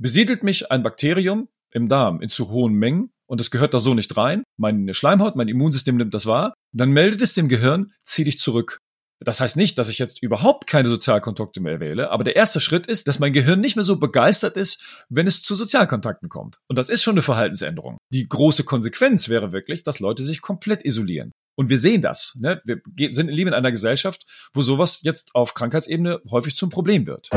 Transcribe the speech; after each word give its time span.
besiedelt 0.00 0.42
mich 0.42 0.70
ein 0.72 0.82
Bakterium 0.82 1.48
im 1.72 1.86
Darm 1.86 2.20
in 2.20 2.28
zu 2.28 2.48
hohen 2.48 2.74
Mengen 2.74 3.10
und 3.26 3.40
es 3.40 3.50
gehört 3.50 3.74
da 3.74 3.78
so 3.78 3.94
nicht 3.94 4.16
rein. 4.16 4.42
Meine 4.56 4.94
Schleimhaut, 4.94 5.36
mein 5.36 5.48
Immunsystem 5.48 5.96
nimmt 5.96 6.14
das 6.14 6.26
wahr. 6.26 6.54
Dann 6.72 6.90
meldet 6.90 7.22
es 7.22 7.34
dem 7.34 7.48
Gehirn, 7.48 7.92
zieh 8.02 8.24
dich 8.24 8.38
zurück. 8.38 8.78
Das 9.22 9.38
heißt 9.38 9.58
nicht, 9.58 9.76
dass 9.76 9.90
ich 9.90 9.98
jetzt 9.98 10.22
überhaupt 10.22 10.66
keine 10.66 10.88
Sozialkontakte 10.88 11.60
mehr 11.60 11.78
wähle, 11.78 12.10
aber 12.10 12.24
der 12.24 12.36
erste 12.36 12.58
Schritt 12.58 12.86
ist, 12.86 13.06
dass 13.06 13.18
mein 13.18 13.34
Gehirn 13.34 13.60
nicht 13.60 13.76
mehr 13.76 13.84
so 13.84 13.96
begeistert 13.96 14.56
ist, 14.56 15.04
wenn 15.10 15.26
es 15.26 15.42
zu 15.42 15.54
Sozialkontakten 15.54 16.30
kommt. 16.30 16.56
Und 16.68 16.78
das 16.78 16.88
ist 16.88 17.02
schon 17.02 17.14
eine 17.14 17.22
Verhaltensänderung. 17.22 17.98
Die 18.10 18.26
große 18.26 18.64
Konsequenz 18.64 19.28
wäre 19.28 19.52
wirklich, 19.52 19.84
dass 19.84 20.00
Leute 20.00 20.24
sich 20.24 20.40
komplett 20.40 20.86
isolieren. 20.86 21.32
Und 21.54 21.68
wir 21.68 21.78
sehen 21.78 22.00
das. 22.00 22.38
Ne? 22.40 22.62
Wir 22.64 23.12
sind 23.12 23.28
leben 23.28 23.48
in 23.48 23.54
einer 23.54 23.70
Gesellschaft, 23.70 24.22
wo 24.54 24.62
sowas 24.62 25.02
jetzt 25.02 25.34
auf 25.34 25.52
Krankheitsebene 25.52 26.22
häufig 26.30 26.56
zum 26.56 26.70
Problem 26.70 27.06
wird. 27.06 27.28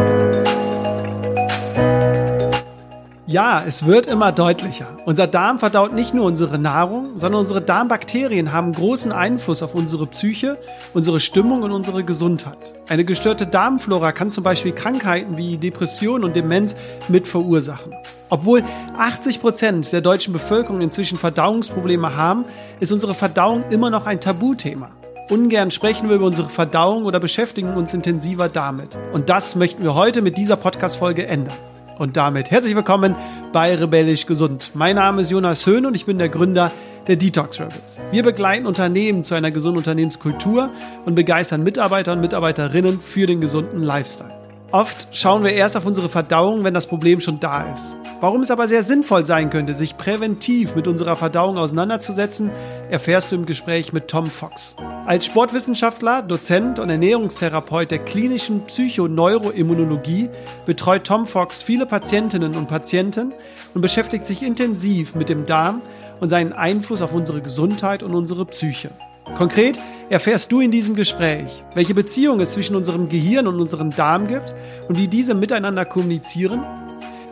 Ja, 3.34 3.63
es 3.65 3.88
wird 3.88 4.05
immer 4.05 4.31
deutlicher. 4.31 4.95
Unser 5.08 5.26
Darm 5.26 5.58
verdaut 5.58 5.91
nicht 5.91 6.13
nur 6.13 6.26
unsere 6.26 6.59
Nahrung, 6.59 7.17
sondern 7.17 7.41
unsere 7.41 7.62
Darmbakterien 7.62 8.53
haben 8.53 8.73
großen 8.73 9.12
Einfluss 9.12 9.63
auf 9.63 9.73
unsere 9.73 10.05
Psyche, 10.05 10.55
unsere 10.94 11.20
Stimmung 11.20 11.63
und 11.63 11.72
unsere 11.72 12.03
Gesundheit. 12.03 12.59
Eine 12.88 13.05
gestörte 13.05 13.48
Darmflora 13.48 14.11
kann 14.11 14.30
zum 14.30 14.44
Beispiel 14.44 14.72
Krankheiten 14.72 15.35
wie 15.35 15.58
Depression 15.58 16.23
und 16.23 16.35
Demenz 16.35 16.75
mit 17.08 17.27
verursachen. 17.27 17.95
Obwohl 18.30 18.61
80 18.99 19.41
Prozent 19.41 19.91
der 19.91 20.02
deutschen 20.02 20.31
Bevölkerung 20.31 20.81
inzwischen 20.81 21.17
Verdauungsprobleme 21.17 22.16
haben, 22.16 22.45
ist 22.80 22.91
unsere 22.91 23.16
Verdauung 23.16 23.63
immer 23.72 23.89
noch 23.89 24.05
ein 24.05 24.20
Tabuthema. 24.20 24.91
Ungern 25.31 25.72
sprechen 25.72 26.08
wir 26.08 26.17
über 26.17 26.27
unsere 26.27 26.50
Verdauung 26.50 27.05
oder 27.05 27.20
beschäftigen 27.20 27.73
uns 27.73 27.95
intensiver 27.95 28.47
damit. 28.47 28.95
Und 29.11 29.31
das 29.31 29.55
möchten 29.55 29.81
wir 29.81 29.95
heute 29.95 30.22
mit 30.22 30.38
dieser 30.38 30.55
Podcast-Folge 30.55 31.25
ändern. 31.25 31.58
Und 31.97 32.17
damit 32.17 32.49
herzlich 32.49 32.75
willkommen 32.75 33.15
bei 33.52 33.75
Rebellisch 33.75 34.25
Gesund. 34.25 34.71
Mein 34.73 34.95
Name 34.95 35.21
ist 35.21 35.29
Jonas 35.29 35.65
Höhn 35.65 35.85
und 35.85 35.95
ich 35.95 36.05
bin 36.05 36.17
der 36.17 36.29
Gründer 36.29 36.72
der 37.08 37.17
Detox 37.17 37.59
Rebels. 37.59 38.02
Wir 38.11 38.23
begleiten 38.23 38.66
Unternehmen 38.66 39.23
zu 39.23 39.35
einer 39.35 39.52
gesunden 39.52 39.77
Unternehmenskultur 39.77 40.69
und 41.05 41.16
begeistern 41.16 41.63
Mitarbeiter 41.63 42.13
und 42.13 42.22
Mitarbeiterinnen 42.22 43.00
für 43.00 43.27
den 43.27 43.41
gesunden 43.41 43.83
Lifestyle. 43.83 44.42
Oft 44.73 45.16
schauen 45.16 45.43
wir 45.43 45.53
erst 45.53 45.77
auf 45.77 45.85
unsere 45.85 46.09
Verdauung, 46.09 46.63
wenn 46.63 46.73
das 46.73 46.88
Problem 46.88 47.21
schon 47.21 47.39
da 47.39 47.71
ist. 47.75 47.95
Warum 48.21 48.41
es 48.41 48.49
aber 48.49 48.67
sehr 48.67 48.81
sinnvoll 48.81 49.23
sein 49.23 49.52
könnte, 49.52 49.75
sich 49.75 49.97
präventiv 49.97 50.73
mit 50.73 50.88
unserer 50.88 51.16
Verdauung 51.16 51.59
auseinanderzusetzen, 51.59 52.49
erfährst 52.89 53.31
du 53.31 53.35
im 53.35 53.45
Gespräch 53.45 53.94
mit 53.94 54.07
Tom 54.07 54.25
Fox. 54.25 54.75
Als 55.05 55.27
Sportwissenschaftler, 55.27 56.23
Dozent 56.23 56.79
und 56.79 56.89
Ernährungstherapeut 56.89 57.91
der 57.91 57.99
klinischen 57.99 58.66
Psychoneuroimmunologie 58.66 60.31
betreut 60.66 61.03
Tom 61.03 61.27
Fox 61.27 61.61
viele 61.61 61.85
Patientinnen 61.85 62.55
und 62.55 62.67
Patienten 62.67 63.31
und 63.75 63.81
beschäftigt 63.81 64.25
sich 64.25 64.41
intensiv 64.41 65.13
mit 65.13 65.29
dem 65.29 65.45
Darm 65.45 65.83
und 66.19 66.29
seinen 66.29 66.51
Einfluss 66.51 67.03
auf 67.03 67.13
unsere 67.13 67.41
Gesundheit 67.41 68.01
und 68.01 68.16
unsere 68.16 68.44
Psyche. 68.45 68.89
Konkret 69.38 69.79
erfährst 70.09 70.52
du 70.52 70.59
in 70.59 70.72
diesem 70.72 70.96
Gespräch, 70.96 71.64
welche 71.73 71.94
Beziehung 71.94 72.40
es 72.40 72.52
zwischen 72.52 72.76
unserem 72.76 73.09
Gehirn 73.09 73.48
und 73.48 73.59
unserem 73.59 73.90
Darm 73.96 74.28
gibt 74.28 74.54
und 74.88 74.98
wie 74.98 75.08
diese 75.08 75.34
miteinander 75.34 75.86
kommunizieren, 75.86 76.66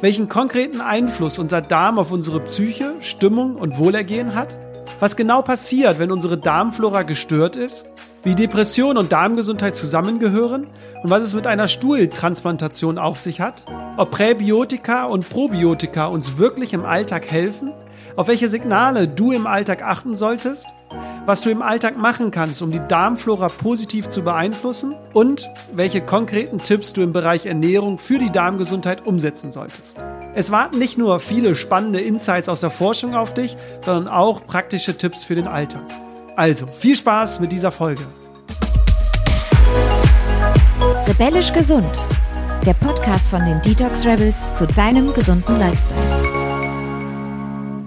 welchen 0.01 0.29
konkreten 0.29 0.81
Einfluss 0.81 1.37
unser 1.37 1.61
Darm 1.61 1.99
auf 1.99 2.11
unsere 2.11 2.39
Psyche, 2.39 2.95
Stimmung 3.01 3.55
und 3.55 3.77
Wohlergehen 3.77 4.35
hat, 4.35 4.57
was 4.99 5.15
genau 5.15 5.41
passiert, 5.41 5.99
wenn 5.99 6.11
unsere 6.11 6.37
Darmflora 6.37 7.03
gestört 7.03 7.55
ist, 7.55 7.85
wie 8.23 8.35
Depression 8.35 8.97
und 8.97 9.11
Darmgesundheit 9.11 9.75
zusammengehören? 9.75 10.67
Und 11.01 11.09
was 11.09 11.23
es 11.23 11.33
mit 11.33 11.47
einer 11.47 11.67
Stuhltransplantation 11.67 12.99
auf 12.99 13.17
sich 13.17 13.41
hat, 13.41 13.65
ob 13.97 14.11
Präbiotika 14.11 15.05
und 15.05 15.27
Probiotika 15.27 16.05
uns 16.05 16.37
wirklich 16.37 16.73
im 16.73 16.85
Alltag 16.85 17.31
helfen, 17.31 17.73
auf 18.15 18.27
welche 18.27 18.49
Signale 18.49 19.07
du 19.07 19.31
im 19.31 19.47
Alltag 19.47 19.83
achten 19.83 20.15
solltest 20.15 20.67
was 21.25 21.41
du 21.41 21.49
im 21.49 21.61
Alltag 21.61 21.97
machen 21.97 22.31
kannst, 22.31 22.61
um 22.61 22.71
die 22.71 22.81
Darmflora 22.87 23.49
positiv 23.49 24.09
zu 24.09 24.23
beeinflussen 24.23 24.95
und 25.13 25.49
welche 25.73 26.01
konkreten 26.01 26.57
Tipps 26.57 26.93
du 26.93 27.01
im 27.01 27.13
Bereich 27.13 27.45
Ernährung 27.45 27.97
für 27.97 28.17
die 28.17 28.31
Darmgesundheit 28.31 29.05
umsetzen 29.05 29.51
solltest. 29.51 29.97
Es 30.33 30.51
warten 30.51 30.79
nicht 30.79 30.97
nur 30.97 31.19
viele 31.19 31.55
spannende 31.55 32.01
Insights 32.01 32.49
aus 32.49 32.61
der 32.61 32.69
Forschung 32.69 33.15
auf 33.15 33.33
dich, 33.33 33.55
sondern 33.81 34.07
auch 34.07 34.45
praktische 34.45 34.97
Tipps 34.97 35.23
für 35.23 35.35
den 35.35 35.47
Alltag. 35.47 35.83
Also, 36.35 36.65
viel 36.67 36.95
Spaß 36.95 37.39
mit 37.39 37.51
dieser 37.51 37.71
Folge. 37.71 38.03
Rebellisch 41.07 41.51
gesund. 41.51 42.01
Der 42.65 42.73
Podcast 42.73 43.27
von 43.27 43.43
den 43.43 43.61
Detox 43.61 44.05
Rebels 44.05 44.53
zu 44.55 44.65
deinem 44.65 45.13
gesunden 45.13 45.59
Lifestyle. 45.59 46.20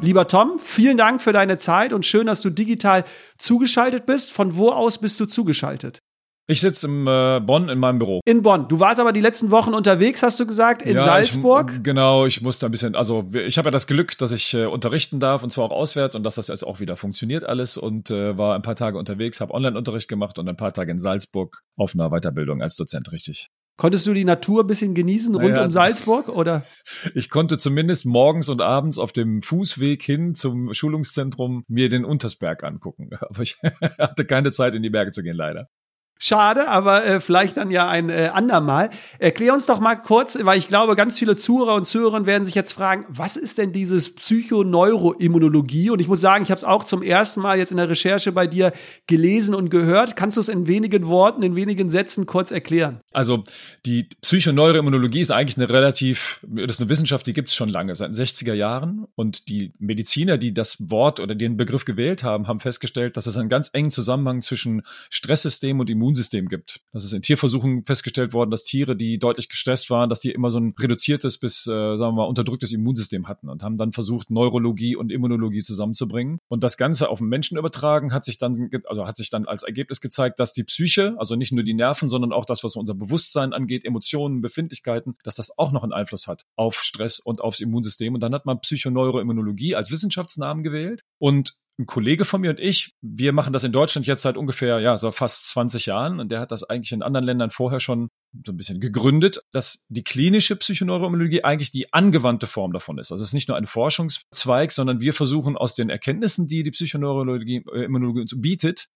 Lieber 0.04 0.26
Tom, 0.26 0.58
vielen 0.62 0.98
Dank 0.98 1.22
für 1.22 1.32
deine 1.32 1.56
Zeit 1.56 1.94
und 1.94 2.04
schön, 2.04 2.26
dass 2.26 2.42
du 2.42 2.50
digital 2.50 3.04
zugeschaltet 3.38 4.04
bist. 4.04 4.30
Von 4.30 4.54
wo 4.56 4.68
aus 4.70 4.98
bist 4.98 5.18
du 5.18 5.24
zugeschaltet? 5.24 5.98
Ich 6.46 6.60
sitze 6.60 6.88
in 6.88 7.06
äh, 7.06 7.40
Bonn 7.42 7.70
in 7.70 7.78
meinem 7.78 7.98
Büro. 7.98 8.20
In 8.26 8.42
Bonn. 8.42 8.68
Du 8.68 8.78
warst 8.80 9.00
aber 9.00 9.14
die 9.14 9.22
letzten 9.22 9.50
Wochen 9.50 9.72
unterwegs, 9.72 10.22
hast 10.22 10.38
du 10.38 10.44
gesagt, 10.44 10.82
in 10.82 10.96
ja, 10.96 11.04
Salzburg? 11.04 11.72
Ich, 11.76 11.82
genau, 11.82 12.26
ich 12.26 12.42
musste 12.42 12.66
ein 12.66 12.70
bisschen, 12.70 12.94
also 12.94 13.30
ich 13.32 13.56
habe 13.56 13.68
ja 13.68 13.70
das 13.70 13.86
Glück, 13.86 14.18
dass 14.18 14.30
ich 14.30 14.52
äh, 14.52 14.66
unterrichten 14.66 15.20
darf 15.20 15.42
und 15.42 15.48
zwar 15.48 15.64
auch 15.64 15.70
auswärts 15.70 16.14
und 16.14 16.22
dass 16.22 16.34
das 16.34 16.48
jetzt 16.48 16.66
auch 16.66 16.80
wieder 16.80 16.98
funktioniert 16.98 17.44
alles 17.44 17.78
und 17.78 18.10
äh, 18.10 18.36
war 18.36 18.54
ein 18.56 18.62
paar 18.62 18.76
Tage 18.76 18.98
unterwegs, 18.98 19.40
habe 19.40 19.54
Online-Unterricht 19.54 20.08
gemacht 20.08 20.38
und 20.38 20.46
ein 20.46 20.56
paar 20.56 20.74
Tage 20.74 20.92
in 20.92 20.98
Salzburg 20.98 21.62
auf 21.76 21.94
einer 21.94 22.10
Weiterbildung 22.10 22.60
als 22.60 22.76
Dozent, 22.76 23.10
richtig. 23.10 23.48
Konntest 23.76 24.06
du 24.06 24.14
die 24.14 24.24
Natur 24.24 24.62
ein 24.62 24.66
bisschen 24.68 24.94
genießen 24.94 25.34
rund 25.34 25.50
naja, 25.50 25.64
um 25.64 25.70
Salzburg 25.70 26.28
oder? 26.28 26.64
Ich 27.14 27.28
konnte 27.28 27.58
zumindest 27.58 28.06
morgens 28.06 28.48
und 28.48 28.60
abends 28.60 28.98
auf 28.98 29.12
dem 29.12 29.42
Fußweg 29.42 30.02
hin 30.02 30.34
zum 30.34 30.72
Schulungszentrum 30.72 31.64
mir 31.66 31.88
den 31.88 32.04
Untersberg 32.04 32.62
angucken. 32.62 33.10
Aber 33.20 33.42
ich 33.42 33.56
hatte 33.98 34.24
keine 34.24 34.52
Zeit 34.52 34.74
in 34.74 34.82
die 34.82 34.90
Berge 34.90 35.10
zu 35.10 35.22
gehen, 35.22 35.36
leider. 35.36 35.68
Schade, 36.16 36.68
aber 36.68 37.04
äh, 37.04 37.20
vielleicht 37.20 37.56
dann 37.56 37.72
ja 37.72 37.88
ein 37.88 38.08
äh, 38.08 38.30
andermal. 38.32 38.90
Erklär 39.18 39.52
uns 39.52 39.66
doch 39.66 39.80
mal 39.80 39.96
kurz, 39.96 40.38
weil 40.40 40.58
ich 40.58 40.68
glaube, 40.68 40.94
ganz 40.94 41.18
viele 41.18 41.34
Zuhörer 41.34 41.74
und 41.74 41.86
Zuhörerinnen 41.86 42.24
werden 42.24 42.44
sich 42.44 42.54
jetzt 42.54 42.72
fragen, 42.72 43.04
was 43.08 43.36
ist 43.36 43.58
denn 43.58 43.72
dieses 43.72 44.14
Psychoneuroimmunologie? 44.14 45.90
Und 45.90 45.98
ich 45.98 46.06
muss 46.06 46.20
sagen, 46.20 46.44
ich 46.44 46.50
habe 46.50 46.58
es 46.58 46.64
auch 46.64 46.84
zum 46.84 47.02
ersten 47.02 47.40
Mal 47.40 47.58
jetzt 47.58 47.72
in 47.72 47.78
der 47.78 47.90
Recherche 47.90 48.30
bei 48.30 48.46
dir 48.46 48.72
gelesen 49.08 49.56
und 49.56 49.70
gehört. 49.70 50.14
Kannst 50.14 50.36
du 50.36 50.40
es 50.40 50.48
in 50.48 50.68
wenigen 50.68 51.08
Worten, 51.08 51.42
in 51.42 51.56
wenigen 51.56 51.90
Sätzen 51.90 52.26
kurz 52.26 52.52
erklären? 52.52 53.00
Also 53.14 53.44
die 53.86 54.08
Psychoneuroimmunologie 54.22 55.20
ist 55.20 55.30
eigentlich 55.30 55.56
eine 55.56 55.72
relativ, 55.72 56.44
das 56.48 56.76
ist 56.76 56.80
eine 56.80 56.90
Wissenschaft, 56.90 57.26
die 57.28 57.32
gibt 57.32 57.48
es 57.48 57.54
schon 57.54 57.68
lange, 57.68 57.94
seit 57.94 58.08
den 58.08 58.16
60er 58.16 58.54
Jahren. 58.54 59.06
Und 59.14 59.48
die 59.48 59.72
Mediziner, 59.78 60.36
die 60.36 60.52
das 60.52 60.90
Wort 60.90 61.20
oder 61.20 61.36
den 61.36 61.56
Begriff 61.56 61.84
gewählt 61.84 62.24
haben, 62.24 62.48
haben 62.48 62.58
festgestellt, 62.58 63.16
dass 63.16 63.28
es 63.28 63.36
einen 63.36 63.48
ganz 63.48 63.70
engen 63.72 63.92
Zusammenhang 63.92 64.42
zwischen 64.42 64.82
Stresssystem 65.10 65.78
und 65.78 65.88
Immunsystem 65.88 66.48
gibt. 66.48 66.80
Das 66.92 67.04
ist 67.04 67.12
in 67.12 67.22
Tierversuchen 67.22 67.84
festgestellt 67.86 68.32
worden, 68.32 68.50
dass 68.50 68.64
Tiere, 68.64 68.96
die 68.96 69.20
deutlich 69.20 69.48
gestresst 69.48 69.90
waren, 69.90 70.10
dass 70.10 70.18
die 70.18 70.32
immer 70.32 70.50
so 70.50 70.58
ein 70.58 70.74
reduziertes 70.76 71.38
bis, 71.38 71.68
äh, 71.68 71.70
sagen 71.70 71.98
wir 71.98 72.12
mal, 72.12 72.24
unterdrücktes 72.24 72.72
Immunsystem 72.72 73.28
hatten 73.28 73.48
und 73.48 73.62
haben 73.62 73.78
dann 73.78 73.92
versucht, 73.92 74.30
Neurologie 74.30 74.96
und 74.96 75.12
Immunologie 75.12 75.62
zusammenzubringen. 75.62 76.40
Und 76.48 76.64
das 76.64 76.76
Ganze 76.76 77.08
auf 77.08 77.20
den 77.20 77.28
Menschen 77.28 77.58
übertragen 77.58 78.12
hat 78.12 78.24
sich 78.24 78.38
dann, 78.38 78.70
also 78.86 79.06
hat 79.06 79.16
sich 79.16 79.30
dann 79.30 79.46
als 79.46 79.62
Ergebnis 79.62 80.00
gezeigt, 80.00 80.40
dass 80.40 80.52
die 80.52 80.64
Psyche, 80.64 81.14
also 81.16 81.36
nicht 81.36 81.52
nur 81.52 81.62
die 81.62 81.74
Nerven, 81.74 82.08
sondern 82.08 82.32
auch 82.32 82.44
das, 82.44 82.64
was 82.64 82.74
unser 82.74 83.03
Bewusstsein 83.04 83.52
angeht, 83.52 83.84
Emotionen, 83.84 84.40
Befindlichkeiten, 84.40 85.16
dass 85.22 85.36
das 85.36 85.58
auch 85.58 85.72
noch 85.72 85.82
einen 85.82 85.92
Einfluss 85.92 86.26
hat 86.26 86.44
auf 86.56 86.82
Stress 86.82 87.18
und 87.18 87.40
aufs 87.40 87.60
Immunsystem. 87.60 88.14
Und 88.14 88.20
dann 88.20 88.34
hat 88.34 88.46
man 88.46 88.60
Psychoneuroimmunologie 88.60 89.74
als 89.74 89.90
Wissenschaftsnamen 89.90 90.62
gewählt. 90.62 91.02
Und 91.18 91.54
ein 91.78 91.86
Kollege 91.86 92.24
von 92.24 92.40
mir 92.40 92.50
und 92.50 92.60
ich, 92.60 92.94
wir 93.02 93.32
machen 93.32 93.52
das 93.52 93.64
in 93.64 93.72
Deutschland 93.72 94.06
jetzt 94.06 94.22
seit 94.22 94.36
ungefähr, 94.36 94.78
ja, 94.78 94.96
so 94.96 95.10
fast 95.10 95.48
20 95.48 95.86
Jahren 95.86 96.20
und 96.20 96.30
der 96.30 96.38
hat 96.40 96.52
das 96.52 96.62
eigentlich 96.62 96.92
in 96.92 97.02
anderen 97.02 97.26
Ländern 97.26 97.50
vorher 97.50 97.80
schon 97.80 98.10
so 98.46 98.52
ein 98.52 98.56
bisschen 98.56 98.80
gegründet, 98.80 99.40
dass 99.50 99.84
die 99.88 100.04
klinische 100.04 100.54
Psychoneuroimmunologie 100.54 101.42
eigentlich 101.42 101.72
die 101.72 101.92
angewandte 101.92 102.46
Form 102.46 102.72
davon 102.72 102.98
ist. 102.98 103.10
Also 103.10 103.22
es 103.22 103.30
ist 103.30 103.34
nicht 103.34 103.48
nur 103.48 103.56
ein 103.56 103.66
Forschungszweig, 103.66 104.70
sondern 104.70 105.00
wir 105.00 105.14
versuchen 105.14 105.56
aus 105.56 105.74
den 105.74 105.90
Erkenntnissen, 105.90 106.46
die 106.46 106.62
die 106.62 106.70
Psychoneuroimmunologie 106.70 108.20
äh, 108.20 108.36
bietet, 108.36 108.88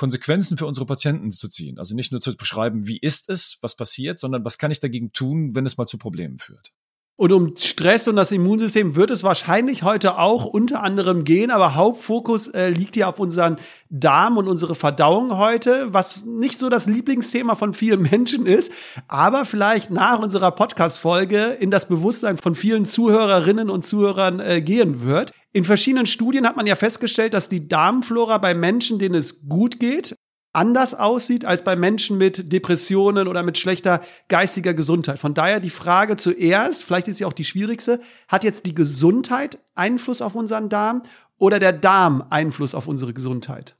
Konsequenzen 0.00 0.56
für 0.56 0.64
unsere 0.64 0.86
Patienten 0.86 1.30
zu 1.30 1.46
ziehen. 1.46 1.78
Also 1.78 1.94
nicht 1.94 2.10
nur 2.10 2.22
zu 2.22 2.34
beschreiben, 2.34 2.86
wie 2.86 2.96
ist 2.96 3.28
es, 3.28 3.58
was 3.60 3.76
passiert, 3.76 4.18
sondern 4.18 4.46
was 4.46 4.56
kann 4.56 4.70
ich 4.70 4.80
dagegen 4.80 5.12
tun, 5.12 5.54
wenn 5.54 5.66
es 5.66 5.76
mal 5.76 5.84
zu 5.84 5.98
Problemen 5.98 6.38
führt. 6.38 6.72
Und 7.16 7.34
um 7.34 7.54
Stress 7.54 8.08
und 8.08 8.16
das 8.16 8.32
Immunsystem 8.32 8.96
wird 8.96 9.10
es 9.10 9.22
wahrscheinlich 9.22 9.82
heute 9.82 10.16
auch 10.16 10.46
unter 10.46 10.82
anderem 10.82 11.24
gehen, 11.24 11.50
aber 11.50 11.74
Hauptfokus 11.74 12.46
äh, 12.46 12.70
liegt 12.70 12.96
ja 12.96 13.10
auf 13.10 13.18
unseren 13.18 13.58
Darm 13.90 14.38
und 14.38 14.48
unsere 14.48 14.74
Verdauung 14.74 15.36
heute, 15.36 15.92
was 15.92 16.24
nicht 16.24 16.58
so 16.58 16.70
das 16.70 16.86
Lieblingsthema 16.86 17.54
von 17.54 17.74
vielen 17.74 18.00
Menschen 18.10 18.46
ist, 18.46 18.72
aber 19.06 19.44
vielleicht 19.44 19.90
nach 19.90 20.18
unserer 20.18 20.50
Podcast-Folge 20.50 21.58
in 21.60 21.70
das 21.70 21.88
Bewusstsein 21.88 22.38
von 22.38 22.54
vielen 22.54 22.86
Zuhörerinnen 22.86 23.68
und 23.68 23.84
Zuhörern 23.84 24.40
äh, 24.40 24.62
gehen 24.62 25.02
wird. 25.02 25.32
In 25.52 25.64
verschiedenen 25.64 26.06
Studien 26.06 26.46
hat 26.46 26.56
man 26.56 26.66
ja 26.66 26.76
festgestellt, 26.76 27.34
dass 27.34 27.48
die 27.48 27.66
Darmflora 27.66 28.38
bei 28.38 28.54
Menschen, 28.54 28.98
denen 28.98 29.16
es 29.16 29.48
gut 29.48 29.80
geht, 29.80 30.14
anders 30.52 30.94
aussieht 30.94 31.44
als 31.44 31.62
bei 31.62 31.76
Menschen 31.76 32.18
mit 32.18 32.52
Depressionen 32.52 33.28
oder 33.28 33.42
mit 33.42 33.58
schlechter 33.58 34.00
geistiger 34.28 34.74
Gesundheit. 34.74 35.18
Von 35.18 35.34
daher 35.34 35.60
die 35.60 35.70
Frage 35.70 36.16
zuerst, 36.16 36.84
vielleicht 36.84 37.08
ist 37.08 37.18
sie 37.18 37.24
auch 37.24 37.32
die 37.32 37.44
schwierigste, 37.44 38.00
hat 38.28 38.44
jetzt 38.44 38.66
die 38.66 38.74
Gesundheit 38.74 39.58
Einfluss 39.74 40.22
auf 40.22 40.34
unseren 40.34 40.68
Darm 40.68 41.02
oder 41.36 41.58
der 41.58 41.72
Darm 41.72 42.24
Einfluss 42.30 42.74
auf 42.74 42.86
unsere 42.86 43.12
Gesundheit? 43.12 43.76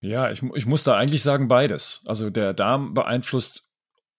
Ja, 0.00 0.30
ich, 0.30 0.42
ich 0.54 0.66
muss 0.66 0.84
da 0.84 0.96
eigentlich 0.96 1.22
sagen 1.22 1.48
beides. 1.48 2.02
Also 2.06 2.30
der 2.30 2.54
Darm 2.54 2.94
beeinflusst 2.94 3.68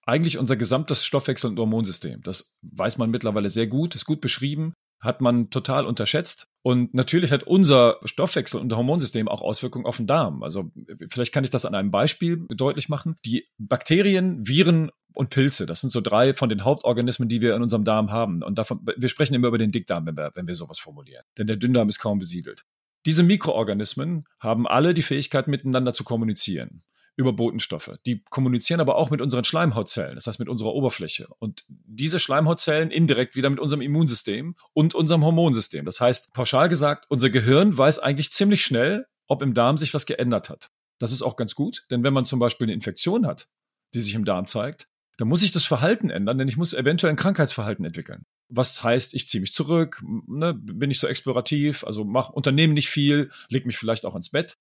eigentlich 0.06 0.38
unser 0.38 0.56
gesamtes 0.56 1.04
Stoffwechsel- 1.06 1.50
und 1.50 1.60
Hormonsystem. 1.60 2.22
Das 2.24 2.56
weiß 2.62 2.98
man 2.98 3.10
mittlerweile 3.10 3.50
sehr 3.50 3.68
gut, 3.68 3.96
ist 3.96 4.06
gut 4.06 4.22
beschrieben 4.22 4.74
hat 5.06 5.22
man 5.22 5.50
total 5.50 5.86
unterschätzt. 5.86 6.48
Und 6.66 6.96
natürlich 6.96 7.32
hat 7.32 7.44
unser 7.44 8.00
Stoffwechsel 8.06 8.60
und 8.60 8.76
Hormonsystem 8.76 9.28
auch 9.28 9.44
Auswirkungen 9.44 9.86
auf 9.86 9.98
den 9.98 10.08
Darm. 10.08 10.42
Also 10.42 10.72
vielleicht 11.12 11.32
kann 11.32 11.44
ich 11.44 11.52
das 11.52 11.64
an 11.64 11.76
einem 11.76 11.92
Beispiel 11.92 12.44
deutlich 12.50 12.90
machen. 12.90 13.18
Die 13.24 13.46
Bakterien, 13.60 14.48
Viren 14.48 14.90
und 15.14 15.30
Pilze, 15.30 15.68
das 15.68 15.82
sind 15.82 15.92
so 15.92 16.02
drei 16.02 16.34
von 16.34 16.50
den 16.50 16.64
Hauptorganismen, 16.64 17.30
die 17.30 17.40
wir 17.40 17.56
in 17.56 17.62
unserem 17.62 17.84
Darm 17.84 18.10
haben. 18.10 18.42
Und 18.42 18.58
davon, 18.58 18.80
wir 18.98 19.10
sprechen 19.10 19.36
immer 19.36 19.50
über 19.50 19.60
den 19.60 19.72
Dickdarm, 19.72 20.08
wenn 20.08 20.18
wir, 20.18 20.32
wenn 20.34 20.48
wir 20.48 20.56
sowas 20.56 20.80
formulieren. 20.80 21.24
Denn 21.38 21.46
der 21.46 21.58
Dünndarm 21.58 21.88
ist 21.88 22.00
kaum 22.00 22.18
besiedelt. 22.18 22.64
Diese 23.06 23.22
Mikroorganismen 23.22 24.24
haben 24.40 24.68
alle 24.68 24.96
die 24.96 25.04
Fähigkeit, 25.04 25.48
miteinander 25.48 25.94
zu 25.94 26.04
kommunizieren 26.04 26.82
über 27.18 27.34
Botenstoffe. 27.34 27.92
Die 28.06 28.24
kommunizieren 28.26 28.80
aber 28.80 28.96
auch 28.96 29.10
mit 29.10 29.22
unseren 29.22 29.46
Schleimhautzellen, 29.46 30.16
das 30.16 30.28
heißt 30.28 30.40
mit 30.40 30.50
unserer 30.50 30.74
Oberfläche. 30.74 31.28
Und 31.40 31.64
diese 31.68 32.20
Schleimhautzellen 32.20 32.92
indirekt 32.92 33.36
wieder 33.36 33.50
mit 33.50 33.60
unserem 33.60 33.82
Immunsystem 33.82 34.56
und 34.74 34.96
unserem 34.96 35.24
Hormonsystem. 35.24 35.86
Das 35.86 36.02
heißt, 36.02 36.34
pauschal 36.34 36.68
gesagt, 36.70 37.06
unser 37.10 37.30
Gehirn 37.30 37.78
weiß 37.78 38.00
eigentlich 38.00 38.32
ziemlich 38.32 38.64
schnell, 38.66 39.08
ob 39.28 39.42
im 39.42 39.54
Darm 39.54 39.78
sich 39.78 39.94
was 39.94 40.06
geändert 40.06 40.50
hat. 40.50 40.72
Das 41.00 41.12
ist 41.12 41.24
auch 41.24 41.36
ganz 41.36 41.56
gut, 41.56 41.86
denn 41.90 42.04
wenn 42.04 42.14
man 42.14 42.26
zum 42.26 42.40
Beispiel 42.40 42.66
eine 42.66 42.74
Infektion 42.74 43.26
hat, 43.26 43.48
die 43.94 44.02
sich 44.02 44.14
im 44.14 44.26
Darm 44.26 44.46
zeigt, 44.46 44.88
dann 45.18 45.28
muss 45.28 45.44
ich 45.44 45.52
das 45.52 45.64
Verhalten 45.64 46.10
ändern, 46.10 46.38
denn 46.38 46.48
ich 46.48 46.58
muss 46.58 46.74
eventuell 46.74 47.14
ein 47.14 47.18
Krankheitsverhalten 47.18 47.86
entwickeln. 47.86 48.26
Was 48.50 48.84
heißt, 48.84 49.14
ich 49.14 49.28
ziehe 49.28 49.42
mich 49.42 49.54
zurück, 49.54 50.04
ne, 50.28 50.54
bin 50.54 50.92
ich 50.92 51.00
so 51.00 51.08
explorativ, 51.08 51.84
also 51.86 52.04
mach, 52.04 52.30
unternehme 52.30 52.74
nicht 52.74 52.90
viel, 52.90 53.30
leg 53.50 53.66
mich 53.66 53.78
vielleicht 53.78 54.06
auch 54.06 54.16
ins 54.16 54.30
Bett. 54.30 54.58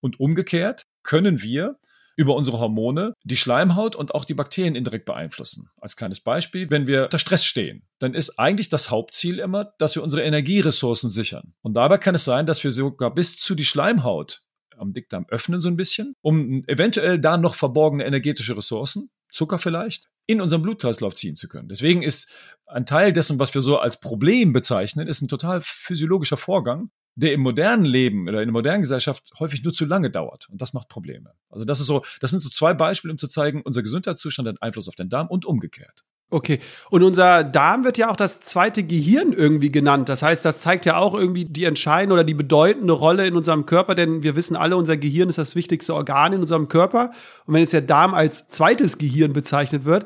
Und 0.00 0.20
umgekehrt 0.20 0.86
können 1.02 1.42
wir 1.42 1.78
über 2.18 2.34
unsere 2.34 2.58
Hormone 2.58 3.14
die 3.22 3.36
Schleimhaut 3.36 3.94
und 3.94 4.12
auch 4.12 4.24
die 4.24 4.34
Bakterien 4.34 4.74
indirekt 4.74 5.04
beeinflussen. 5.04 5.70
Als 5.80 5.94
kleines 5.94 6.18
Beispiel, 6.18 6.68
wenn 6.68 6.88
wir 6.88 7.04
unter 7.04 7.20
Stress 7.20 7.44
stehen, 7.44 7.86
dann 8.00 8.12
ist 8.12 8.40
eigentlich 8.40 8.68
das 8.68 8.90
Hauptziel 8.90 9.38
immer, 9.38 9.72
dass 9.78 9.94
wir 9.94 10.02
unsere 10.02 10.24
Energieressourcen 10.24 11.10
sichern. 11.10 11.54
Und 11.62 11.74
dabei 11.74 11.96
kann 11.96 12.16
es 12.16 12.24
sein, 12.24 12.44
dass 12.44 12.62
wir 12.64 12.72
sogar 12.72 13.14
bis 13.14 13.38
zu 13.38 13.54
die 13.54 13.64
Schleimhaut 13.64 14.42
am 14.76 14.92
Dickdarm 14.92 15.26
öffnen 15.28 15.60
so 15.60 15.68
ein 15.68 15.76
bisschen, 15.76 16.14
um 16.20 16.64
eventuell 16.66 17.20
da 17.20 17.36
noch 17.36 17.54
verborgene 17.54 18.04
energetische 18.04 18.56
Ressourcen, 18.56 19.10
Zucker 19.30 19.58
vielleicht, 19.58 20.08
in 20.26 20.40
unseren 20.40 20.62
Blutkreislauf 20.62 21.14
ziehen 21.14 21.36
zu 21.36 21.48
können. 21.48 21.68
Deswegen 21.68 22.02
ist 22.02 22.30
ein 22.66 22.86
Teil 22.86 23.12
dessen, 23.12 23.38
was 23.38 23.54
wir 23.54 23.62
so 23.62 23.78
als 23.78 24.00
Problem 24.00 24.52
bezeichnen, 24.52 25.06
ist 25.06 25.22
ein 25.22 25.28
total 25.28 25.60
physiologischer 25.60 26.36
Vorgang, 26.36 26.90
der 27.18 27.32
im 27.32 27.40
modernen 27.40 27.84
Leben 27.84 28.28
oder 28.28 28.40
in 28.40 28.46
der 28.46 28.52
modernen 28.52 28.82
Gesellschaft 28.82 29.32
häufig 29.40 29.64
nur 29.64 29.72
zu 29.72 29.84
lange 29.84 30.08
dauert. 30.08 30.48
Und 30.50 30.62
das 30.62 30.72
macht 30.72 30.88
Probleme. 30.88 31.32
Also 31.50 31.64
das 31.64 31.80
ist 31.80 31.86
so, 31.86 32.02
das 32.20 32.30
sind 32.30 32.40
so 32.40 32.48
zwei 32.48 32.74
Beispiele, 32.74 33.10
um 33.10 33.18
zu 33.18 33.26
zeigen, 33.26 33.62
unser 33.62 33.82
Gesundheitszustand 33.82 34.48
hat 34.48 34.62
Einfluss 34.62 34.88
auf 34.88 34.94
den 34.94 35.08
Darm 35.08 35.26
und 35.26 35.44
umgekehrt. 35.44 36.04
Okay. 36.30 36.60
Und 36.90 37.02
unser 37.02 37.42
Darm 37.42 37.84
wird 37.84 37.98
ja 37.98 38.10
auch 38.10 38.16
das 38.16 38.38
zweite 38.38 38.84
Gehirn 38.84 39.32
irgendwie 39.32 39.72
genannt. 39.72 40.08
Das 40.08 40.22
heißt, 40.22 40.44
das 40.44 40.60
zeigt 40.60 40.84
ja 40.84 40.96
auch 40.98 41.14
irgendwie 41.14 41.46
die 41.46 41.64
entscheidende 41.64 42.12
oder 42.14 42.24
die 42.24 42.34
bedeutende 42.34 42.92
Rolle 42.92 43.26
in 43.26 43.34
unserem 43.34 43.66
Körper, 43.66 43.94
denn 43.94 44.22
wir 44.22 44.36
wissen 44.36 44.54
alle, 44.54 44.76
unser 44.76 44.96
Gehirn 44.96 45.30
ist 45.30 45.38
das 45.38 45.56
wichtigste 45.56 45.94
Organ 45.94 46.34
in 46.34 46.40
unserem 46.40 46.68
Körper. 46.68 47.10
Und 47.46 47.54
wenn 47.54 47.62
jetzt 47.62 47.72
der 47.72 47.80
Darm 47.80 48.14
als 48.14 48.46
zweites 48.48 48.98
Gehirn 48.98 49.32
bezeichnet 49.32 49.86
wird, 49.86 50.04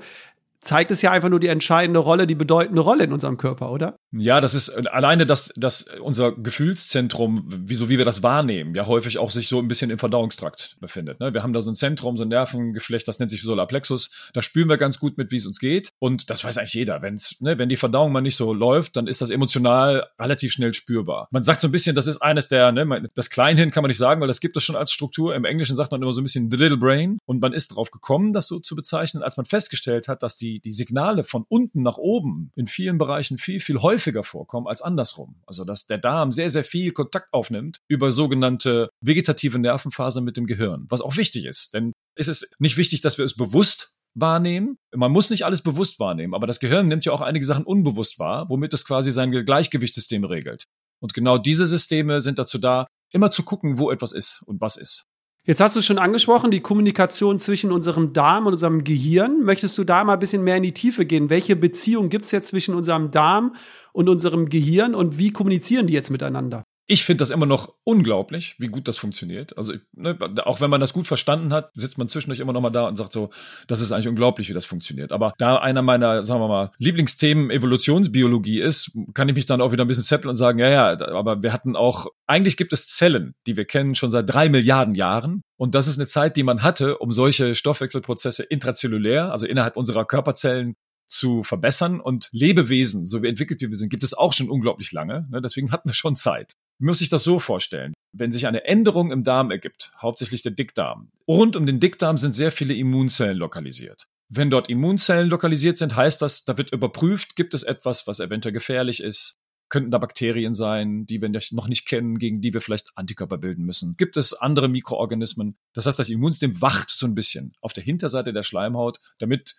zeigt 0.63 0.93
es 0.93 1.03
ja 1.03 1.11
einfach 1.11 1.29
nur 1.29 1.41
die 1.41 1.49
entscheidende 1.49 1.99
Rolle, 1.99 2.27
die 2.27 2.37
bedeutende 2.37 2.81
Rolle 2.81 3.05
in 3.05 3.13
unserem 3.13 3.37
Körper, 3.37 3.71
oder? 3.71 3.99
Ja, 4.13 4.41
das 4.41 4.55
ist 4.55 4.71
alleine, 4.71 5.27
dass, 5.27 5.53
dass 5.57 5.87
unser 6.01 6.33
Gefühlszentrum, 6.33 7.45
wie, 7.49 7.75
so 7.75 7.89
wie 7.89 7.99
wir 7.99 8.05
das 8.05 8.23
wahrnehmen, 8.23 8.75
ja 8.75 8.87
häufig 8.87 9.19
auch 9.19 9.31
sich 9.31 9.49
so 9.49 9.59
ein 9.59 9.69
bisschen 9.69 9.91
im 9.91 9.99
Verdauungstrakt 9.99 10.77
befindet. 10.81 11.19
Ne? 11.19 11.35
Wir 11.35 11.43
haben 11.43 11.53
da 11.53 11.61
so 11.61 11.71
ein 11.71 11.75
Zentrum, 11.75 12.17
so 12.17 12.25
ein 12.25 12.29
Nervengeflecht, 12.29 13.09
das 13.09 13.19
nennt 13.19 13.31
sich 13.31 13.43
Solarplexus. 13.43 14.31
Da 14.33 14.41
spüren 14.41 14.69
wir 14.69 14.77
ganz 14.77 14.99
gut 15.01 15.19
mit, 15.19 15.33
wie 15.33 15.37
es 15.37 15.47
uns 15.47 15.59
geht. 15.59 15.91
Und 15.99 16.31
das 16.31 16.45
weiß 16.45 16.59
eigentlich 16.59 16.75
jeder. 16.75 17.03
Wenn's, 17.03 17.41
ne, 17.41 17.59
wenn 17.59 17.69
die 17.69 17.77
Verdauung 17.77 18.13
mal 18.13 18.21
nicht 18.21 18.37
so 18.37 18.53
läuft, 18.53 18.97
dann 18.97 19.09
ist 19.09 19.21
das 19.21 19.31
emotional 19.31 20.07
relativ 20.21 20.53
schnell 20.53 20.75
spürbar. 20.75 21.27
Man 21.33 21.43
sagt 21.43 21.61
so 21.61 21.69
ein 21.69 21.73
bisschen, 21.73 21.97
das 21.97 22.07
ist 22.07 22.19
eines 22.19 22.49
der, 22.49 22.71
ne, 22.71 23.11
das 23.15 23.31
Kleinhirn 23.31 23.73
kann 23.73 23.83
man 23.83 23.89
nicht 23.89 23.99
sagen, 23.99 24.21
weil 24.21 24.29
das 24.29 24.41
gibt 24.41 24.57
es 24.57 24.63
schon 24.63 24.77
als 24.77 24.93
Struktur. 24.93 25.35
Im 25.35 25.45
Englischen 25.45 25.75
sagt 25.75 25.91
man 25.91 26.01
immer 26.03 26.13
so 26.13 26.21
ein 26.21 26.25
bisschen 26.25 26.51
the 26.51 26.57
little 26.57 26.77
brain. 26.77 27.19
Und 27.25 27.41
man 27.41 27.53
ist 27.53 27.73
darauf 27.73 27.91
gekommen, 27.91 28.33
das 28.33 28.47
so 28.47 28.61
zu 28.61 28.77
bezeichnen, 28.77 29.25
als 29.25 29.37
man 29.37 29.47
festgestellt 29.47 30.07
hat, 30.07 30.23
dass 30.23 30.37
die 30.37 30.52
die, 30.53 30.61
die 30.61 30.73
Signale 30.73 31.25
von 31.25 31.45
unten 31.49 31.83
nach 31.83 31.97
oben 31.97 32.51
in 32.55 32.67
vielen 32.67 32.99
Bereichen 32.99 33.39
viel, 33.39 33.61
viel 33.61 33.79
häufiger 33.79 34.23
vorkommen 34.23 34.67
als 34.67 34.83
andersrum. 34.83 35.37
Also, 35.47 35.65
dass 35.65 35.87
der 35.87 35.99
Darm 35.99 36.33
sehr, 36.33 36.51
sehr 36.51 36.65
viel 36.65 36.93
Kontakt 36.93 37.33
aufnimmt 37.33 37.81
über 37.89 38.11
sogenannte 38.11 38.91
vegetative 39.01 39.59
Nervenfasern 39.59 40.25
mit 40.25 40.37
dem 40.37 40.47
Gehirn, 40.47 40.87
was 40.89 41.01
auch 41.01 41.17
wichtig 41.17 41.47
ist. 41.47 41.75
Denn 41.75 41.93
es 42.15 42.29
ist 42.29 42.55
nicht 42.59 42.77
wichtig, 42.77 43.01
dass 43.01 43.19
wir 43.19 43.25
es 43.25 43.37
bewusst 43.37 43.95
wahrnehmen. 44.15 44.77
Man 44.95 45.13
muss 45.13 45.31
nicht 45.31 45.45
alles 45.45 45.63
bewusst 45.63 45.99
wahrnehmen, 45.99 46.35
aber 46.35 46.47
das 46.47 46.61
Gehirn 46.61 46.89
nimmt 46.89 47.05
ja 47.05 47.13
auch 47.13 47.23
einige 47.23 47.47
Sachen 47.47 47.65
unbewusst 47.65 48.19
wahr, 48.19 48.49
womit 48.49 48.75
es 48.75 48.85
quasi 48.85 49.11
sein 49.11 49.31
Gleichgewichtssystem 49.31 50.25
regelt. 50.25 50.65
Und 51.01 51.15
genau 51.15 51.39
diese 51.39 51.67
Systeme 51.67 52.21
sind 52.21 52.39
dazu 52.39 52.59
da, 52.59 52.87
immer 53.11 53.31
zu 53.31 53.43
gucken, 53.43 53.79
wo 53.79 53.91
etwas 53.91 54.13
ist 54.13 54.43
und 54.47 54.61
was 54.61 54.77
ist. 54.77 55.05
Jetzt 55.45 55.61
hast 55.61 55.75
du 55.75 55.83
schon 55.83 55.99
angesprochen, 55.99 56.53
die 56.53 56.61
Kommunikation 56.61 57.41
zwischen 57.41 57.73
unserem 57.73 58.13
Darm 58.13 58.47
und 58.47 58.53
unserem 58.53 58.85
Gehirn. 58.85 59.43
Möchtest 59.43 59.77
du 59.77 59.83
da 59.83 60.05
mal 60.05 60.13
ein 60.13 60.21
bisschen 60.21 60.45
mehr 60.45 60.57
in 60.57 60.63
die 60.63 60.73
Tiefe 60.73 61.05
gehen? 61.05 61.31
Welche 61.31 61.57
Beziehung 61.57 62.11
gibt 62.11 62.27
es 62.27 62.31
jetzt 62.31 62.47
zwischen 62.47 62.77
unserem 62.77 63.11
Darm 63.11 63.57
und 63.93 64.09
unserem 64.09 64.49
Gehirn 64.49 64.95
und 64.95 65.19
wie 65.19 65.33
kommunizieren 65.33 65.89
die 65.89 65.95
jetzt 65.95 66.11
miteinander? 66.11 66.63
Ich 66.93 67.05
finde 67.05 67.23
das 67.23 67.31
immer 67.31 67.47
noch 67.47 67.73
unglaublich, 67.85 68.55
wie 68.59 68.67
gut 68.67 68.87
das 68.87 68.99
funktioniert. 68.99 69.57
Also, 69.57 69.73
ne, 69.95 70.15
auch 70.45 70.61
wenn 70.61 70.69
man 70.69 70.79
das 70.79 70.93
gut 70.93 71.07
verstanden 71.07 71.51
hat, 71.51 71.71
sitzt 71.73 71.97
man 71.97 72.07
zwischendurch 72.07 72.39
immer 72.39 72.53
noch 72.53 72.61
mal 72.61 72.69
da 72.69 72.87
und 72.87 72.97
sagt 72.97 73.15
so, 73.15 73.31
das 73.67 73.81
ist 73.81 73.93
eigentlich 73.93 74.09
unglaublich, 74.09 74.51
wie 74.51 74.53
das 74.53 74.67
funktioniert. 74.67 75.11
Aber 75.11 75.33
da 75.39 75.57
einer 75.57 75.81
meiner, 75.81 76.23
sagen 76.23 76.43
wir 76.43 76.49
mal, 76.49 76.71
Lieblingsthemen 76.77 77.51
Evolutionsbiologie 77.51 78.61
ist, 78.61 78.91
kann 79.15 79.27
ich 79.31 79.35
mich 79.35 79.47
dann 79.47 79.63
auch 79.63 79.73
wieder 79.73 79.87
ein 79.87 79.89
bisschen 79.89 80.05
zetteln 80.05 80.29
und 80.29 80.37
sagen, 80.37 80.59
ja, 80.59 80.69
ja, 80.69 81.01
aber 81.13 81.43
wir 81.43 81.55
hatten 81.55 81.77
auch, 81.77 82.09
eigentlich 82.27 82.59
gibt 82.59 82.75
es 82.75 82.89
Zellen, 82.89 83.33
die 83.47 83.57
wir 83.57 83.65
kennen 83.65 83.95
schon 83.95 84.11
seit 84.11 84.29
drei 84.29 84.51
Milliarden 84.51 84.95
Jahren. 84.95 85.41
Und 85.57 85.75
das 85.75 85.87
ist 85.87 85.99
eine 85.99 86.07
Zeit, 86.07 86.37
die 86.37 86.43
man 86.43 86.63
hatte, 86.63 86.99
um 86.99 87.11
solche 87.11 87.55
Stoffwechselprozesse 87.55 88.43
intrazellulär, 88.43 89.33
also 89.33 89.47
innerhalb 89.47 89.79
unserer 89.79 90.05
Körperzellen 90.05 90.75
zu 91.07 91.43
verbessern. 91.43 92.01
Und 92.01 92.29
Lebewesen, 92.33 93.07
so 93.07 93.23
wie 93.23 93.29
entwickelt 93.29 93.63
wie 93.63 93.69
wir 93.69 93.77
sind, 93.77 93.89
gibt 93.89 94.05
es 94.05 94.13
auch 94.13 94.35
schon 94.35 94.51
unglaublich 94.51 94.93
lange. 94.93 95.27
Ne? 95.31 95.41
Deswegen 95.41 95.73
hatten 95.73 95.89
wir 95.89 95.95
schon 95.95 96.17
Zeit 96.17 96.53
muss 96.83 96.99
sich 96.99 97.09
das 97.09 97.25
so 97.25 97.39
vorstellen. 97.39 97.95
Wenn 98.13 98.33
sich 98.33 98.47
eine 98.47 98.65
Änderung 98.65 99.11
im 99.11 99.25
Darm 99.25 99.51
ergibt, 99.51 99.93
hauptsächlich 100.01 100.43
der 100.43 100.53
Dickdarm, 100.53 101.11
rund 101.27 101.57
um 101.57 101.65
den 101.65 101.81
Dickdarm 101.81 102.19
sind 102.19 102.35
sehr 102.35 102.53
viele 102.53 102.75
Immunzellen 102.75 103.39
lokalisiert. 103.39 104.09
Wenn 104.29 104.51
dort 104.51 104.69
Immunzellen 104.69 105.29
lokalisiert 105.29 105.79
sind, 105.79 105.97
heißt 105.97 106.21
das, 106.23 106.45
da 106.45 106.59
wird 106.59 106.73
überprüft, 106.73 107.37
gibt 107.37 107.55
es 107.55 107.63
etwas, 107.63 108.07
was 108.07 108.21
eventuell 108.21 108.53
gefährlich 108.53 109.03
ist? 109.03 109.37
Könnten 109.69 109.91
da 109.91 109.99
Bakterien 109.99 110.55
sein, 110.55 111.07
die 111.07 111.23
wir 111.23 111.31
noch 111.53 111.69
nicht 111.69 111.87
kennen, 111.87 112.19
gegen 112.19 112.43
die 112.43 112.53
wir 112.53 112.61
vielleicht 112.61 112.93
Antikörper 112.95 113.39
bilden 113.39 113.65
müssen? 113.65 113.95
Gibt 113.97 114.19
es 114.19 114.35
andere 114.35 114.69
Mikroorganismen? 114.69 115.57
Das 115.73 115.87
heißt, 115.87 115.99
das 115.99 116.11
Immunsystem 116.11 116.61
wacht 116.61 116.91
so 116.91 117.07
ein 117.07 117.15
bisschen 117.15 117.55
auf 117.61 117.73
der 117.73 117.83
Hinterseite 117.83 118.33
der 118.35 118.43
Schleimhaut, 118.43 119.01
damit 119.19 119.55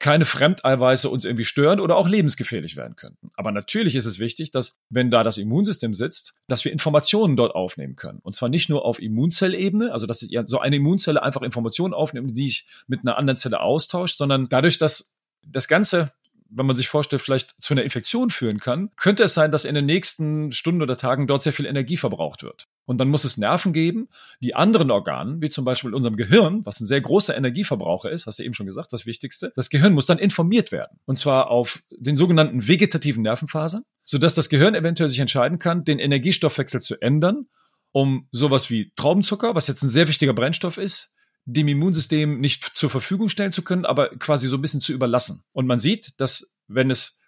keine 0.00 0.24
Fremdeiweiße 0.24 1.08
uns 1.08 1.24
irgendwie 1.24 1.44
stören 1.44 1.78
oder 1.78 1.96
auch 1.96 2.08
lebensgefährlich 2.08 2.76
werden 2.76 2.96
könnten. 2.96 3.30
Aber 3.36 3.52
natürlich 3.52 3.94
ist 3.94 4.06
es 4.06 4.18
wichtig, 4.18 4.50
dass, 4.50 4.78
wenn 4.88 5.10
da 5.10 5.22
das 5.22 5.38
Immunsystem 5.38 5.94
sitzt, 5.94 6.34
dass 6.48 6.64
wir 6.64 6.72
Informationen 6.72 7.36
dort 7.36 7.54
aufnehmen 7.54 7.96
können. 7.96 8.18
Und 8.22 8.34
zwar 8.34 8.48
nicht 8.48 8.70
nur 8.70 8.84
auf 8.84 9.00
Immunzellebene, 9.00 9.92
also 9.92 10.06
dass 10.06 10.26
so 10.46 10.58
eine 10.58 10.76
Immunzelle 10.76 11.22
einfach 11.22 11.42
Informationen 11.42 11.94
aufnimmt, 11.94 12.36
die 12.36 12.46
ich 12.46 12.66
mit 12.88 13.00
einer 13.00 13.18
anderen 13.18 13.36
Zelle 13.36 13.60
austauscht, 13.60 14.16
sondern 14.16 14.48
dadurch, 14.48 14.78
dass 14.78 15.18
das 15.46 15.68
Ganze 15.68 16.12
wenn 16.50 16.66
man 16.66 16.76
sich 16.76 16.88
vorstellt, 16.88 17.22
vielleicht 17.22 17.54
zu 17.62 17.74
einer 17.74 17.84
Infektion 17.84 18.30
führen 18.30 18.58
kann, 18.58 18.90
könnte 18.96 19.22
es 19.22 19.34
sein, 19.34 19.52
dass 19.52 19.64
in 19.64 19.74
den 19.74 19.86
nächsten 19.86 20.50
Stunden 20.52 20.82
oder 20.82 20.96
Tagen 20.96 21.26
dort 21.26 21.42
sehr 21.42 21.52
viel 21.52 21.66
Energie 21.66 21.96
verbraucht 21.96 22.42
wird. 22.42 22.66
Und 22.90 22.98
dann 22.98 23.08
muss 23.08 23.22
es 23.22 23.38
Nerven 23.38 23.72
geben, 23.72 24.08
die 24.40 24.56
anderen 24.56 24.90
Organen, 24.90 25.40
wie 25.40 25.48
zum 25.48 25.64
Beispiel 25.64 25.94
unserem 25.94 26.16
Gehirn, 26.16 26.66
was 26.66 26.80
ein 26.80 26.86
sehr 26.86 27.00
großer 27.00 27.36
Energieverbraucher 27.36 28.10
ist, 28.10 28.26
hast 28.26 28.40
du 28.40 28.42
eben 28.42 28.52
schon 28.52 28.66
gesagt, 28.66 28.92
das 28.92 29.06
Wichtigste. 29.06 29.52
Das 29.54 29.70
Gehirn 29.70 29.92
muss 29.92 30.06
dann 30.06 30.18
informiert 30.18 30.72
werden. 30.72 30.98
Und 31.04 31.16
zwar 31.16 31.52
auf 31.52 31.84
den 31.92 32.16
sogenannten 32.16 32.66
vegetativen 32.66 33.22
Nervenfasern, 33.22 33.84
sodass 34.02 34.34
das 34.34 34.48
Gehirn 34.48 34.74
eventuell 34.74 35.08
sich 35.08 35.20
entscheiden 35.20 35.60
kann, 35.60 35.84
den 35.84 36.00
Energiestoffwechsel 36.00 36.80
zu 36.80 37.00
ändern, 37.00 37.46
um 37.92 38.26
sowas 38.32 38.70
wie 38.70 38.90
Traubenzucker, 38.96 39.54
was 39.54 39.68
jetzt 39.68 39.84
ein 39.84 39.88
sehr 39.88 40.08
wichtiger 40.08 40.34
Brennstoff 40.34 40.76
ist, 40.76 41.14
dem 41.44 41.68
Immunsystem 41.68 42.40
nicht 42.40 42.64
zur 42.64 42.90
Verfügung 42.90 43.28
stellen 43.28 43.52
zu 43.52 43.62
können, 43.62 43.84
aber 43.84 44.08
quasi 44.18 44.48
so 44.48 44.56
ein 44.56 44.62
bisschen 44.62 44.80
zu 44.80 44.92
überlassen. 44.92 45.44
Und 45.52 45.68
man 45.68 45.78
sieht, 45.78 46.20
dass 46.20 46.56
wenn 46.66 46.90
es 46.90 47.19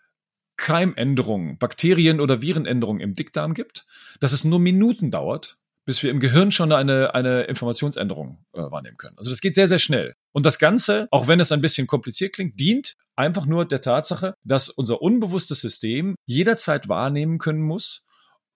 Keimänderungen, 0.56 1.58
Bakterien- 1.58 2.20
oder 2.20 2.42
Virenänderungen 2.42 3.00
im 3.00 3.14
Dickdarm 3.14 3.54
gibt, 3.54 3.86
dass 4.20 4.32
es 4.32 4.44
nur 4.44 4.60
Minuten 4.60 5.10
dauert, 5.10 5.58
bis 5.84 6.02
wir 6.02 6.10
im 6.10 6.20
Gehirn 6.20 6.52
schon 6.52 6.72
eine, 6.72 7.14
eine 7.14 7.42
Informationsänderung 7.44 8.44
äh, 8.52 8.60
wahrnehmen 8.60 8.96
können. 8.96 9.18
Also 9.18 9.30
das 9.30 9.40
geht 9.40 9.54
sehr, 9.54 9.68
sehr 9.68 9.78
schnell. 9.78 10.14
Und 10.32 10.46
das 10.46 10.58
Ganze, 10.58 11.08
auch 11.10 11.26
wenn 11.26 11.40
es 11.40 11.52
ein 11.52 11.60
bisschen 11.60 11.86
kompliziert 11.86 12.34
klingt, 12.34 12.58
dient 12.60 12.94
einfach 13.16 13.46
nur 13.46 13.66
der 13.66 13.80
Tatsache, 13.80 14.34
dass 14.44 14.68
unser 14.68 15.02
unbewusstes 15.02 15.60
System 15.60 16.14
jederzeit 16.26 16.88
wahrnehmen 16.88 17.38
können 17.38 17.62
muss, 17.62 18.01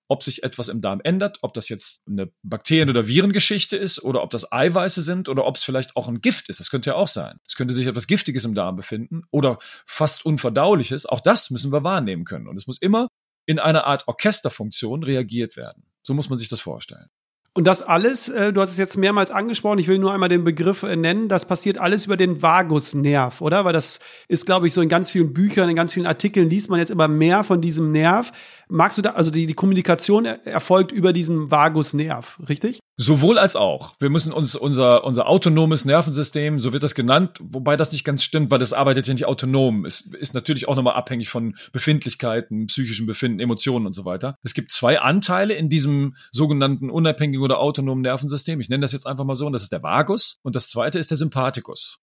ob 0.08 0.22
sich 0.22 0.42
etwas 0.42 0.68
im 0.68 0.80
Darm 0.80 1.00
ändert, 1.02 1.38
ob 1.42 1.52
das 1.54 1.68
jetzt 1.68 2.02
eine 2.06 2.30
Bakterien- 2.42 2.90
oder 2.90 3.06
Virengeschichte 3.06 3.76
ist 3.76 4.02
oder 4.02 4.22
ob 4.22 4.30
das 4.30 4.52
Eiweiße 4.52 5.02
sind 5.02 5.28
oder 5.28 5.44
ob 5.44 5.56
es 5.56 5.64
vielleicht 5.64 5.96
auch 5.96 6.08
ein 6.08 6.20
Gift 6.20 6.48
ist. 6.48 6.60
Das 6.60 6.70
könnte 6.70 6.90
ja 6.90 6.96
auch 6.96 7.08
sein. 7.08 7.38
Es 7.46 7.56
könnte 7.56 7.74
sich 7.74 7.86
etwas 7.86 8.06
Giftiges 8.06 8.44
im 8.44 8.54
Darm 8.54 8.76
befinden 8.76 9.24
oder 9.30 9.58
fast 9.86 10.24
Unverdauliches. 10.24 11.06
Auch 11.06 11.20
das 11.20 11.50
müssen 11.50 11.72
wir 11.72 11.82
wahrnehmen 11.82 12.24
können. 12.24 12.48
Und 12.48 12.56
es 12.56 12.66
muss 12.66 12.78
immer 12.78 13.08
in 13.46 13.58
einer 13.58 13.86
Art 13.86 14.08
Orchesterfunktion 14.08 15.02
reagiert 15.02 15.56
werden. 15.56 15.84
So 16.02 16.14
muss 16.14 16.28
man 16.28 16.38
sich 16.38 16.48
das 16.48 16.60
vorstellen. 16.60 17.08
Und 17.56 17.66
das 17.66 17.80
alles, 17.80 18.28
äh, 18.28 18.52
du 18.52 18.60
hast 18.60 18.68
es 18.68 18.76
jetzt 18.76 18.98
mehrmals 18.98 19.30
angesprochen, 19.30 19.78
ich 19.78 19.88
will 19.88 19.98
nur 19.98 20.12
einmal 20.12 20.28
den 20.28 20.44
Begriff 20.44 20.82
äh, 20.82 20.94
nennen, 20.94 21.30
das 21.30 21.46
passiert 21.48 21.78
alles 21.78 22.04
über 22.04 22.18
den 22.18 22.42
Vagusnerv, 22.42 23.40
oder? 23.40 23.64
Weil 23.64 23.72
das 23.72 23.98
ist, 24.28 24.44
glaube 24.44 24.66
ich, 24.66 24.74
so 24.74 24.82
in 24.82 24.90
ganz 24.90 25.10
vielen 25.10 25.32
Büchern, 25.32 25.70
in 25.70 25.74
ganz 25.74 25.94
vielen 25.94 26.04
Artikeln 26.06 26.50
liest 26.50 26.68
man 26.68 26.80
jetzt 26.80 26.90
immer 26.90 27.08
mehr 27.08 27.44
von 27.44 27.62
diesem 27.62 27.92
Nerv. 27.92 28.30
Magst 28.68 28.98
du 28.98 29.02
da, 29.02 29.10
also 29.10 29.30
die, 29.30 29.46
die 29.46 29.54
Kommunikation 29.54 30.24
erfolgt 30.24 30.90
über 30.90 31.12
diesen 31.12 31.50
Vagusnerv, 31.50 32.40
richtig? 32.48 32.80
Sowohl 32.96 33.38
als 33.38 33.54
auch. 33.54 33.94
Wir 34.00 34.10
müssen 34.10 34.32
uns 34.32 34.56
unser, 34.56 35.04
unser 35.04 35.28
autonomes 35.28 35.84
Nervensystem, 35.84 36.58
so 36.58 36.72
wird 36.72 36.82
das 36.82 36.94
genannt, 36.94 37.38
wobei 37.42 37.76
das 37.76 37.92
nicht 37.92 38.04
ganz 38.04 38.24
stimmt, 38.24 38.50
weil 38.50 38.58
das 38.58 38.72
arbeitet 38.72 39.06
ja 39.06 39.12
nicht 39.12 39.26
autonom. 39.26 39.84
Es 39.84 40.00
ist 40.00 40.34
natürlich 40.34 40.66
auch 40.66 40.74
nochmal 40.74 40.94
abhängig 40.94 41.28
von 41.28 41.54
Befindlichkeiten, 41.72 42.66
psychischen 42.66 43.06
Befinden, 43.06 43.38
Emotionen 43.38 43.86
und 43.86 43.92
so 43.92 44.04
weiter. 44.04 44.36
Es 44.42 44.54
gibt 44.54 44.72
zwei 44.72 44.98
Anteile 45.00 45.54
in 45.54 45.68
diesem 45.68 46.16
sogenannten 46.32 46.90
unabhängigen 46.90 47.44
oder 47.44 47.60
autonomen 47.60 48.02
Nervensystem. 48.02 48.58
Ich 48.60 48.68
nenne 48.68 48.82
das 48.82 48.92
jetzt 48.92 49.06
einfach 49.06 49.24
mal 49.24 49.36
so. 49.36 49.46
Und 49.46 49.52
das 49.52 49.62
ist 49.62 49.72
der 49.72 49.82
Vagus 49.82 50.36
und 50.42 50.56
das 50.56 50.68
zweite 50.68 50.98
ist 50.98 51.10
der 51.10 51.18
Sympathikus. 51.18 51.98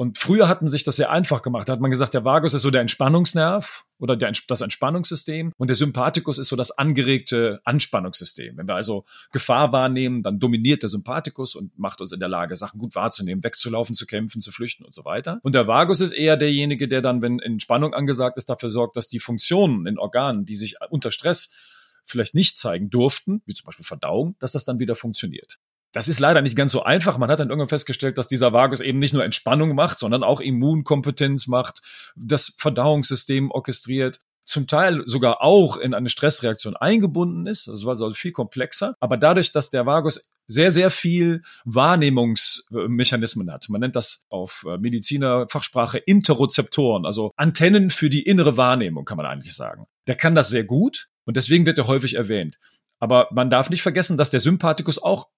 Und 0.00 0.16
früher 0.16 0.48
hatten 0.48 0.66
sich 0.66 0.82
das 0.82 0.96
sehr 0.96 1.10
einfach 1.10 1.42
gemacht. 1.42 1.68
Da 1.68 1.74
hat 1.74 1.80
man 1.80 1.90
gesagt, 1.90 2.14
der 2.14 2.24
Vagus 2.24 2.54
ist 2.54 2.62
so 2.62 2.70
der 2.70 2.80
Entspannungsnerv 2.80 3.84
oder 3.98 4.16
der, 4.16 4.32
das 4.48 4.62
Entspannungssystem 4.62 5.52
und 5.58 5.68
der 5.68 5.76
Sympathikus 5.76 6.38
ist 6.38 6.48
so 6.48 6.56
das 6.56 6.70
angeregte 6.70 7.60
Anspannungssystem. 7.64 8.56
Wenn 8.56 8.66
wir 8.66 8.76
also 8.76 9.04
Gefahr 9.30 9.74
wahrnehmen, 9.74 10.22
dann 10.22 10.40
dominiert 10.40 10.80
der 10.80 10.88
Sympathikus 10.88 11.54
und 11.54 11.78
macht 11.78 12.00
uns 12.00 12.12
in 12.12 12.18
der 12.18 12.30
Lage, 12.30 12.56
Sachen 12.56 12.78
gut 12.78 12.94
wahrzunehmen, 12.94 13.44
wegzulaufen, 13.44 13.94
zu 13.94 14.06
kämpfen, 14.06 14.40
zu 14.40 14.52
flüchten 14.52 14.86
und 14.86 14.94
so 14.94 15.04
weiter. 15.04 15.38
Und 15.42 15.54
der 15.54 15.66
Vagus 15.66 16.00
ist 16.00 16.12
eher 16.12 16.38
derjenige, 16.38 16.88
der 16.88 17.02
dann, 17.02 17.20
wenn 17.20 17.38
Entspannung 17.38 17.92
angesagt 17.92 18.38
ist, 18.38 18.48
dafür 18.48 18.70
sorgt, 18.70 18.96
dass 18.96 19.08
die 19.08 19.20
Funktionen 19.20 19.86
in 19.86 19.98
Organen, 19.98 20.46
die 20.46 20.56
sich 20.56 20.76
unter 20.88 21.10
Stress 21.10 21.54
vielleicht 22.04 22.34
nicht 22.34 22.56
zeigen 22.56 22.88
durften, 22.88 23.42
wie 23.44 23.52
zum 23.52 23.66
Beispiel 23.66 23.84
Verdauung, 23.84 24.34
dass 24.38 24.52
das 24.52 24.64
dann 24.64 24.80
wieder 24.80 24.96
funktioniert. 24.96 25.58
Das 25.92 26.08
ist 26.08 26.20
leider 26.20 26.42
nicht 26.42 26.56
ganz 26.56 26.72
so 26.72 26.84
einfach. 26.84 27.18
Man 27.18 27.30
hat 27.30 27.40
dann 27.40 27.48
irgendwann 27.48 27.68
festgestellt, 27.68 28.18
dass 28.18 28.28
dieser 28.28 28.52
Vagus 28.52 28.80
eben 28.80 28.98
nicht 28.98 29.12
nur 29.12 29.24
Entspannung 29.24 29.74
macht, 29.74 29.98
sondern 29.98 30.22
auch 30.22 30.40
Immunkompetenz 30.40 31.46
macht, 31.46 31.80
das 32.14 32.54
Verdauungssystem 32.58 33.50
orchestriert, 33.50 34.20
zum 34.44 34.66
Teil 34.66 35.02
sogar 35.06 35.42
auch 35.42 35.76
in 35.76 35.94
eine 35.94 36.08
Stressreaktion 36.08 36.76
eingebunden 36.76 37.46
ist. 37.46 37.68
Das 37.68 37.84
war 37.84 37.90
also 37.90 38.10
viel 38.10 38.32
komplexer. 38.32 38.94
Aber 39.00 39.16
dadurch, 39.16 39.52
dass 39.52 39.70
der 39.70 39.86
Vagus 39.86 40.32
sehr, 40.48 40.72
sehr 40.72 40.90
viel 40.90 41.42
Wahrnehmungsmechanismen 41.64 43.52
hat. 43.52 43.68
Man 43.68 43.80
nennt 43.80 43.94
das 43.94 44.24
auf 44.28 44.64
äh, 44.68 44.78
Medizinerfachsprache 44.78 45.98
Interozeptoren, 45.98 47.06
also 47.06 47.32
Antennen 47.36 47.90
für 47.90 48.10
die 48.10 48.22
innere 48.22 48.56
Wahrnehmung, 48.56 49.04
kann 49.04 49.16
man 49.16 49.26
eigentlich 49.26 49.54
sagen. 49.54 49.86
Der 50.08 50.16
kann 50.16 50.34
das 50.34 50.48
sehr 50.48 50.64
gut 50.64 51.08
und 51.24 51.36
deswegen 51.36 51.66
wird 51.66 51.78
er 51.78 51.86
häufig 51.86 52.14
erwähnt. 52.14 52.58
Aber 52.98 53.28
man 53.30 53.48
darf 53.48 53.70
nicht 53.70 53.82
vergessen, 53.82 54.18
dass 54.18 54.30
der 54.30 54.40
Sympathikus 54.40 55.00
auch 55.00 55.28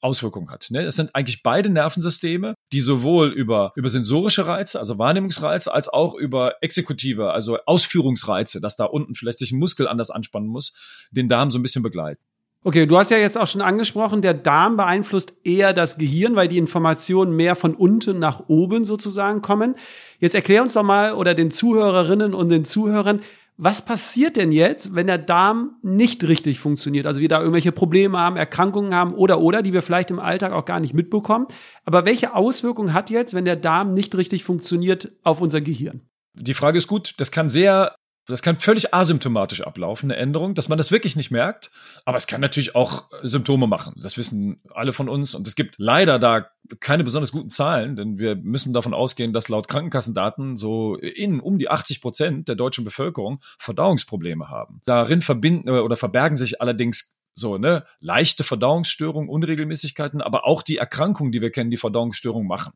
Auswirkungen 0.00 0.50
hat. 0.50 0.68
Ne? 0.70 0.80
Es 0.80 0.96
sind 0.96 1.14
eigentlich 1.14 1.42
beide 1.42 1.70
Nervensysteme, 1.70 2.54
die 2.72 2.80
sowohl 2.80 3.28
über, 3.28 3.72
über 3.74 3.88
sensorische 3.88 4.46
Reize, 4.46 4.78
also 4.78 4.98
Wahrnehmungsreize, 4.98 5.72
als 5.72 5.88
auch 5.88 6.14
über 6.14 6.54
exekutive, 6.60 7.32
also 7.32 7.58
Ausführungsreize, 7.66 8.60
dass 8.60 8.76
da 8.76 8.84
unten 8.84 9.14
vielleicht 9.14 9.38
sich 9.38 9.52
ein 9.52 9.58
Muskel 9.58 9.88
anders 9.88 10.10
anspannen 10.10 10.48
muss, 10.48 11.08
den 11.10 11.28
Darm 11.28 11.50
so 11.50 11.58
ein 11.58 11.62
bisschen 11.62 11.82
begleiten. 11.82 12.22
Okay, 12.64 12.86
du 12.86 12.98
hast 12.98 13.10
ja 13.10 13.18
jetzt 13.18 13.38
auch 13.38 13.46
schon 13.46 13.60
angesprochen, 13.60 14.20
der 14.20 14.34
Darm 14.34 14.76
beeinflusst 14.76 15.32
eher 15.44 15.72
das 15.72 15.96
Gehirn, 15.96 16.34
weil 16.34 16.48
die 16.48 16.58
Informationen 16.58 17.34
mehr 17.36 17.54
von 17.54 17.74
unten 17.74 18.18
nach 18.18 18.48
oben 18.48 18.84
sozusagen 18.84 19.42
kommen. 19.42 19.76
Jetzt 20.18 20.34
erklär 20.34 20.62
uns 20.62 20.72
doch 20.72 20.82
mal 20.82 21.12
oder 21.12 21.34
den 21.34 21.52
Zuhörerinnen 21.52 22.34
und 22.34 22.48
den 22.48 22.64
Zuhörern, 22.64 23.22
was 23.60 23.84
passiert 23.84 24.36
denn 24.36 24.52
jetzt, 24.52 24.94
wenn 24.94 25.08
der 25.08 25.18
Darm 25.18 25.76
nicht 25.82 26.22
richtig 26.22 26.60
funktioniert? 26.60 27.06
Also 27.06 27.20
wir 27.20 27.28
da 27.28 27.40
irgendwelche 27.40 27.72
Probleme 27.72 28.16
haben, 28.16 28.36
Erkrankungen 28.36 28.94
haben 28.94 29.14
oder 29.14 29.40
oder, 29.40 29.62
die 29.62 29.72
wir 29.72 29.82
vielleicht 29.82 30.12
im 30.12 30.20
Alltag 30.20 30.52
auch 30.52 30.64
gar 30.64 30.78
nicht 30.78 30.94
mitbekommen. 30.94 31.48
Aber 31.84 32.04
welche 32.04 32.36
Auswirkungen 32.36 32.94
hat 32.94 33.10
jetzt, 33.10 33.34
wenn 33.34 33.44
der 33.44 33.56
Darm 33.56 33.94
nicht 33.94 34.16
richtig 34.16 34.44
funktioniert 34.44 35.10
auf 35.24 35.40
unser 35.40 35.60
Gehirn? 35.60 36.02
Die 36.34 36.54
Frage 36.54 36.78
ist 36.78 36.86
gut. 36.86 37.14
Das 37.18 37.32
kann 37.32 37.48
sehr 37.48 37.96
das 38.28 38.42
kann 38.42 38.58
völlig 38.58 38.92
asymptomatisch 38.92 39.62
ablaufen, 39.62 40.10
eine 40.10 40.20
Änderung, 40.20 40.54
dass 40.54 40.68
man 40.68 40.76
das 40.76 40.90
wirklich 40.90 41.16
nicht 41.16 41.30
merkt. 41.30 41.70
Aber 42.04 42.18
es 42.18 42.26
kann 42.26 42.42
natürlich 42.42 42.74
auch 42.74 43.04
Symptome 43.22 43.66
machen. 43.66 43.94
Das 44.02 44.18
wissen 44.18 44.60
alle 44.74 44.92
von 44.92 45.08
uns. 45.08 45.34
Und 45.34 45.48
es 45.48 45.56
gibt 45.56 45.76
leider 45.78 46.18
da 46.18 46.50
keine 46.80 47.04
besonders 47.04 47.32
guten 47.32 47.48
Zahlen, 47.48 47.96
denn 47.96 48.18
wir 48.18 48.36
müssen 48.36 48.72
davon 48.72 48.94
ausgehen, 48.94 49.32
dass 49.32 49.48
laut 49.48 49.68
Krankenkassendaten 49.68 50.56
so 50.56 50.96
in 50.96 51.40
um 51.40 51.58
die 51.58 51.70
80 51.70 52.00
Prozent 52.00 52.48
der 52.48 52.56
deutschen 52.56 52.84
Bevölkerung 52.84 53.40
Verdauungsprobleme 53.58 54.48
haben. 54.48 54.80
Darin 54.84 55.22
verbinden 55.22 55.68
oder 55.68 55.96
verbergen 55.96 56.36
sich 56.36 56.60
allerdings 56.60 57.20
so, 57.34 57.56
ne, 57.56 57.84
leichte 58.00 58.44
Verdauungsstörungen, 58.44 59.28
Unregelmäßigkeiten, 59.28 60.20
aber 60.20 60.44
auch 60.46 60.62
die 60.62 60.76
Erkrankungen, 60.76 61.32
die 61.32 61.40
wir 61.40 61.50
kennen, 61.50 61.70
die 61.70 61.76
Verdauungsstörungen 61.76 62.48
machen. 62.48 62.72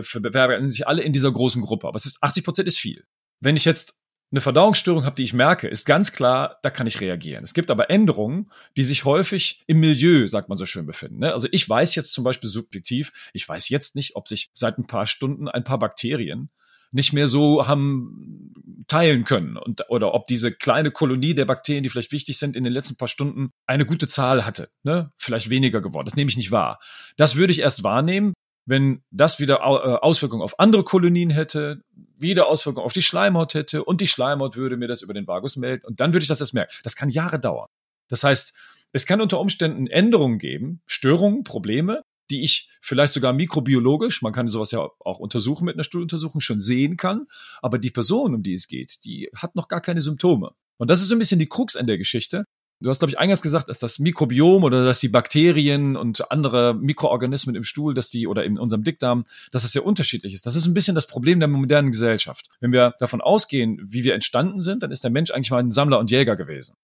Verbergen 0.00 0.68
sich 0.68 0.88
alle 0.88 1.02
in 1.02 1.12
dieser 1.12 1.32
großen 1.32 1.62
Gruppe. 1.62 1.86
Aber 1.88 1.96
es 1.96 2.06
ist 2.06 2.22
80 2.22 2.44
Prozent 2.44 2.68
ist 2.68 2.78
viel. 2.78 3.04
Wenn 3.40 3.56
ich 3.56 3.64
jetzt 3.64 4.00
eine 4.34 4.40
Verdauungsstörung 4.40 5.04
habe, 5.04 5.14
die 5.14 5.22
ich 5.22 5.32
merke, 5.32 5.68
ist 5.68 5.86
ganz 5.86 6.12
klar, 6.12 6.58
da 6.62 6.70
kann 6.70 6.88
ich 6.88 7.00
reagieren. 7.00 7.44
Es 7.44 7.54
gibt 7.54 7.70
aber 7.70 7.88
Änderungen, 7.88 8.50
die 8.76 8.82
sich 8.82 9.04
häufig 9.04 9.62
im 9.68 9.78
Milieu, 9.78 10.26
sagt 10.26 10.48
man 10.48 10.58
so 10.58 10.66
schön, 10.66 10.86
befinden. 10.86 11.20
Ne? 11.20 11.32
Also 11.32 11.46
ich 11.52 11.68
weiß 11.68 11.94
jetzt 11.94 12.12
zum 12.12 12.24
Beispiel 12.24 12.50
subjektiv, 12.50 13.30
ich 13.32 13.48
weiß 13.48 13.68
jetzt 13.68 13.94
nicht, 13.94 14.16
ob 14.16 14.26
sich 14.26 14.50
seit 14.52 14.76
ein 14.76 14.88
paar 14.88 15.06
Stunden 15.06 15.46
ein 15.46 15.62
paar 15.62 15.78
Bakterien 15.78 16.50
nicht 16.90 17.12
mehr 17.12 17.28
so 17.28 17.68
haben 17.68 18.84
teilen 18.88 19.24
können 19.24 19.56
und 19.56 19.88
oder 19.88 20.14
ob 20.14 20.26
diese 20.26 20.50
kleine 20.50 20.90
Kolonie 20.90 21.34
der 21.34 21.44
Bakterien, 21.44 21.84
die 21.84 21.88
vielleicht 21.88 22.12
wichtig 22.12 22.36
sind, 22.36 22.56
in 22.56 22.64
den 22.64 22.72
letzten 22.72 22.96
paar 22.96 23.08
Stunden 23.08 23.50
eine 23.66 23.86
gute 23.86 24.08
Zahl 24.08 24.44
hatte, 24.44 24.68
ne? 24.82 25.12
Vielleicht 25.16 25.48
weniger 25.48 25.80
geworden. 25.80 26.06
Das 26.06 26.16
nehme 26.16 26.28
ich 26.28 26.36
nicht 26.36 26.52
wahr. 26.52 26.80
Das 27.16 27.36
würde 27.36 27.52
ich 27.52 27.60
erst 27.60 27.82
wahrnehmen, 27.82 28.34
wenn 28.66 29.02
das 29.10 29.40
wieder 29.40 29.56
äh, 29.56 29.98
Auswirkungen 30.02 30.42
auf 30.42 30.58
andere 30.58 30.84
Kolonien 30.84 31.30
hätte, 31.30 31.82
wieder 32.16 32.48
Auswirkungen 32.48 32.84
auf 32.84 32.92
die 32.92 33.02
Schleimhaut 33.02 33.54
hätte 33.54 33.84
und 33.84 34.00
die 34.00 34.06
Schleimhaut 34.06 34.56
würde 34.56 34.76
mir 34.76 34.88
das 34.88 35.02
über 35.02 35.14
den 35.14 35.26
Vagus 35.26 35.56
melden 35.56 35.86
und 35.86 36.00
dann 36.00 36.12
würde 36.12 36.22
ich 36.22 36.28
das 36.28 36.40
erst 36.40 36.54
merken. 36.54 36.74
Das 36.82 36.96
kann 36.96 37.08
Jahre 37.08 37.38
dauern. 37.38 37.68
Das 38.08 38.24
heißt, 38.24 38.54
es 38.92 39.06
kann 39.06 39.20
unter 39.20 39.40
Umständen 39.40 39.86
Änderungen 39.86 40.38
geben, 40.38 40.80
Störungen, 40.86 41.42
Probleme, 41.42 42.02
die 42.30 42.42
ich 42.42 42.70
vielleicht 42.80 43.12
sogar 43.12 43.32
mikrobiologisch, 43.32 44.22
man 44.22 44.32
kann 44.32 44.48
sowas 44.48 44.70
ja 44.70 44.88
auch 45.00 45.18
untersuchen 45.18 45.64
mit 45.64 45.74
einer 45.74 45.84
Stuhluntersuchung, 45.84 46.40
schon 46.40 46.60
sehen 46.60 46.96
kann. 46.96 47.26
Aber 47.60 47.78
die 47.78 47.90
Person, 47.90 48.34
um 48.34 48.42
die 48.42 48.54
es 48.54 48.68
geht, 48.68 49.04
die 49.04 49.30
hat 49.34 49.56
noch 49.56 49.68
gar 49.68 49.80
keine 49.80 50.00
Symptome. 50.00 50.52
Und 50.76 50.90
das 50.90 51.00
ist 51.00 51.08
so 51.08 51.16
ein 51.16 51.18
bisschen 51.18 51.38
die 51.38 51.48
Krux 51.48 51.76
an 51.76 51.86
der 51.86 51.98
Geschichte. 51.98 52.44
Du 52.80 52.90
hast, 52.90 52.98
glaube 52.98 53.10
ich, 53.10 53.18
eingangs 53.18 53.40
gesagt, 53.40 53.68
dass 53.68 53.78
das 53.78 53.98
Mikrobiom 53.98 54.64
oder 54.64 54.84
dass 54.84 55.00
die 55.00 55.08
Bakterien 55.08 55.96
und 55.96 56.30
andere 56.30 56.74
Mikroorganismen 56.74 57.54
im 57.54 57.64
Stuhl, 57.64 57.94
dass 57.94 58.10
die 58.10 58.26
oder 58.26 58.44
in 58.44 58.58
unserem 58.58 58.84
Dickdarm, 58.84 59.24
dass 59.52 59.62
das 59.62 59.72
sehr 59.72 59.86
unterschiedlich 59.86 60.34
ist. 60.34 60.44
Das 60.44 60.56
ist 60.56 60.66
ein 60.66 60.74
bisschen 60.74 60.94
das 60.94 61.06
Problem 61.06 61.38
der 61.38 61.48
modernen 61.48 61.92
Gesellschaft. 61.92 62.48
Wenn 62.60 62.72
wir 62.72 62.94
davon 62.98 63.20
ausgehen, 63.20 63.80
wie 63.86 64.04
wir 64.04 64.14
entstanden 64.14 64.60
sind, 64.60 64.82
dann 64.82 64.90
ist 64.90 65.04
der 65.04 65.10
Mensch 65.10 65.30
eigentlich 65.30 65.50
mal 65.50 65.58
ein 65.58 65.70
Sammler 65.70 65.98
und 65.98 66.10
Jäger 66.10 66.36
gewesen. 66.36 66.74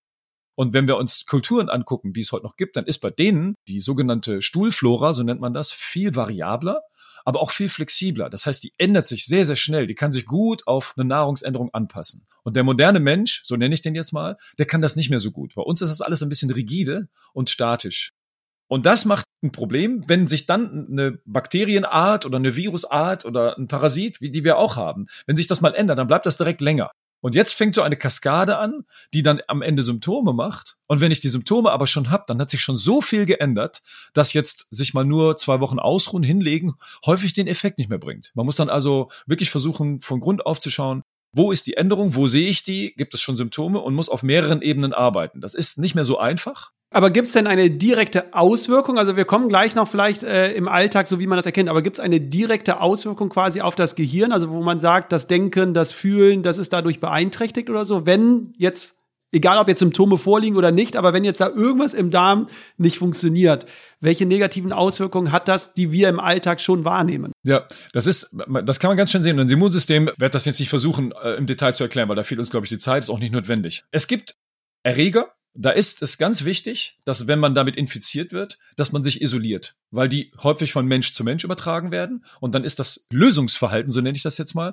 Und 0.55 0.75
wenn 0.75 0.87
wir 0.87 0.97
uns 0.97 1.25
Kulturen 1.27 1.69
angucken, 1.69 2.13
die 2.13 2.21
es 2.21 2.33
heute 2.33 2.45
noch 2.45 2.57
gibt, 2.57 2.77
dann 2.77 2.85
ist 2.85 2.99
bei 2.99 3.11
denen 3.11 3.55
die 3.67 3.81
sogenannte 3.81 4.43
Stuhlflora, 4.43 5.15
so 5.15 5.23
nennt 5.23 5.41
man 5.41 5.55
das, 5.55 5.73
viel 5.73 6.15
variabler 6.15 6.83
aber 7.25 7.41
auch 7.41 7.51
viel 7.51 7.69
flexibler. 7.69 8.31
Das 8.31 8.47
heißt, 8.47 8.63
die 8.63 8.73
ändert 8.79 9.07
sich 9.07 9.27
sehr, 9.27 9.45
sehr 9.45 9.57
schnell. 9.57 9.87
Die 9.87 9.95
kann 9.95 10.13
sich 10.13 10.27
gut 10.27 10.67
auf 10.67 10.95
eine 10.97 11.07
Nahrungsänderung 11.07 11.73
anpassen. 11.73 12.27
Und 12.43 12.57
der 12.57 12.65
moderne 12.65 13.01
Mensch, 13.01 13.43
so 13.45 13.57
nenne 13.57 13.75
ich 13.75 13.83
den 13.83 13.95
jetzt 13.95 14.13
mal, 14.13 14.37
der 14.59 14.67
kann 14.67 14.83
das 14.83 14.97
nicht 14.97 15.11
mehr 15.11 15.21
so 15.21 15.31
gut. 15.31 15.55
Bei 15.55 15.63
uns 15.63 15.83
ist 15.83 15.91
das 15.91 16.01
alles 16.01 16.23
ein 16.23 16.29
bisschen 16.29 16.51
rigide 16.51 17.09
und 17.33 17.51
statisch. 17.51 18.13
Und 18.69 18.87
das 18.87 19.05
macht 19.05 19.25
ein 19.43 19.51
Problem, 19.51 20.05
wenn 20.07 20.29
sich 20.29 20.47
dann 20.47 20.87
eine 20.91 21.19
Bakterienart 21.25 22.25
oder 22.25 22.37
eine 22.37 22.55
Virusart 22.55 23.25
oder 23.25 23.59
ein 23.59 23.67
Parasit, 23.67 24.21
wie 24.21 24.31
die 24.31 24.45
wir 24.45 24.59
auch 24.59 24.77
haben, 24.77 25.07
wenn 25.27 25.37
sich 25.37 25.49
das 25.49 25.61
mal 25.61 25.75
ändert, 25.75 25.99
dann 25.99 26.07
bleibt 26.07 26.25
das 26.25 26.37
direkt 26.37 26.61
länger. 26.61 26.91
Und 27.21 27.35
jetzt 27.35 27.53
fängt 27.53 27.75
so 27.75 27.83
eine 27.83 27.97
Kaskade 27.97 28.59
an, 28.59 28.85
die 29.13 29.23
dann 29.23 29.41
am 29.47 29.63
Ende 29.63 29.83
Symptome 29.83 30.33
macht. 30.33 30.77
Und 30.87 31.01
wenn 31.01 31.13
ich 31.13 31.21
die 31.21 31.29
Symptome 31.29 31.71
aber 31.71 31.87
schon 31.87 32.11
habe, 32.11 32.25
dann 32.27 32.41
hat 32.41 32.51
sich 32.51 32.63
schon 32.63 32.77
so 32.77 33.03
viel 33.03 33.27
geändert, 33.27 33.83
dass 34.15 34.33
jetzt 34.33 34.67
sich 34.71 34.95
mal 34.95 35.05
nur 35.05 35.37
zwei 35.37 35.61
Wochen 35.61 35.79
ausruhen, 35.79 36.23
hinlegen, 36.23 36.75
häufig 37.05 37.35
den 37.35 37.47
Effekt 37.47 37.79
nicht 37.79 37.91
mehr 37.91 37.99
bringt. 37.99 38.31
Man 38.35 38.47
muss 38.47 38.57
dann 38.57 38.71
also 38.71 39.11
wirklich 39.27 39.51
versuchen, 39.51 40.01
von 40.01 40.21
Grund 40.21 40.47
auf 40.47 40.61
zu 40.61 40.71
schauen, 40.71 41.03
wo 41.33 41.53
ist 41.53 41.67
die 41.67 41.77
Änderung, 41.77 42.15
wo 42.17 42.27
sehe 42.27 42.49
ich 42.49 42.63
die, 42.65 42.95
gibt 42.97 43.15
es 43.15 43.21
schon 43.21 43.37
Symptome 43.37 43.81
und 43.81 43.95
muss 43.95 44.09
auf 44.09 44.23
mehreren 44.23 44.63
Ebenen 44.63 44.93
arbeiten. 44.93 45.41
Das 45.41 45.55
ist 45.55 45.79
nicht 45.79 45.95
mehr 45.95 46.05
so 46.05 46.19
einfach, 46.19 46.73
Aber 46.93 47.11
gibt 47.11 47.29
es 47.29 47.33
denn 47.33 47.47
eine 47.47 47.71
direkte 47.71 48.35
Auswirkung? 48.35 48.99
Also 48.99 49.17
wir 49.17 49.25
kommen 49.25 49.49
gleich 49.49 49.77
noch 49.77 49.87
vielleicht 49.87 50.25
äh, 50.25 50.53
im 50.53 50.67
Alltag, 50.67 51.07
so 51.07 51.21
wie 51.21 51.27
man 51.29 51.37
das 51.37 51.47
erkennt, 51.47 51.69
aber 51.69 51.83
gibt 51.83 51.99
es 51.99 52.01
eine 52.01 52.21
direkte 52.21 52.81
Auswirkung 52.81 53.29
quasi 53.29 53.61
auf 53.61 53.77
das 53.77 53.95
Gehirn? 53.95 54.33
Also 54.33 54.51
wo 54.51 54.61
man 54.61 54.81
sagt, 54.81 55.13
das 55.13 55.29
Denken, 55.29 55.73
das 55.73 55.93
Fühlen, 55.93 56.43
das 56.43 56.59
ist 56.59 56.73
dadurch 56.73 56.99
beeinträchtigt 56.99 57.71
oder 57.71 57.85
so, 57.85 58.07
wenn 58.07 58.53
jetzt 58.57 59.01
egal 59.33 59.59
ob 59.59 59.69
jetzt 59.69 59.79
Symptome 59.79 60.19
vorliegen 60.19 60.57
oder 60.57 60.73
nicht, 60.73 60.97
aber 60.97 61.13
wenn 61.13 61.25
jetzt 61.25 61.41
da 61.41 61.49
irgendwas 61.49 61.95
im 61.95 62.11
Darm 62.11 62.47
nicht 62.79 62.99
funktioniert, 62.99 63.67
welche 64.01 64.27
negativen 64.27 64.73
Auswirkungen 64.73 65.33
hat 65.33 65.49
das, 65.49 65.73
die 65.73 65.93
wir 65.93 66.09
im 66.09 66.21
Alltag 66.21 66.61
schon 66.61 66.85
wahrnehmen? 66.85 67.33
Ja, 67.47 67.67
das 67.93 68.07
ist, 68.07 68.37
das 68.65 68.81
kann 68.81 68.91
man 68.91 68.97
ganz 68.97 69.13
schön 69.13 69.23
sehen. 69.23 69.39
Und 69.39 69.47
das 69.47 69.53
Immunsystem 69.53 70.11
wird 70.19 70.35
das 70.35 70.45
jetzt 70.45 70.59
nicht 70.59 70.71
versuchen, 70.71 71.13
äh, 71.23 71.35
im 71.35 71.47
Detail 71.47 71.73
zu 71.73 71.85
erklären, 71.85 72.09
weil 72.09 72.17
da 72.17 72.23
fehlt 72.23 72.39
uns, 72.39 72.51
glaube 72.51 72.67
ich, 72.67 72.71
die 72.71 72.79
Zeit, 72.79 73.03
ist 73.03 73.11
auch 73.11 73.19
nicht 73.19 73.33
notwendig. 73.33 73.85
Es 73.93 74.09
gibt 74.09 74.35
Erreger, 74.83 75.33
da 75.55 75.71
ist 75.71 76.03
es 76.03 76.19
ganz 76.19 76.45
wichtig, 76.45 76.99
dass 77.05 77.27
wenn 77.27 77.39
man 77.39 77.55
damit 77.55 77.77
infiziert 77.77 78.33
wird, 78.33 78.59
dass 78.77 78.93
man 78.93 79.03
sich 79.03 79.21
isoliert, 79.21 79.75
weil 79.91 80.09
die 80.09 80.33
häufig 80.43 80.73
von 80.73 80.87
Mensch 80.87 81.13
zu 81.13 81.25
Mensch 81.25 81.45
übertragen 81.45 81.91
werden. 81.91 82.25
Und 82.41 82.55
dann 82.55 82.65
ist 82.65 82.79
das 82.79 83.07
Lösungsverhalten, 83.13 83.93
so 83.93 84.01
nenne 84.01 84.17
ich 84.17 84.23
das 84.23 84.39
jetzt 84.39 84.55
mal, 84.55 84.73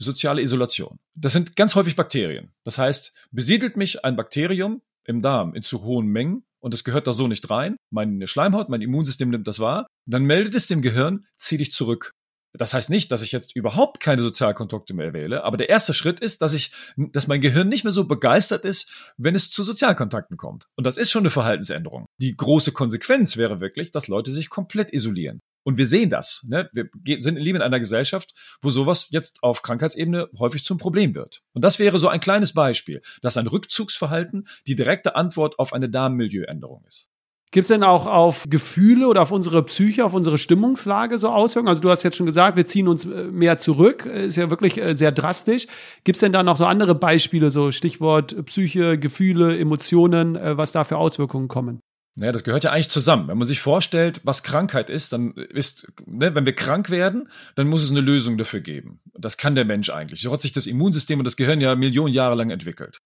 soziale 0.00 0.42
Isolation. 0.42 0.98
Das 1.14 1.32
sind 1.32 1.56
ganz 1.56 1.74
häufig 1.74 1.96
Bakterien. 1.96 2.52
Das 2.64 2.78
heißt, 2.78 3.14
besiedelt 3.30 3.76
mich 3.76 4.04
ein 4.04 4.16
Bakterium 4.16 4.82
im 5.04 5.22
Darm 5.22 5.54
in 5.54 5.62
zu 5.62 5.82
hohen 5.82 6.06
Mengen 6.06 6.44
und 6.60 6.74
es 6.74 6.84
gehört 6.84 7.06
da 7.06 7.12
so 7.12 7.28
nicht 7.28 7.48
rein, 7.50 7.76
meine 7.90 8.26
Schleimhaut, 8.26 8.68
mein 8.68 8.82
Immunsystem 8.82 9.30
nimmt 9.30 9.48
das 9.48 9.58
wahr, 9.58 9.86
dann 10.06 10.24
meldet 10.24 10.54
es 10.54 10.66
dem 10.66 10.82
Gehirn, 10.82 11.24
zieh 11.36 11.56
dich 11.56 11.72
zurück. 11.72 12.12
Das 12.54 12.74
heißt 12.74 12.90
nicht, 12.90 13.12
dass 13.12 13.22
ich 13.22 13.32
jetzt 13.32 13.54
überhaupt 13.54 14.00
keine 14.00 14.22
Sozialkontakte 14.22 14.94
mehr 14.94 15.12
wähle, 15.12 15.44
aber 15.44 15.56
der 15.56 15.68
erste 15.68 15.92
Schritt 15.94 16.20
ist, 16.20 16.42
dass 16.42 16.54
ich, 16.54 16.72
dass 16.96 17.26
mein 17.26 17.40
Gehirn 17.40 17.68
nicht 17.68 17.84
mehr 17.84 17.92
so 17.92 18.04
begeistert 18.04 18.64
ist, 18.64 19.12
wenn 19.16 19.34
es 19.34 19.50
zu 19.50 19.62
Sozialkontakten 19.62 20.36
kommt. 20.36 20.68
Und 20.74 20.86
das 20.86 20.96
ist 20.96 21.10
schon 21.10 21.22
eine 21.22 21.30
Verhaltensänderung. 21.30 22.06
Die 22.18 22.36
große 22.36 22.72
Konsequenz 22.72 23.36
wäre 23.36 23.60
wirklich, 23.60 23.92
dass 23.92 24.08
Leute 24.08 24.32
sich 24.32 24.48
komplett 24.48 24.92
isolieren. 24.92 25.40
Und 25.64 25.76
wir 25.76 25.86
sehen 25.86 26.08
das. 26.08 26.46
Ne? 26.48 26.70
Wir 26.72 27.20
sind 27.20 27.36
leben 27.36 27.56
in 27.56 27.62
einer 27.62 27.78
Gesellschaft, 27.78 28.32
wo 28.62 28.70
sowas 28.70 29.10
jetzt 29.10 29.42
auf 29.42 29.60
Krankheitsebene 29.60 30.30
häufig 30.38 30.64
zum 30.64 30.78
Problem 30.78 31.14
wird. 31.14 31.42
Und 31.52 31.62
das 31.62 31.78
wäre 31.78 31.98
so 31.98 32.08
ein 32.08 32.20
kleines 32.20 32.54
Beispiel, 32.54 33.02
dass 33.20 33.36
ein 33.36 33.46
Rückzugsverhalten 33.46 34.46
die 34.66 34.76
direkte 34.76 35.14
Antwort 35.14 35.58
auf 35.58 35.74
eine 35.74 35.90
Darmmilieuänderung 35.90 36.84
ist. 36.86 37.10
Gibt 37.50 37.64
es 37.64 37.68
denn 37.68 37.82
auch 37.82 38.06
auf 38.06 38.44
Gefühle 38.50 39.08
oder 39.08 39.22
auf 39.22 39.32
unsere 39.32 39.62
Psyche, 39.62 40.04
auf 40.04 40.12
unsere 40.12 40.36
Stimmungslage 40.36 41.16
so 41.16 41.30
Auswirkungen? 41.30 41.68
Also 41.68 41.80
du 41.80 41.90
hast 41.90 42.02
jetzt 42.02 42.16
schon 42.16 42.26
gesagt, 42.26 42.56
wir 42.58 42.66
ziehen 42.66 42.88
uns 42.88 43.06
äh, 43.06 43.24
mehr 43.24 43.56
zurück, 43.56 44.04
äh, 44.04 44.26
ist 44.26 44.36
ja 44.36 44.50
wirklich 44.50 44.78
äh, 44.78 44.94
sehr 44.94 45.12
drastisch. 45.12 45.66
Gibt 46.04 46.16
es 46.16 46.20
denn 46.20 46.32
da 46.32 46.42
noch 46.42 46.58
so 46.58 46.66
andere 46.66 46.94
Beispiele, 46.94 47.50
so 47.50 47.72
Stichwort 47.72 48.44
Psyche, 48.44 48.98
Gefühle, 48.98 49.58
Emotionen, 49.58 50.38
was 50.40 50.72
da 50.72 50.84
für 50.84 50.98
Auswirkungen 50.98 51.48
kommen? 51.48 51.80
Naja, 52.18 52.32
das 52.32 52.42
gehört 52.42 52.64
ja 52.64 52.72
eigentlich 52.72 52.88
zusammen. 52.88 53.28
Wenn 53.28 53.38
man 53.38 53.46
sich 53.46 53.60
vorstellt, 53.60 54.20
was 54.24 54.42
Krankheit 54.42 54.90
ist, 54.90 55.12
dann 55.12 55.32
ist, 55.34 55.92
ne, 56.04 56.34
wenn 56.34 56.44
wir 56.44 56.52
krank 56.52 56.90
werden, 56.90 57.28
dann 57.54 57.68
muss 57.68 57.82
es 57.82 57.90
eine 57.90 58.00
Lösung 58.00 58.36
dafür 58.36 58.60
geben. 58.60 59.00
Das 59.16 59.36
kann 59.36 59.54
der 59.54 59.64
Mensch 59.64 59.88
eigentlich. 59.90 60.20
So 60.20 60.32
hat 60.32 60.40
sich 60.40 60.52
das 60.52 60.66
Immunsystem 60.66 61.20
und 61.20 61.24
das 61.24 61.36
Gehirn 61.36 61.60
ja 61.60 61.76
Millionen 61.76 62.12
Jahre 62.12 62.34
lang 62.34 62.50
entwickelt. 62.50 62.98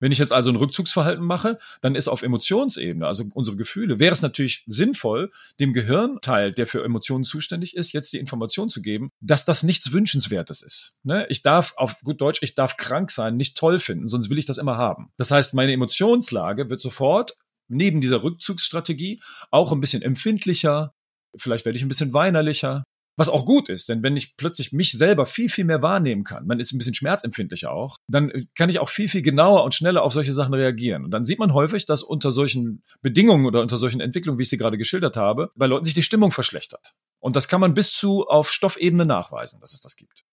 Wenn 0.00 0.12
ich 0.12 0.18
jetzt 0.18 0.32
also 0.32 0.50
ein 0.50 0.56
Rückzugsverhalten 0.56 1.24
mache, 1.24 1.58
dann 1.80 1.94
ist 1.94 2.08
auf 2.08 2.22
Emotionsebene, 2.22 3.06
also 3.06 3.24
unsere 3.34 3.56
Gefühle, 3.56 3.98
wäre 3.98 4.12
es 4.12 4.22
natürlich 4.22 4.64
sinnvoll, 4.66 5.30
dem 5.58 5.72
Gehirnteil, 5.72 6.52
der 6.52 6.66
für 6.66 6.84
Emotionen 6.84 7.24
zuständig 7.24 7.76
ist, 7.76 7.92
jetzt 7.92 8.12
die 8.12 8.18
Information 8.18 8.68
zu 8.68 8.82
geben, 8.82 9.10
dass 9.20 9.44
das 9.44 9.62
nichts 9.62 9.92
Wünschenswertes 9.92 10.62
ist. 10.62 10.96
Ne? 11.02 11.26
Ich 11.28 11.42
darf, 11.42 11.74
auf 11.76 12.00
gut 12.02 12.20
Deutsch, 12.20 12.40
ich 12.42 12.54
darf 12.54 12.76
krank 12.76 13.10
sein, 13.10 13.36
nicht 13.36 13.56
toll 13.56 13.78
finden, 13.78 14.06
sonst 14.06 14.30
will 14.30 14.38
ich 14.38 14.46
das 14.46 14.58
immer 14.58 14.76
haben. 14.76 15.10
Das 15.16 15.30
heißt, 15.30 15.54
meine 15.54 15.72
Emotionslage 15.72 16.68
wird 16.70 16.80
sofort 16.80 17.34
neben 17.68 18.00
dieser 18.00 18.22
Rückzugsstrategie 18.22 19.20
auch 19.50 19.72
ein 19.72 19.80
bisschen 19.80 20.02
empfindlicher, 20.02 20.92
vielleicht 21.36 21.64
werde 21.64 21.76
ich 21.76 21.84
ein 21.84 21.88
bisschen 21.88 22.12
weinerlicher, 22.12 22.84
was 23.16 23.28
auch 23.28 23.46
gut 23.46 23.68
ist, 23.68 23.88
denn 23.88 24.02
wenn 24.02 24.16
ich 24.16 24.36
plötzlich 24.36 24.72
mich 24.72 24.92
selber 24.92 25.26
viel, 25.26 25.48
viel 25.48 25.64
mehr 25.64 25.82
wahrnehmen 25.82 26.22
kann, 26.22 26.46
man 26.46 26.60
ist 26.60 26.72
ein 26.72 26.78
bisschen 26.78 26.94
schmerzempfindlicher 26.94 27.72
auch, 27.72 27.96
dann 28.08 28.30
äh, 28.30 28.44
kann 28.54 28.68
ich 28.68 28.78
auch 28.78 28.90
viel, 28.90 29.08
viel 29.08 29.22
genauer 29.22 29.64
und 29.64 29.74
schneller 29.74 30.02
auf 30.02 30.12
solche 30.12 30.32
Sachen 30.32 30.54
reagieren. 30.54 31.04
Und 31.04 31.10
dann 31.10 31.24
sieht 31.24 31.38
man 31.38 31.54
häufig, 31.54 31.86
dass 31.86 32.02
unter 32.02 32.30
solchen 32.30 32.82
Bedingungen 33.00 33.46
oder 33.46 33.62
unter 33.62 33.78
solchen 33.78 34.00
Entwicklungen, 34.00 34.38
wie 34.38 34.42
ich 34.42 34.50
sie 34.50 34.58
gerade 34.58 34.78
geschildert 34.78 35.16
habe, 35.16 35.50
bei 35.56 35.66
Leuten 35.66 35.84
sich 35.84 35.94
die 35.94 36.02
Stimmung 36.02 36.30
verschlechtert. 36.30 36.94
Und 37.18 37.36
das 37.36 37.48
kann 37.48 37.60
man 37.60 37.74
bis 37.74 37.92
zu 37.92 38.26
auf 38.26 38.52
Stoffebene 38.52 39.06
nachweisen, 39.06 39.60
dass 39.60 39.72
es 39.72 39.80
das 39.80 39.96
gibt. 39.96 40.25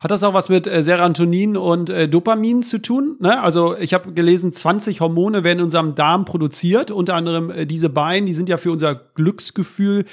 Hat 0.00 0.10
das 0.10 0.22
auch 0.22 0.34
was 0.34 0.48
mit 0.48 0.66
äh, 0.66 0.82
Serotonin 0.82 1.56
und 1.56 1.88
äh, 1.88 2.08
Dopamin 2.08 2.62
zu 2.62 2.78
tun? 2.80 3.16
Ne? 3.20 3.40
Also 3.40 3.76
ich 3.76 3.94
habe 3.94 4.12
gelesen, 4.12 4.52
20 4.52 5.00
Hormone 5.00 5.44
werden 5.44 5.60
in 5.60 5.64
unserem 5.64 5.94
Darm 5.94 6.24
produziert, 6.24 6.90
unter 6.90 7.14
anderem 7.14 7.50
äh, 7.50 7.66
diese 7.66 7.88
beiden, 7.88 8.26
die 8.26 8.34
sind 8.34 8.48
ja 8.48 8.56
für 8.56 8.70
unser 8.70 8.94
Glücksgefühl 8.94 10.04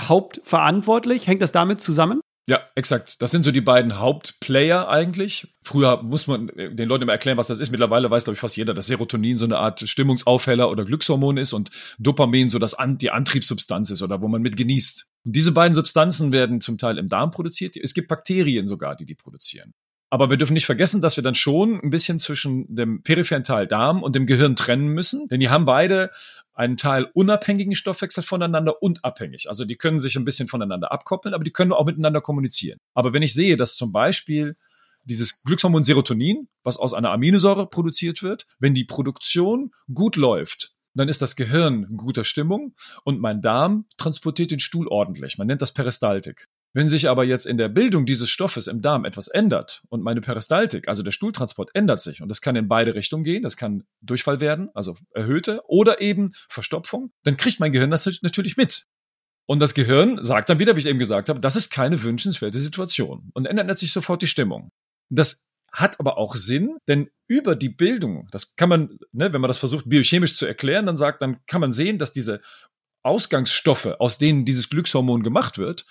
hauptverantwortlich. 0.00 1.26
Hängt 1.26 1.42
das 1.42 1.52
damit 1.52 1.80
zusammen? 1.80 2.20
Ja, 2.48 2.60
exakt. 2.76 3.20
Das 3.22 3.32
sind 3.32 3.42
so 3.42 3.50
die 3.50 3.60
beiden 3.60 3.98
Hauptplayer 3.98 4.88
eigentlich. 4.88 5.56
Früher 5.62 6.00
muss 6.02 6.28
man 6.28 6.46
den 6.46 6.88
Leuten 6.88 7.02
immer 7.02 7.12
erklären, 7.12 7.38
was 7.38 7.48
das 7.48 7.58
ist. 7.58 7.72
Mittlerweile 7.72 8.08
weiß, 8.08 8.22
glaube 8.22 8.34
ich, 8.34 8.40
fast 8.40 8.56
jeder, 8.56 8.72
dass 8.72 8.86
Serotonin 8.86 9.36
so 9.36 9.46
eine 9.46 9.58
Art 9.58 9.80
Stimmungsaufheller 9.80 10.70
oder 10.70 10.84
Glückshormon 10.84 11.38
ist 11.38 11.52
und 11.52 11.70
Dopamin 11.98 12.48
so 12.48 12.60
das 12.60 12.74
An 12.74 12.98
die 12.98 13.10
Antriebssubstanz 13.10 13.90
ist 13.90 14.00
oder 14.00 14.22
wo 14.22 14.28
man 14.28 14.42
mit 14.42 14.56
genießt. 14.56 15.10
Und 15.26 15.34
diese 15.34 15.50
beiden 15.50 15.74
Substanzen 15.74 16.30
werden 16.30 16.60
zum 16.60 16.78
Teil 16.78 16.98
im 16.98 17.08
Darm 17.08 17.32
produziert. 17.32 17.76
Es 17.76 17.94
gibt 17.94 18.06
Bakterien 18.06 18.68
sogar, 18.68 18.94
die 18.94 19.04
die 19.04 19.16
produzieren. 19.16 19.74
Aber 20.08 20.30
wir 20.30 20.36
dürfen 20.36 20.54
nicht 20.54 20.66
vergessen, 20.66 21.02
dass 21.02 21.16
wir 21.16 21.24
dann 21.24 21.34
schon 21.34 21.80
ein 21.80 21.90
bisschen 21.90 22.20
zwischen 22.20 22.72
dem 22.72 23.02
peripheren 23.02 23.42
Teil 23.42 23.66
Darm 23.66 24.04
und 24.04 24.14
dem 24.14 24.26
Gehirn 24.26 24.54
trennen 24.54 24.86
müssen, 24.86 25.26
denn 25.26 25.40
die 25.40 25.48
haben 25.48 25.64
beide 25.64 26.12
einen 26.54 26.76
Teil 26.76 27.10
unabhängigen 27.12 27.74
Stoffwechsel 27.74 28.22
voneinander 28.22 28.80
und 28.80 29.04
abhängig. 29.04 29.48
Also 29.48 29.64
die 29.64 29.74
können 29.74 29.98
sich 29.98 30.14
ein 30.16 30.24
bisschen 30.24 30.46
voneinander 30.46 30.92
abkoppeln, 30.92 31.34
aber 31.34 31.42
die 31.42 31.50
können 31.50 31.72
auch 31.72 31.84
miteinander 31.84 32.20
kommunizieren. 32.20 32.78
Aber 32.94 33.12
wenn 33.12 33.22
ich 33.22 33.34
sehe, 33.34 33.56
dass 33.56 33.76
zum 33.76 33.90
Beispiel 33.90 34.56
dieses 35.04 35.42
Glückshormon 35.42 35.82
Serotonin, 35.82 36.48
was 36.62 36.76
aus 36.76 36.94
einer 36.94 37.10
Aminosäure 37.10 37.66
produziert 37.68 38.22
wird, 38.22 38.46
wenn 38.60 38.74
die 38.74 38.84
Produktion 38.84 39.72
gut 39.92 40.14
läuft, 40.14 40.75
dann 40.96 41.08
ist 41.08 41.22
das 41.22 41.36
Gehirn 41.36 41.86
in 41.90 41.96
guter 41.96 42.24
Stimmung 42.24 42.74
und 43.04 43.20
mein 43.20 43.42
Darm 43.42 43.86
transportiert 43.96 44.50
den 44.50 44.60
Stuhl 44.60 44.88
ordentlich. 44.88 45.38
Man 45.38 45.46
nennt 45.46 45.62
das 45.62 45.72
Peristaltik. 45.72 46.48
Wenn 46.72 46.88
sich 46.88 47.08
aber 47.08 47.24
jetzt 47.24 47.46
in 47.46 47.56
der 47.56 47.70
Bildung 47.70 48.04
dieses 48.04 48.28
Stoffes 48.28 48.66
im 48.66 48.82
Darm 48.82 49.06
etwas 49.06 49.28
ändert 49.28 49.82
und 49.88 50.02
meine 50.02 50.20
Peristaltik, 50.20 50.88
also 50.88 51.02
der 51.02 51.12
Stuhltransport 51.12 51.70
ändert 51.74 52.02
sich 52.02 52.20
und 52.20 52.28
das 52.28 52.42
kann 52.42 52.54
in 52.54 52.68
beide 52.68 52.94
Richtungen 52.94 53.24
gehen, 53.24 53.42
das 53.42 53.56
kann 53.56 53.84
Durchfall 54.02 54.40
werden, 54.40 54.68
also 54.74 54.94
erhöhte 55.14 55.62
oder 55.68 56.02
eben 56.02 56.32
Verstopfung, 56.50 57.12
dann 57.22 57.38
kriegt 57.38 57.60
mein 57.60 57.72
Gehirn 57.72 57.90
das 57.90 58.06
natürlich 58.20 58.58
mit. 58.58 58.86
Und 59.46 59.60
das 59.60 59.72
Gehirn 59.72 60.22
sagt 60.22 60.50
dann 60.50 60.58
wieder, 60.58 60.76
wie 60.76 60.80
ich 60.80 60.86
eben 60.86 60.98
gesagt 60.98 61.30
habe, 61.30 61.40
das 61.40 61.56
ist 61.56 61.70
keine 61.70 62.02
wünschenswerte 62.02 62.58
Situation 62.58 63.30
und 63.32 63.46
ändert 63.46 63.78
sich 63.78 63.92
sofort 63.92 64.20
die 64.20 64.26
Stimmung. 64.26 64.70
Das 65.08 65.48
hat 65.76 66.00
aber 66.00 66.16
auch 66.16 66.36
Sinn, 66.36 66.78
denn 66.88 67.10
über 67.28 67.54
die 67.54 67.68
Bildung, 67.68 68.26
das 68.30 68.56
kann 68.56 68.70
man, 68.70 68.98
ne, 69.12 69.32
wenn 69.32 69.40
man 69.42 69.48
das 69.48 69.58
versucht 69.58 69.88
biochemisch 69.88 70.34
zu 70.34 70.46
erklären, 70.46 70.86
dann 70.86 70.96
sagt, 70.96 71.20
dann 71.20 71.44
kann 71.46 71.60
man 71.60 71.72
sehen, 71.72 71.98
dass 71.98 72.12
diese 72.12 72.40
Ausgangsstoffe, 73.02 73.86
aus 73.98 74.16
denen 74.18 74.46
dieses 74.46 74.70
Glückshormon 74.70 75.22
gemacht 75.22 75.58
wird, 75.58 75.84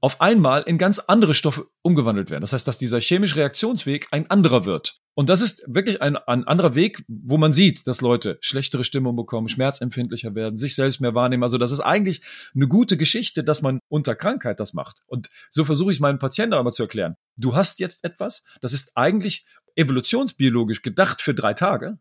auf 0.00 0.20
einmal 0.20 0.62
in 0.62 0.78
ganz 0.78 0.98
andere 0.98 1.34
Stoffe 1.34 1.66
umgewandelt 1.82 2.30
werden. 2.30 2.40
Das 2.40 2.52
heißt, 2.52 2.66
dass 2.66 2.78
dieser 2.78 3.00
chemische 3.00 3.36
Reaktionsweg 3.36 4.08
ein 4.10 4.30
anderer 4.30 4.64
wird. 4.64 4.96
Und 5.14 5.28
das 5.28 5.42
ist 5.42 5.62
wirklich 5.66 6.00
ein, 6.00 6.16
ein 6.16 6.44
anderer 6.44 6.74
Weg, 6.74 7.04
wo 7.08 7.36
man 7.36 7.52
sieht, 7.52 7.86
dass 7.86 8.00
Leute 8.00 8.38
schlechtere 8.40 8.84
Stimmung 8.84 9.16
bekommen, 9.16 9.48
schmerzempfindlicher 9.48 10.34
werden, 10.34 10.56
sich 10.56 10.74
selbst 10.74 11.00
mehr 11.00 11.14
wahrnehmen. 11.14 11.42
Also 11.42 11.58
das 11.58 11.72
ist 11.72 11.80
eigentlich 11.80 12.22
eine 12.54 12.68
gute 12.68 12.96
Geschichte, 12.96 13.44
dass 13.44 13.60
man 13.60 13.80
unter 13.88 14.14
Krankheit 14.14 14.60
das 14.60 14.72
macht. 14.72 15.02
Und 15.06 15.28
so 15.50 15.64
versuche 15.64 15.92
ich 15.92 16.00
meinen 16.00 16.18
Patienten 16.18 16.54
aber 16.54 16.70
zu 16.70 16.84
erklären. 16.84 17.16
Du 17.36 17.54
hast 17.54 17.80
jetzt 17.80 18.04
etwas, 18.04 18.44
das 18.62 18.72
ist 18.72 18.96
eigentlich 18.96 19.44
evolutionsbiologisch 19.76 20.82
gedacht 20.82 21.20
für 21.20 21.34
drei 21.34 21.52
Tage, 21.52 21.98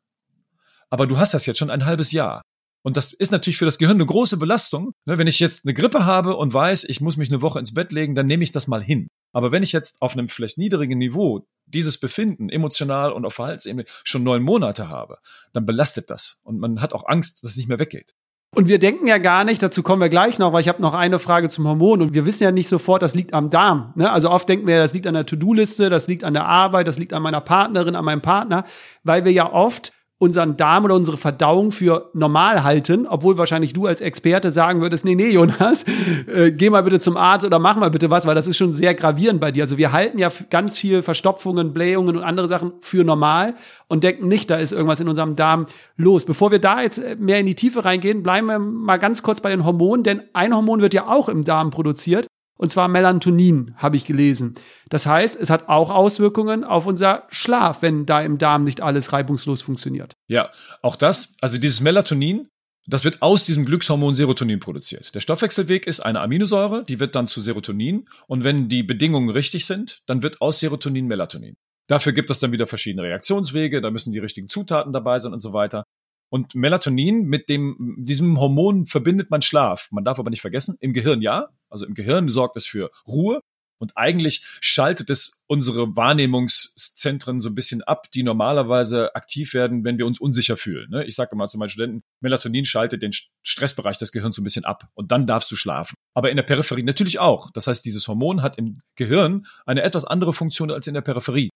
aber 0.90 1.06
du 1.06 1.18
hast 1.18 1.34
das 1.34 1.46
jetzt 1.46 1.60
schon 1.60 1.70
ein 1.70 1.86
halbes 1.86 2.12
Jahr. 2.12 2.42
Und 2.82 2.98
das 2.98 3.14
ist 3.14 3.32
natürlich 3.32 3.58
für 3.58 3.66
das 3.66 3.78
Gehirn 3.78 3.98
eine 3.98 4.06
große 4.06 4.38
Belastung. 4.38 4.94
Ne, 5.06 5.18
wenn 5.18 5.28
ich 5.28 5.40
jetzt 5.40 5.66
eine 5.66 5.74
Grippe 5.74 6.06
habe 6.06 6.36
und 6.36 6.54
weiß, 6.54 6.86
ich 6.86 7.02
muss 7.02 7.18
mich 7.18 7.30
eine 7.30 7.42
Woche 7.42 7.60
ins 7.60 7.74
Bett 7.74 7.92
legen, 7.92 8.16
dann 8.16 8.28
nehme 8.28 8.44
ich 8.44 8.52
das 8.52 8.68
mal 8.68 8.82
hin. 8.82 9.08
Aber 9.34 9.52
wenn 9.52 9.64
ich 9.64 9.72
jetzt 9.72 10.02
auf 10.02 10.14
einem 10.14 10.30
vielleicht 10.30 10.58
niedrigen 10.58 10.98
Niveau 10.98 11.46
dieses 11.66 12.00
Befinden 12.00 12.50
emotional 12.50 13.12
und 13.12 13.26
auf 13.26 13.36
Verhaltensebene 13.36 13.86
schon 14.04 14.24
neun 14.24 14.42
Monate 14.42 14.90
habe, 14.90 15.18
dann 15.54 15.66
belastet 15.66 16.10
das. 16.10 16.42
Und 16.44 16.60
man 16.60 16.82
hat 16.82 16.94
auch 16.94 17.08
Angst, 17.08 17.44
dass 17.44 17.52
es 17.52 17.58
nicht 17.58 17.70
mehr 17.70 17.80
weggeht. 17.80 18.16
Und 18.56 18.68
wir 18.68 18.80
denken 18.80 19.06
ja 19.06 19.20
gar 19.20 19.44
nicht, 19.44 19.62
dazu 19.62 19.84
kommen 19.84 20.02
wir 20.02 20.10
gleich 20.10 20.40
noch, 20.40 20.54
weil 20.54 20.62
ich 20.62 20.68
habe 20.68 20.82
noch 20.82 20.96
eine 20.96 21.20
Frage 21.20 21.50
zum 21.50 21.68
Hormon 21.68 22.02
und 22.02 22.16
wir 22.16 22.26
wissen 22.26 22.44
ja 22.44 22.52
nicht 22.52 22.68
sofort, 22.68 23.04
das 23.04 23.14
liegt 23.14 23.34
am 23.36 23.52
Darm. 23.52 23.94
Ne? 23.96 24.12
Also 24.12 24.32
oft 24.32 24.50
denken 24.50 24.66
wir, 24.66 24.80
das 24.80 24.94
liegt 24.96 25.06
an 25.06 25.14
der 25.14 25.28
To-Do-Liste, 25.28 25.90
das 25.90 26.08
liegt 26.08 26.24
an 26.24 26.34
der 26.34 26.48
Arbeit, 26.48 26.88
das 26.88 26.98
liegt 26.98 27.14
an 27.14 27.22
meiner 27.22 27.42
Partnerin, 27.42 27.96
an 27.96 28.06
meinem 28.06 28.24
Partner, 28.24 28.66
weil 29.04 29.24
wir 29.24 29.32
ja 29.32 29.54
oft 29.54 29.94
unseren 30.20 30.58
Darm 30.58 30.84
oder 30.84 30.96
unsere 30.96 31.18
Verdauung 31.18 31.72
für 31.72 32.10
normal 32.14 32.64
halten, 32.64 33.08
obwohl 33.08 33.38
wahrscheinlich 33.38 33.72
du 33.72 33.88
als 33.88 34.02
Experte 34.02 34.52
sagen 34.52 34.82
würdest, 34.82 35.06
nee, 35.06 35.16
nee, 35.16 35.30
Jonas, 35.30 35.86
äh, 36.28 36.52
geh 36.52 36.70
mal 36.70 36.84
bitte 36.84 37.00
zum 37.00 37.16
Arzt 37.16 37.46
oder 37.46 37.58
mach 37.58 37.78
mal 37.78 37.90
bitte 37.90 38.10
was, 38.10 38.28
weil 38.28 38.36
das 38.36 38.46
ist 38.46 38.58
schon 38.58 38.74
sehr 38.74 38.94
gravierend 38.94 39.40
bei 39.40 39.52
dir. 39.52 39.64
Also 39.64 39.78
wir 39.78 39.94
halten 39.94 40.20
ja 40.20 40.30
ganz 40.50 40.78
viel 40.78 41.02
Verstopfungen, 41.02 41.74
Blähungen 41.74 42.18
und 42.18 42.24
andere 42.24 42.50
Sachen 42.50 42.74
für 42.82 43.06
normal 43.06 43.56
und 43.88 44.04
denken 44.04 44.28
nicht, 44.28 44.50
da 44.50 44.58
ist 44.58 44.74
irgendwas 44.74 45.00
in 45.00 45.08
unserem 45.08 45.38
Darm 45.38 45.68
los. 45.96 46.26
Bevor 46.26 46.52
wir 46.52 46.60
da 46.60 46.82
jetzt 46.82 47.02
mehr 47.18 47.40
in 47.40 47.46
die 47.46 47.56
Tiefe 47.56 47.86
reingehen, 47.86 48.22
bleiben 48.22 48.48
wir 48.48 48.60
mal 48.60 48.98
ganz 48.98 49.24
kurz 49.24 49.40
bei 49.40 49.50
den 49.50 49.64
Hormonen, 49.64 50.04
denn 50.04 50.24
ein 50.34 50.54
Hormon 50.54 50.82
wird 50.82 50.94
ja 50.94 51.08
auch 51.08 51.30
im 51.30 51.46
Darm 51.46 51.72
produziert 51.72 52.29
und 52.60 52.70
zwar 52.70 52.90
Melatonin, 52.90 53.74
habe 53.78 53.96
ich 53.96 54.04
gelesen. 54.04 54.56
Das 54.90 55.06
heißt, 55.06 55.38
es 55.40 55.50
hat 55.50 55.70
auch 55.70 55.90
Auswirkungen 55.90 56.66
auf 56.66 56.86
unser 56.86 57.24
Schlaf, 57.30 57.82
wenn 57.82 58.06
da 58.06 58.22
im 58.22 58.38
Darm 58.38 58.66
nicht 58.66 58.82
alles 58.82 59.14
reibungslos 59.14 59.62
funktioniert. 59.62 60.18
Ja, 60.28 60.50
auch 60.82 60.98
das, 60.98 61.38
also 61.40 61.58
dieses 61.58 61.80
Melatonin, 61.80 62.50
das 62.86 63.06
wird 63.06 63.22
aus 63.22 63.46
diesem 63.46 63.64
Glückshormon 63.64 64.14
Serotonin 64.14 64.60
produziert. 64.60 65.16
Der 65.16 65.22
Stoffwechselweg 65.22 65.88
ist 65.88 66.02
eine 66.02 66.20
Aminosäure, 66.20 66.84
die 66.84 67.00
wird 67.00 67.16
dann 67.16 67.28
zu 67.28 67.40
Serotonin. 67.40 68.10
Und 68.28 68.44
wenn 68.44 68.68
die 68.68 68.84
Bedingungen 68.84 69.30
richtig 69.30 69.66
sind, 69.66 70.02
dann 70.06 70.22
wird 70.22 70.42
aus 70.42 70.60
Serotonin 70.60 71.08
Melatonin. 71.08 71.56
Dafür 71.88 72.12
gibt 72.12 72.30
es 72.30 72.40
dann 72.40 72.52
wieder 72.52 72.68
verschiedene 72.68 73.04
Reaktionswege, 73.04 73.80
da 73.80 73.90
müssen 73.90 74.12
die 74.12 74.20
richtigen 74.20 74.50
Zutaten 74.50 74.92
dabei 74.92 75.18
sein 75.20 75.32
und 75.32 75.40
so 75.40 75.54
weiter. 75.54 75.86
Und 76.30 76.56
Melatonin 76.56 77.26
mit 77.26 77.50
dem, 77.50 77.96
diesem 77.98 78.40
Hormon 78.40 78.86
verbindet 78.86 79.32
man 79.32 79.42
Schlaf. 79.42 79.88
Man 79.92 80.06
darf 80.06 80.20
aber 80.20 80.30
nicht 80.30 80.42
vergessen, 80.42 80.78
im 80.80 80.94
Gehirn 80.94 81.22
ja. 81.22 81.50
Also 81.70 81.86
im 81.86 81.96
Gehirn 81.96 82.30
sorgt 82.30 82.56
es 82.56 82.68
für 82.68 82.92
Ruhe. 83.08 83.42
Und 83.80 83.96
eigentlich 83.96 84.44
schaltet 84.60 85.10
es 85.10 85.46
unsere 85.48 85.96
Wahrnehmungszentren 85.96 87.40
so 87.40 87.50
ein 87.50 87.56
bisschen 87.56 87.82
ab, 87.82 88.12
die 88.12 88.24
normalerweise 88.24 89.16
aktiv 89.16 89.54
werden, 89.54 89.86
wenn 89.86 89.98
wir 89.98 90.06
uns 90.06 90.20
unsicher 90.20 90.58
fühlen. 90.58 90.90
Ne? 90.90 91.06
Ich 91.06 91.16
sage 91.16 91.36
mal 91.36 91.48
zu 91.48 91.58
meinen 91.58 91.70
Studenten, 91.70 92.04
Melatonin 92.20 92.66
schaltet 92.66 93.02
den 93.02 93.12
Stressbereich 93.42 93.98
des 93.98 94.12
Gehirns 94.12 94.36
so 94.36 94.42
ein 94.42 94.44
bisschen 94.44 94.66
ab 94.66 94.90
und 94.96 95.12
dann 95.12 95.26
darfst 95.26 95.50
du 95.50 95.56
schlafen. 95.56 95.96
Aber 96.14 96.30
in 96.30 96.36
der 96.36 96.44
Peripherie 96.44 96.84
natürlich 96.84 97.20
auch. 97.20 97.52
Das 97.52 97.68
heißt, 97.68 97.86
dieses 97.86 98.08
Hormon 98.08 98.42
hat 98.42 98.58
im 98.58 98.82
Gehirn 98.96 99.46
eine 99.66 99.84
etwas 99.84 100.04
andere 100.04 100.34
Funktion 100.34 100.72
als 100.72 100.86
in 100.86 100.94
der 100.94 101.02
Peripherie. 101.02 101.50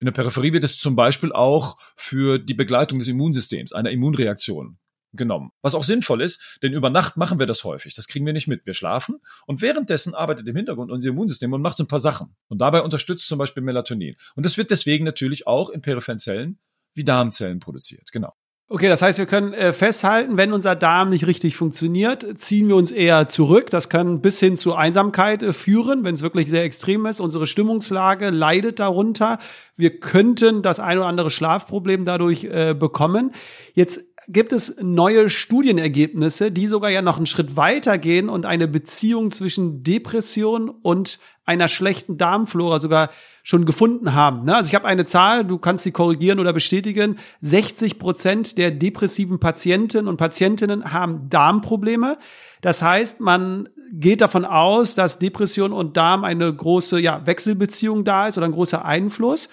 In 0.00 0.06
der 0.06 0.12
Peripherie 0.12 0.52
wird 0.52 0.64
es 0.64 0.78
zum 0.78 0.94
Beispiel 0.94 1.32
auch 1.32 1.78
für 1.96 2.38
die 2.38 2.54
Begleitung 2.54 2.98
des 2.98 3.08
Immunsystems, 3.08 3.72
einer 3.72 3.90
Immunreaktion 3.90 4.78
genommen. 5.12 5.50
Was 5.62 5.74
auch 5.74 5.84
sinnvoll 5.84 6.20
ist, 6.20 6.58
denn 6.62 6.72
über 6.72 6.90
Nacht 6.90 7.16
machen 7.16 7.38
wir 7.38 7.46
das 7.46 7.64
häufig. 7.64 7.94
Das 7.94 8.06
kriegen 8.06 8.26
wir 8.26 8.32
nicht 8.32 8.48
mit. 8.48 8.66
Wir 8.66 8.74
schlafen 8.74 9.16
und 9.46 9.62
währenddessen 9.62 10.14
arbeitet 10.14 10.46
im 10.46 10.56
Hintergrund 10.56 10.90
unser 10.90 11.08
Immunsystem 11.08 11.52
und 11.52 11.62
macht 11.62 11.78
so 11.78 11.84
ein 11.84 11.88
paar 11.88 12.00
Sachen. 12.00 12.36
Und 12.48 12.60
dabei 12.60 12.82
unterstützt 12.82 13.26
zum 13.26 13.38
Beispiel 13.38 13.62
Melatonin. 13.62 14.14
Und 14.34 14.44
das 14.44 14.58
wird 14.58 14.70
deswegen 14.70 15.04
natürlich 15.04 15.46
auch 15.46 15.70
in 15.70 15.80
peripheren 15.80 16.18
Zellen 16.18 16.58
wie 16.94 17.04
Darmzellen 17.04 17.60
produziert. 17.60 18.12
Genau. 18.12 18.34
Okay, 18.68 18.88
das 18.88 19.00
heißt, 19.00 19.18
wir 19.18 19.26
können 19.26 19.52
äh, 19.52 19.72
festhalten, 19.72 20.36
wenn 20.36 20.52
unser 20.52 20.74
Darm 20.74 21.10
nicht 21.10 21.28
richtig 21.28 21.56
funktioniert, 21.56 22.26
ziehen 22.36 22.66
wir 22.66 22.74
uns 22.74 22.90
eher 22.90 23.28
zurück. 23.28 23.70
Das 23.70 23.88
kann 23.88 24.20
bis 24.20 24.40
hin 24.40 24.56
zu 24.56 24.74
Einsamkeit 24.74 25.44
äh, 25.44 25.52
führen, 25.52 26.02
wenn 26.02 26.16
es 26.16 26.22
wirklich 26.22 26.50
sehr 26.50 26.64
extrem 26.64 27.06
ist. 27.06 27.20
Unsere 27.20 27.46
Stimmungslage 27.46 28.30
leidet 28.30 28.80
darunter. 28.80 29.38
Wir 29.76 30.00
könnten 30.00 30.62
das 30.62 30.80
ein 30.80 30.98
oder 30.98 31.06
andere 31.06 31.30
Schlafproblem 31.30 32.02
dadurch 32.02 32.42
äh, 32.42 32.74
bekommen. 32.74 33.32
Jetzt 33.74 34.00
gibt 34.28 34.52
es 34.52 34.76
neue 34.80 35.30
Studienergebnisse, 35.30 36.50
die 36.50 36.66
sogar 36.66 36.90
ja 36.90 37.02
noch 37.02 37.16
einen 37.16 37.26
Schritt 37.26 37.56
weiter 37.56 37.98
gehen 37.98 38.28
und 38.28 38.46
eine 38.46 38.68
Beziehung 38.68 39.30
zwischen 39.30 39.82
Depression 39.82 40.68
und 40.68 41.18
einer 41.44 41.68
schlechten 41.68 42.18
Darmflora 42.18 42.80
sogar 42.80 43.10
schon 43.44 43.64
gefunden 43.64 44.14
haben. 44.14 44.44
Ne? 44.44 44.56
Also 44.56 44.68
ich 44.68 44.74
habe 44.74 44.88
eine 44.88 45.06
Zahl, 45.06 45.44
du 45.44 45.58
kannst 45.58 45.84
sie 45.84 45.92
korrigieren 45.92 46.40
oder 46.40 46.52
bestätigen. 46.52 47.18
60 47.42 48.00
Prozent 48.00 48.58
der 48.58 48.72
depressiven 48.72 49.38
Patienten 49.38 50.08
und 50.08 50.16
Patientinnen 50.16 50.92
haben 50.92 51.28
Darmprobleme. 51.28 52.18
Das 52.60 52.82
heißt, 52.82 53.20
man 53.20 53.68
geht 53.92 54.20
davon 54.20 54.44
aus, 54.44 54.96
dass 54.96 55.20
Depression 55.20 55.72
und 55.72 55.96
Darm 55.96 56.24
eine 56.24 56.52
große 56.52 56.98
ja, 56.98 57.24
Wechselbeziehung 57.24 58.02
da 58.02 58.26
ist 58.26 58.36
oder 58.36 58.46
ein 58.46 58.52
großer 58.52 58.84
Einfluss. 58.84 59.48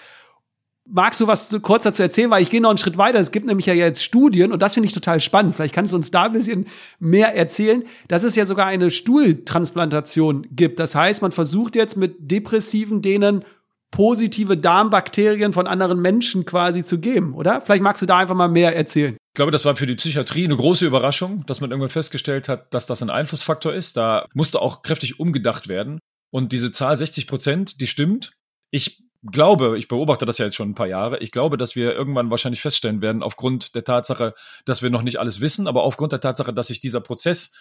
Magst 0.86 1.18
du 1.20 1.26
was 1.26 1.48
kurz 1.62 1.84
dazu 1.84 2.02
erzählen? 2.02 2.30
Weil 2.30 2.42
ich 2.42 2.50
gehe 2.50 2.60
noch 2.60 2.68
einen 2.68 2.78
Schritt 2.78 2.98
weiter. 2.98 3.18
Es 3.18 3.32
gibt 3.32 3.46
nämlich 3.46 3.66
ja 3.66 3.72
jetzt 3.72 4.04
Studien 4.04 4.52
und 4.52 4.60
das 4.60 4.74
finde 4.74 4.86
ich 4.86 4.92
total 4.92 5.18
spannend. 5.18 5.54
Vielleicht 5.54 5.74
kannst 5.74 5.92
du 5.92 5.96
uns 5.96 6.10
da 6.10 6.24
ein 6.24 6.32
bisschen 6.32 6.66
mehr 6.98 7.34
erzählen, 7.34 7.84
dass 8.08 8.22
es 8.22 8.36
ja 8.36 8.44
sogar 8.44 8.66
eine 8.66 8.90
Stuhltransplantation 8.90 10.46
gibt. 10.50 10.78
Das 10.78 10.94
heißt, 10.94 11.22
man 11.22 11.32
versucht 11.32 11.74
jetzt 11.74 11.96
mit 11.96 12.30
Depressiven 12.30 13.00
denen 13.00 13.44
positive 13.94 14.56
Darmbakterien 14.56 15.52
von 15.52 15.68
anderen 15.68 16.02
Menschen 16.02 16.44
quasi 16.44 16.82
zu 16.82 16.98
geben, 16.98 17.34
oder? 17.34 17.60
Vielleicht 17.60 17.82
magst 17.82 18.02
du 18.02 18.06
da 18.06 18.18
einfach 18.18 18.34
mal 18.34 18.48
mehr 18.48 18.74
erzählen. 18.74 19.14
Ich 19.14 19.36
glaube, 19.36 19.52
das 19.52 19.64
war 19.64 19.76
für 19.76 19.86
die 19.86 19.94
Psychiatrie 19.94 20.44
eine 20.44 20.56
große 20.56 20.84
Überraschung, 20.84 21.46
dass 21.46 21.60
man 21.60 21.70
irgendwann 21.70 21.90
festgestellt 21.90 22.48
hat, 22.48 22.74
dass 22.74 22.86
das 22.86 23.02
ein 23.02 23.10
Einflussfaktor 23.10 23.72
ist. 23.72 23.96
Da 23.96 24.26
musste 24.34 24.60
auch 24.60 24.82
kräftig 24.82 25.20
umgedacht 25.20 25.68
werden. 25.68 26.00
Und 26.32 26.50
diese 26.50 26.72
Zahl 26.72 26.96
60 26.96 27.28
Prozent, 27.28 27.80
die 27.80 27.86
stimmt. 27.86 28.32
Ich 28.72 29.03
glaube, 29.30 29.78
ich 29.78 29.88
beobachte 29.88 30.26
das 30.26 30.38
ja 30.38 30.46
jetzt 30.46 30.54
schon 30.54 30.70
ein 30.70 30.74
paar 30.74 30.86
Jahre, 30.86 31.18
ich 31.18 31.30
glaube, 31.30 31.56
dass 31.56 31.76
wir 31.76 31.94
irgendwann 31.94 32.30
wahrscheinlich 32.30 32.60
feststellen 32.60 33.00
werden, 33.00 33.22
aufgrund 33.22 33.74
der 33.74 33.84
Tatsache, 33.84 34.34
dass 34.64 34.82
wir 34.82 34.90
noch 34.90 35.02
nicht 35.02 35.18
alles 35.18 35.40
wissen, 35.40 35.66
aber 35.66 35.82
aufgrund 35.82 36.12
der 36.12 36.20
Tatsache, 36.20 36.52
dass 36.52 36.68
sich 36.68 36.80
dieser 36.80 37.00
Prozess, 37.00 37.54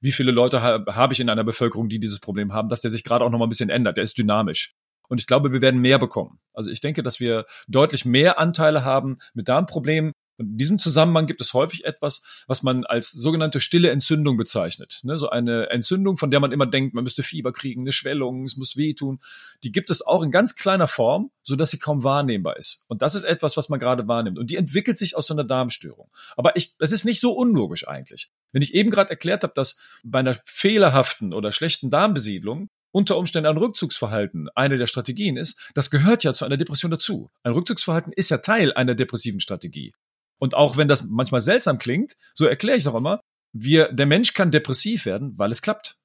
wie 0.00 0.12
viele 0.12 0.32
Leute 0.32 0.62
habe 0.62 0.96
hab 0.96 1.12
ich 1.12 1.20
in 1.20 1.28
einer 1.28 1.44
Bevölkerung, 1.44 1.88
die 1.88 2.00
dieses 2.00 2.20
Problem 2.20 2.52
haben, 2.52 2.68
dass 2.68 2.80
der 2.80 2.90
sich 2.90 3.04
gerade 3.04 3.24
auch 3.24 3.30
noch 3.30 3.38
mal 3.38 3.46
ein 3.46 3.50
bisschen 3.50 3.70
ändert. 3.70 3.96
Der 3.96 4.04
ist 4.04 4.16
dynamisch. 4.16 4.74
Und 5.08 5.20
ich 5.20 5.26
glaube, 5.26 5.52
wir 5.52 5.60
werden 5.60 5.80
mehr 5.80 5.98
bekommen. 5.98 6.38
Also 6.54 6.70
ich 6.70 6.80
denke, 6.80 7.02
dass 7.02 7.20
wir 7.20 7.44
deutlich 7.66 8.04
mehr 8.04 8.38
Anteile 8.38 8.84
haben 8.84 9.18
mit 9.34 9.48
Darmproblemen. 9.48 10.12
Und 10.40 10.52
in 10.52 10.56
diesem 10.56 10.78
Zusammenhang 10.78 11.26
gibt 11.26 11.42
es 11.42 11.52
häufig 11.52 11.84
etwas, 11.84 12.44
was 12.46 12.62
man 12.62 12.86
als 12.86 13.12
sogenannte 13.12 13.60
stille 13.60 13.90
Entzündung 13.90 14.38
bezeichnet. 14.38 15.00
Ne, 15.02 15.18
so 15.18 15.28
eine 15.28 15.68
Entzündung, 15.68 16.16
von 16.16 16.30
der 16.30 16.40
man 16.40 16.50
immer 16.50 16.64
denkt, 16.64 16.94
man 16.94 17.04
müsste 17.04 17.22
Fieber 17.22 17.52
kriegen, 17.52 17.82
eine 17.82 17.92
Schwellung, 17.92 18.44
es 18.44 18.56
muss 18.56 18.74
wehtun. 18.78 19.18
Die 19.62 19.70
gibt 19.70 19.90
es 19.90 20.00
auch 20.00 20.22
in 20.22 20.30
ganz 20.30 20.56
kleiner 20.56 20.88
Form, 20.88 21.30
so 21.42 21.56
dass 21.56 21.70
sie 21.70 21.78
kaum 21.78 22.04
wahrnehmbar 22.04 22.56
ist. 22.56 22.86
Und 22.88 23.02
das 23.02 23.14
ist 23.14 23.24
etwas, 23.24 23.58
was 23.58 23.68
man 23.68 23.78
gerade 23.78 24.08
wahrnimmt. 24.08 24.38
Und 24.38 24.48
die 24.48 24.56
entwickelt 24.56 24.96
sich 24.96 25.14
aus 25.14 25.26
so 25.26 25.34
einer 25.34 25.44
Darmstörung. 25.44 26.10
Aber 26.38 26.56
ich, 26.56 26.78
das 26.78 26.92
ist 26.92 27.04
nicht 27.04 27.20
so 27.20 27.32
unlogisch 27.32 27.86
eigentlich. 27.86 28.30
Wenn 28.52 28.62
ich 28.62 28.72
eben 28.72 28.90
gerade 28.90 29.10
erklärt 29.10 29.42
habe, 29.42 29.52
dass 29.54 29.78
bei 30.02 30.20
einer 30.20 30.38
fehlerhaften 30.46 31.34
oder 31.34 31.52
schlechten 31.52 31.90
Darmbesiedlung 31.90 32.70
unter 32.92 33.18
Umständen 33.18 33.46
ein 33.46 33.58
Rückzugsverhalten 33.58 34.48
eine 34.54 34.78
der 34.78 34.86
Strategien 34.86 35.36
ist, 35.36 35.70
das 35.74 35.90
gehört 35.90 36.24
ja 36.24 36.32
zu 36.32 36.46
einer 36.46 36.56
Depression 36.56 36.90
dazu. 36.90 37.30
Ein 37.42 37.52
Rückzugsverhalten 37.52 38.14
ist 38.14 38.30
ja 38.30 38.38
Teil 38.38 38.72
einer 38.72 38.94
depressiven 38.94 39.40
Strategie. 39.40 39.92
Und 40.40 40.54
auch 40.54 40.76
wenn 40.76 40.88
das 40.88 41.04
manchmal 41.04 41.42
seltsam 41.42 41.78
klingt, 41.78 42.16
so 42.34 42.46
erkläre 42.46 42.76
ich 42.76 42.84
es 42.84 42.86
auch 42.88 42.96
immer, 42.96 43.20
wir, 43.52 43.92
der 43.92 44.06
Mensch 44.06 44.32
kann 44.34 44.50
depressiv 44.50 45.04
werden, 45.06 45.38
weil 45.38 45.50
es 45.50 45.62
klappt. 45.62 45.96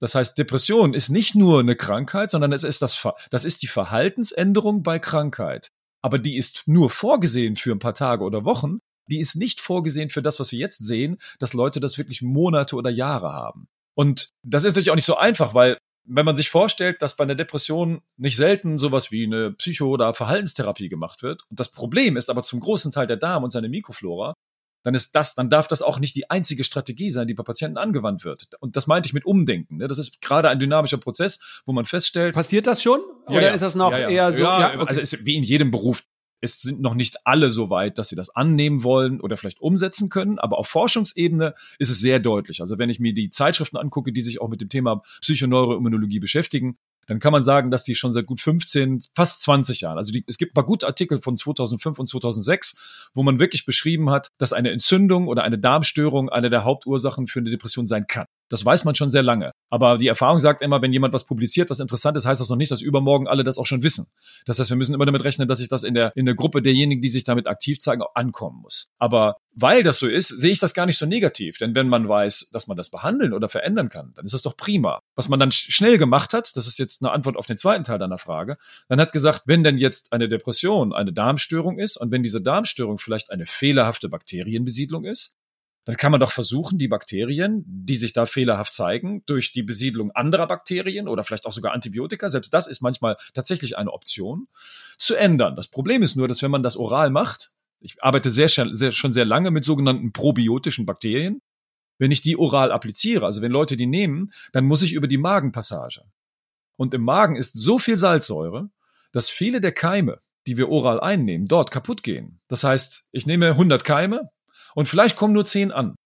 Das 0.00 0.14
heißt, 0.14 0.36
Depression 0.38 0.94
ist 0.94 1.08
nicht 1.08 1.34
nur 1.34 1.60
eine 1.60 1.76
Krankheit, 1.76 2.30
sondern 2.30 2.52
es 2.52 2.64
ist 2.64 2.82
das, 2.82 3.06
das 3.30 3.44
ist 3.44 3.62
die 3.62 3.66
Verhaltensänderung 3.66 4.82
bei 4.82 4.98
Krankheit. 4.98 5.70
Aber 6.02 6.18
die 6.18 6.36
ist 6.36 6.64
nur 6.66 6.90
vorgesehen 6.90 7.56
für 7.56 7.72
ein 7.72 7.80
paar 7.80 7.94
Tage 7.94 8.24
oder 8.24 8.44
Wochen. 8.44 8.78
Die 9.08 9.20
ist 9.20 9.34
nicht 9.34 9.60
vorgesehen 9.60 10.10
für 10.10 10.22
das, 10.22 10.38
was 10.38 10.52
wir 10.52 10.58
jetzt 10.58 10.84
sehen, 10.84 11.18
dass 11.38 11.54
Leute 11.54 11.80
das 11.80 11.98
wirklich 11.98 12.22
Monate 12.22 12.76
oder 12.76 12.90
Jahre 12.90 13.32
haben. 13.32 13.68
Und 13.94 14.28
das 14.44 14.64
ist 14.64 14.72
natürlich 14.72 14.90
auch 14.90 14.96
nicht 14.96 15.04
so 15.04 15.16
einfach, 15.16 15.54
weil 15.54 15.78
wenn 16.08 16.24
man 16.24 16.36
sich 16.36 16.50
vorstellt, 16.50 17.02
dass 17.02 17.16
bei 17.16 17.24
einer 17.24 17.34
Depression 17.34 18.00
nicht 18.16 18.36
selten 18.36 18.78
sowas 18.78 19.12
wie 19.12 19.24
eine 19.24 19.52
Psycho- 19.52 19.90
oder 19.90 20.14
Verhaltenstherapie 20.14 20.88
gemacht 20.88 21.22
wird, 21.22 21.42
und 21.50 21.60
das 21.60 21.70
Problem 21.70 22.16
ist 22.16 22.30
aber 22.30 22.42
zum 22.42 22.60
großen 22.60 22.92
Teil 22.92 23.06
der 23.06 23.16
Darm 23.16 23.44
und 23.44 23.50
seine 23.50 23.68
Mikroflora, 23.68 24.34
dann 24.84 24.94
ist 24.94 25.14
das, 25.14 25.34
dann 25.34 25.50
darf 25.50 25.68
das 25.68 25.82
auch 25.82 25.98
nicht 25.98 26.16
die 26.16 26.30
einzige 26.30 26.64
Strategie 26.64 27.10
sein, 27.10 27.26
die 27.26 27.34
bei 27.34 27.42
Patienten 27.42 27.78
angewandt 27.78 28.24
wird. 28.24 28.48
Und 28.60 28.76
das 28.76 28.86
meinte 28.86 29.08
ich 29.08 29.12
mit 29.12 29.26
Umdenken. 29.26 29.78
Ne? 29.78 29.88
Das 29.88 29.98
ist 29.98 30.22
gerade 30.22 30.48
ein 30.48 30.60
dynamischer 30.60 30.98
Prozess, 30.98 31.62
wo 31.66 31.72
man 31.72 31.84
feststellt. 31.84 32.34
Passiert 32.34 32.66
das 32.66 32.82
schon? 32.82 33.00
Oder 33.26 33.42
ja, 33.42 33.48
ist 33.50 33.60
das 33.60 33.74
noch 33.74 33.92
ja, 33.92 34.08
eher 34.08 34.32
so? 34.32 34.44
Ja, 34.44 34.74
okay. 34.74 34.84
also 34.86 35.00
ist 35.00 35.26
wie 35.26 35.36
in 35.36 35.42
jedem 35.42 35.70
Beruf 35.70 36.04
es 36.40 36.60
sind 36.60 36.80
noch 36.80 36.94
nicht 36.94 37.16
alle 37.24 37.50
so 37.50 37.70
weit, 37.70 37.98
dass 37.98 38.08
sie 38.08 38.16
das 38.16 38.30
annehmen 38.30 38.82
wollen 38.82 39.20
oder 39.20 39.36
vielleicht 39.36 39.60
umsetzen 39.60 40.08
können, 40.08 40.38
aber 40.38 40.58
auf 40.58 40.68
Forschungsebene 40.68 41.54
ist 41.78 41.90
es 41.90 42.00
sehr 42.00 42.20
deutlich. 42.20 42.60
Also 42.60 42.78
wenn 42.78 42.90
ich 42.90 43.00
mir 43.00 43.14
die 43.14 43.28
Zeitschriften 43.28 43.76
angucke, 43.76 44.12
die 44.12 44.20
sich 44.20 44.40
auch 44.40 44.48
mit 44.48 44.60
dem 44.60 44.68
Thema 44.68 45.02
Psychoneuroimmunologie 45.20 46.20
beschäftigen, 46.20 46.78
dann 47.06 47.20
kann 47.20 47.32
man 47.32 47.42
sagen, 47.42 47.70
dass 47.70 47.84
die 47.84 47.94
schon 47.94 48.12
seit 48.12 48.26
gut 48.26 48.40
15, 48.40 49.02
fast 49.14 49.40
20 49.40 49.80
Jahren, 49.80 49.96
also 49.96 50.12
die, 50.12 50.24
es 50.26 50.36
gibt 50.36 50.52
ein 50.52 50.54
paar 50.54 50.66
gute 50.66 50.86
Artikel 50.86 51.20
von 51.20 51.36
2005 51.36 51.98
und 51.98 52.06
2006, 52.06 53.10
wo 53.14 53.22
man 53.22 53.40
wirklich 53.40 53.64
beschrieben 53.64 54.10
hat, 54.10 54.28
dass 54.36 54.52
eine 54.52 54.70
Entzündung 54.70 55.26
oder 55.26 55.42
eine 55.42 55.58
Darmstörung 55.58 56.28
eine 56.28 56.50
der 56.50 56.64
Hauptursachen 56.64 57.26
für 57.26 57.40
eine 57.40 57.50
Depression 57.50 57.86
sein 57.86 58.06
kann. 58.06 58.26
Das 58.48 58.64
weiß 58.64 58.84
man 58.84 58.94
schon 58.94 59.10
sehr 59.10 59.22
lange. 59.22 59.52
Aber 59.70 59.98
die 59.98 60.08
Erfahrung 60.08 60.38
sagt 60.38 60.62
immer, 60.62 60.80
wenn 60.82 60.92
jemand 60.92 61.14
was 61.14 61.24
publiziert, 61.24 61.70
was 61.70 61.80
interessant 61.80 62.16
ist, 62.16 62.26
heißt 62.26 62.40
das 62.40 62.48
noch 62.48 62.56
nicht, 62.56 62.70
dass 62.70 62.82
übermorgen 62.82 63.28
alle 63.28 63.44
das 63.44 63.58
auch 63.58 63.66
schon 63.66 63.82
wissen. 63.82 64.06
Das 64.46 64.58
heißt, 64.58 64.70
wir 64.70 64.76
müssen 64.76 64.94
immer 64.94 65.06
damit 65.06 65.24
rechnen, 65.24 65.48
dass 65.48 65.58
sich 65.58 65.68
das 65.68 65.84
in 65.84 65.94
der, 65.94 66.12
in 66.14 66.26
der 66.26 66.34
Gruppe 66.34 66.62
derjenigen, 66.62 67.02
die 67.02 67.08
sich 67.08 67.24
damit 67.24 67.46
aktiv 67.46 67.78
zeigen, 67.78 68.02
auch 68.02 68.14
ankommen 68.14 68.60
muss. 68.62 68.88
Aber 68.98 69.36
weil 69.54 69.82
das 69.82 69.98
so 69.98 70.06
ist, 70.06 70.28
sehe 70.28 70.52
ich 70.52 70.60
das 70.60 70.72
gar 70.72 70.86
nicht 70.86 70.98
so 70.98 71.06
negativ. 71.06 71.58
Denn 71.58 71.74
wenn 71.74 71.88
man 71.88 72.08
weiß, 72.08 72.50
dass 72.52 72.68
man 72.68 72.76
das 72.76 72.90
behandeln 72.90 73.32
oder 73.32 73.48
verändern 73.48 73.88
kann, 73.88 74.12
dann 74.14 74.24
ist 74.24 74.32
das 74.32 74.42
doch 74.42 74.56
prima. 74.56 75.00
Was 75.16 75.28
man 75.28 75.40
dann 75.40 75.50
schnell 75.50 75.98
gemacht 75.98 76.32
hat, 76.32 76.56
das 76.56 76.66
ist 76.66 76.78
jetzt 76.78 77.02
eine 77.02 77.10
Antwort 77.10 77.36
auf 77.36 77.46
den 77.46 77.58
zweiten 77.58 77.84
Teil 77.84 77.98
deiner 77.98 78.18
Frage, 78.18 78.56
dann 78.88 79.00
hat 79.00 79.12
gesagt, 79.12 79.42
wenn 79.46 79.64
denn 79.64 79.78
jetzt 79.78 80.12
eine 80.12 80.28
Depression 80.28 80.92
eine 80.92 81.12
Darmstörung 81.12 81.78
ist 81.78 81.96
und 81.96 82.12
wenn 82.12 82.22
diese 82.22 82.40
Darmstörung 82.40 82.98
vielleicht 82.98 83.30
eine 83.30 83.46
fehlerhafte 83.46 84.08
Bakterienbesiedlung 84.08 85.04
ist, 85.04 85.37
dann 85.88 85.96
kann 85.96 86.12
man 86.12 86.20
doch 86.20 86.32
versuchen, 86.32 86.76
die 86.76 86.86
Bakterien, 86.86 87.64
die 87.66 87.96
sich 87.96 88.12
da 88.12 88.26
fehlerhaft 88.26 88.74
zeigen, 88.74 89.22
durch 89.24 89.52
die 89.52 89.62
Besiedlung 89.62 90.10
anderer 90.10 90.46
Bakterien 90.46 91.08
oder 91.08 91.24
vielleicht 91.24 91.46
auch 91.46 91.52
sogar 91.52 91.72
Antibiotika, 91.72 92.28
selbst 92.28 92.52
das 92.52 92.66
ist 92.66 92.82
manchmal 92.82 93.16
tatsächlich 93.32 93.78
eine 93.78 93.90
Option, 93.90 94.48
zu 94.98 95.14
ändern. 95.14 95.56
Das 95.56 95.68
Problem 95.68 96.02
ist 96.02 96.14
nur, 96.14 96.28
dass 96.28 96.42
wenn 96.42 96.50
man 96.50 96.62
das 96.62 96.76
oral 96.76 97.08
macht, 97.08 97.52
ich 97.80 98.02
arbeite 98.02 98.30
sehr, 98.30 98.50
sehr, 98.50 98.92
schon 98.92 99.14
sehr 99.14 99.24
lange 99.24 99.50
mit 99.50 99.64
sogenannten 99.64 100.12
probiotischen 100.12 100.84
Bakterien. 100.84 101.40
Wenn 101.96 102.10
ich 102.10 102.20
die 102.20 102.36
oral 102.36 102.70
appliziere, 102.70 103.24
also 103.24 103.40
wenn 103.40 103.50
Leute 103.50 103.78
die 103.78 103.86
nehmen, 103.86 104.30
dann 104.52 104.66
muss 104.66 104.82
ich 104.82 104.92
über 104.92 105.08
die 105.08 105.16
Magenpassage. 105.16 106.02
Und 106.76 106.92
im 106.92 107.02
Magen 107.02 107.34
ist 107.34 107.58
so 107.58 107.78
viel 107.78 107.96
Salzsäure, 107.96 108.68
dass 109.12 109.30
viele 109.30 109.62
der 109.62 109.72
Keime, 109.72 110.20
die 110.46 110.58
wir 110.58 110.68
oral 110.68 111.00
einnehmen, 111.00 111.48
dort 111.48 111.70
kaputt 111.70 112.02
gehen. 112.02 112.40
Das 112.46 112.62
heißt, 112.62 113.08
ich 113.10 113.24
nehme 113.24 113.46
100 113.46 113.84
Keime 113.84 114.28
und 114.78 114.86
vielleicht 114.86 115.16
kommen 115.16 115.34
nur 115.34 115.44
10 115.44 115.72
an. 115.72 115.96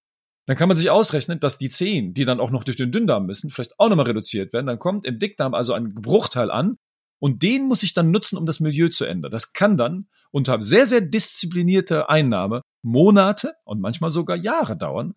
Dann 0.47 0.57
kann 0.57 0.69
man 0.69 0.79
sich 0.79 0.89
ausrechnen, 0.89 1.39
dass 1.41 1.59
die 1.59 1.69
10, 1.69 2.15
die 2.15 2.25
dann 2.25 2.41
auch 2.41 2.51
noch 2.51 2.65
durch 2.65 2.79
den 2.79 2.91
Dünndarm 2.91 3.27
müssen, 3.27 3.51
vielleicht 3.51 3.79
auch 3.79 3.91
nochmal 3.91 4.07
reduziert 4.07 4.55
werden. 4.55 4.67
Dann 4.67 4.79
kommt 4.79 5.05
im 5.05 5.19
Dickdarm 5.19 5.53
also 5.53 5.75
ein 5.75 5.93
Bruchteil 5.95 6.51
an, 6.51 6.77
und 7.21 7.43
den 7.43 7.69
muss 7.69 7.83
ich 7.83 7.93
dann 7.93 8.11
nutzen, 8.11 8.39
um 8.39 8.47
das 8.47 8.61
Milieu 8.61 8.89
zu 8.89 9.05
ändern. 9.05 9.31
Das 9.31 9.53
kann 9.53 9.77
dann 9.77 10.09
unter 10.31 10.63
sehr, 10.63 10.87
sehr 10.87 11.03
disziplinierter 11.03 12.09
Einnahme 12.09 12.63
Monate 12.83 13.55
und 13.65 13.83
manchmal 13.83 14.11
sogar 14.11 14.39
Jahre 14.39 14.75
dauern. 14.75 15.15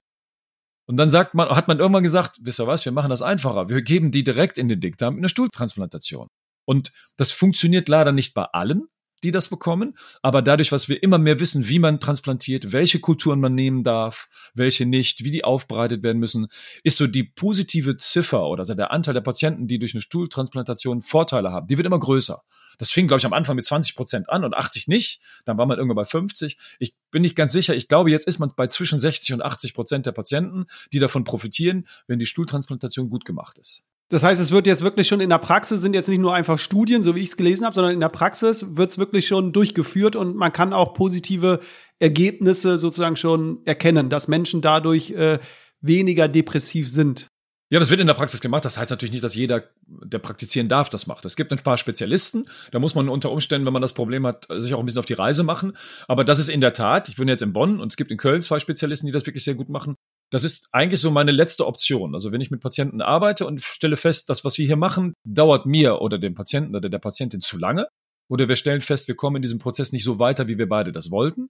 Und 0.85 0.97
dann 0.97 1.09
sagt 1.09 1.33
man, 1.33 1.47
hat 1.47 1.69
man 1.69 1.79
irgendwann 1.79 2.03
gesagt, 2.03 2.39
wisst 2.41 2.59
ihr 2.59 2.67
was, 2.67 2.83
wir 2.83 2.91
machen 2.91 3.09
das 3.09 3.21
einfacher. 3.21 3.69
Wir 3.69 3.81
geben 3.81 4.11
die 4.11 4.25
direkt 4.25 4.57
in 4.57 4.67
den 4.67 4.81
Dickdarm 4.81 5.13
in 5.13 5.21
eine 5.21 5.29
Stuhltransplantation. 5.29 6.27
Und 6.67 6.91
das 7.15 7.31
funktioniert 7.31 7.87
leider 7.87 8.11
nicht 8.11 8.33
bei 8.33 8.43
allen, 8.43 8.83
die 9.25 9.31
das 9.31 9.47
bekommen. 9.47 9.97
Aber 10.21 10.41
dadurch, 10.41 10.71
was 10.71 10.87
wir 10.87 11.01
immer 11.03 11.17
mehr 11.17 11.39
wissen, 11.39 11.67
wie 11.67 11.79
man 11.79 11.99
transplantiert, 11.99 12.71
welche 12.71 12.99
Kulturen 12.99 13.39
man 13.39 13.55
nehmen 13.55 13.83
darf, 13.83 14.27
welche 14.53 14.85
nicht, 14.85 15.23
wie 15.23 15.31
die 15.31 15.43
aufbereitet 15.43 16.03
werden 16.03 16.19
müssen, 16.19 16.47
ist 16.83 16.97
so 16.97 17.07
die 17.07 17.23
positive 17.23 17.97
Ziffer 17.97 18.47
oder 18.47 18.61
also 18.61 18.73
der 18.73 18.91
Anteil 18.91 19.13
der 19.13 19.21
Patienten, 19.21 19.67
die 19.67 19.79
durch 19.79 19.93
eine 19.93 20.01
Stuhltransplantation 20.01 21.01
Vorteile 21.01 21.51
haben, 21.51 21.67
die 21.67 21.77
wird 21.77 21.87
immer 21.87 21.99
größer. 21.99 22.41
Das 22.77 22.91
fing, 22.91 23.07
glaube 23.07 23.19
ich, 23.19 23.25
am 23.25 23.33
Anfang 23.33 23.55
mit 23.55 23.65
20 23.65 23.95
Prozent 23.95 24.29
an 24.29 24.43
und 24.43 24.53
80 24.53 24.87
nicht. 24.87 25.21
Dann 25.45 25.57
war 25.57 25.65
man 25.65 25.77
irgendwann 25.77 25.95
bei 25.95 26.05
50. 26.05 26.57
Ich 26.79 26.95
bin 27.11 27.21
nicht 27.21 27.35
ganz 27.35 27.51
sicher. 27.51 27.75
Ich 27.75 27.87
glaube, 27.87 28.11
jetzt 28.11 28.27
ist 28.27 28.39
man 28.39 28.51
bei 28.55 28.67
zwischen 28.67 28.99
60 28.99 29.33
und 29.33 29.41
80 29.41 29.73
Prozent 29.73 30.05
der 30.05 30.11
Patienten, 30.11 30.65
die 30.93 30.99
davon 30.99 31.23
profitieren, 31.23 31.87
wenn 32.07 32.19
die 32.19 32.25
Stuhltransplantation 32.25 33.09
gut 33.09 33.25
gemacht 33.25 33.57
ist. 33.57 33.85
Das 34.09 34.23
heißt, 34.23 34.39
es 34.39 34.51
wird 34.51 34.67
jetzt 34.67 34.83
wirklich 34.83 35.07
schon 35.07 35.19
in 35.19 35.29
der 35.29 35.39
Praxis, 35.39 35.81
sind 35.81 35.95
jetzt 35.95 36.09
nicht 36.09 36.19
nur 36.19 36.33
einfach 36.33 36.59
Studien, 36.59 37.01
so 37.01 37.15
wie 37.15 37.21
ich 37.21 37.29
es 37.29 37.37
gelesen 37.37 37.65
habe, 37.65 37.73
sondern 37.73 37.93
in 37.93 37.99
der 37.99 38.09
Praxis 38.09 38.77
wird 38.77 38.91
es 38.91 38.99
wirklich 38.99 39.25
schon 39.25 39.51
durchgeführt 39.51 40.15
und 40.15 40.35
man 40.35 40.53
kann 40.53 40.73
auch 40.73 40.93
positive 40.93 41.59
Ergebnisse 41.99 42.77
sozusagen 42.77 43.15
schon 43.15 43.65
erkennen, 43.65 44.09
dass 44.09 44.27
Menschen 44.27 44.61
dadurch 44.61 45.11
äh, 45.11 45.39
weniger 45.81 46.27
depressiv 46.27 46.89
sind. 46.89 47.27
Ja, 47.71 47.79
das 47.79 47.89
wird 47.89 47.99
in 47.99 48.05
der 48.05 48.13
Praxis 48.13 48.41
gemacht. 48.41 48.63
Das 48.63 48.77
heißt 48.77 48.91
natürlich 48.91 49.13
nicht, 49.13 49.23
dass 49.23 49.33
jeder, 49.33 49.63
der 49.87 50.19
praktizieren 50.19 50.69
darf, 50.69 50.89
das 50.89 51.07
macht. 51.07 51.25
Es 51.25 51.35
gibt 51.35 51.51
ein 51.51 51.57
paar 51.57 51.79
Spezialisten. 51.79 52.47
Da 52.69 52.77
muss 52.77 52.93
man 52.93 53.09
unter 53.09 53.31
Umständen, 53.31 53.65
wenn 53.65 53.73
man 53.73 53.81
das 53.81 53.93
Problem 53.93 54.27
hat, 54.27 54.45
sich 54.59 54.75
auch 54.75 54.79
ein 54.79 54.85
bisschen 54.85 54.99
auf 54.99 55.05
die 55.05 55.13
Reise 55.13 55.43
machen. 55.43 55.75
Aber 56.07 56.23
das 56.23 56.37
ist 56.37 56.49
in 56.49 56.61
der 56.61 56.73
Tat, 56.73 57.09
ich 57.09 57.15
bin 57.15 57.27
jetzt 57.27 57.41
in 57.41 57.53
Bonn 57.53 57.79
und 57.79 57.91
es 57.91 57.97
gibt 57.97 58.11
in 58.11 58.17
Köln 58.17 58.43
zwei 58.43 58.59
Spezialisten, 58.59 59.07
die 59.07 59.11
das 59.11 59.25
wirklich 59.25 59.43
sehr 59.43 59.55
gut 59.55 59.69
machen 59.69 59.95
das 60.35 60.43
ist 60.43 60.67
eigentlich 60.73 60.99
so 60.99 61.11
meine 61.11 61.31
letzte 61.31 61.65
Option. 61.65 62.13
Also 62.13 62.33
wenn 62.33 62.41
ich 62.41 62.51
mit 62.51 62.59
Patienten 62.59 62.99
arbeite 63.01 63.45
und 63.45 63.61
stelle 63.61 63.95
fest, 63.95 64.29
dass 64.29 64.43
was 64.43 64.57
wir 64.57 64.65
hier 64.65 64.75
machen, 64.75 65.13
dauert 65.23 65.65
mir 65.65 66.01
oder 66.01 66.17
dem 66.17 66.35
Patienten 66.35 66.75
oder 66.75 66.89
der 66.89 66.99
Patientin 66.99 67.39
zu 67.39 67.57
lange, 67.57 67.87
oder 68.27 68.49
wir 68.49 68.57
stellen 68.57 68.81
fest, 68.81 69.07
wir 69.07 69.15
kommen 69.15 69.37
in 69.37 69.41
diesem 69.43 69.59
Prozess 69.59 69.93
nicht 69.93 70.03
so 70.03 70.19
weiter, 70.19 70.49
wie 70.49 70.57
wir 70.57 70.67
beide 70.67 70.91
das 70.91 71.09
wollten, 71.09 71.47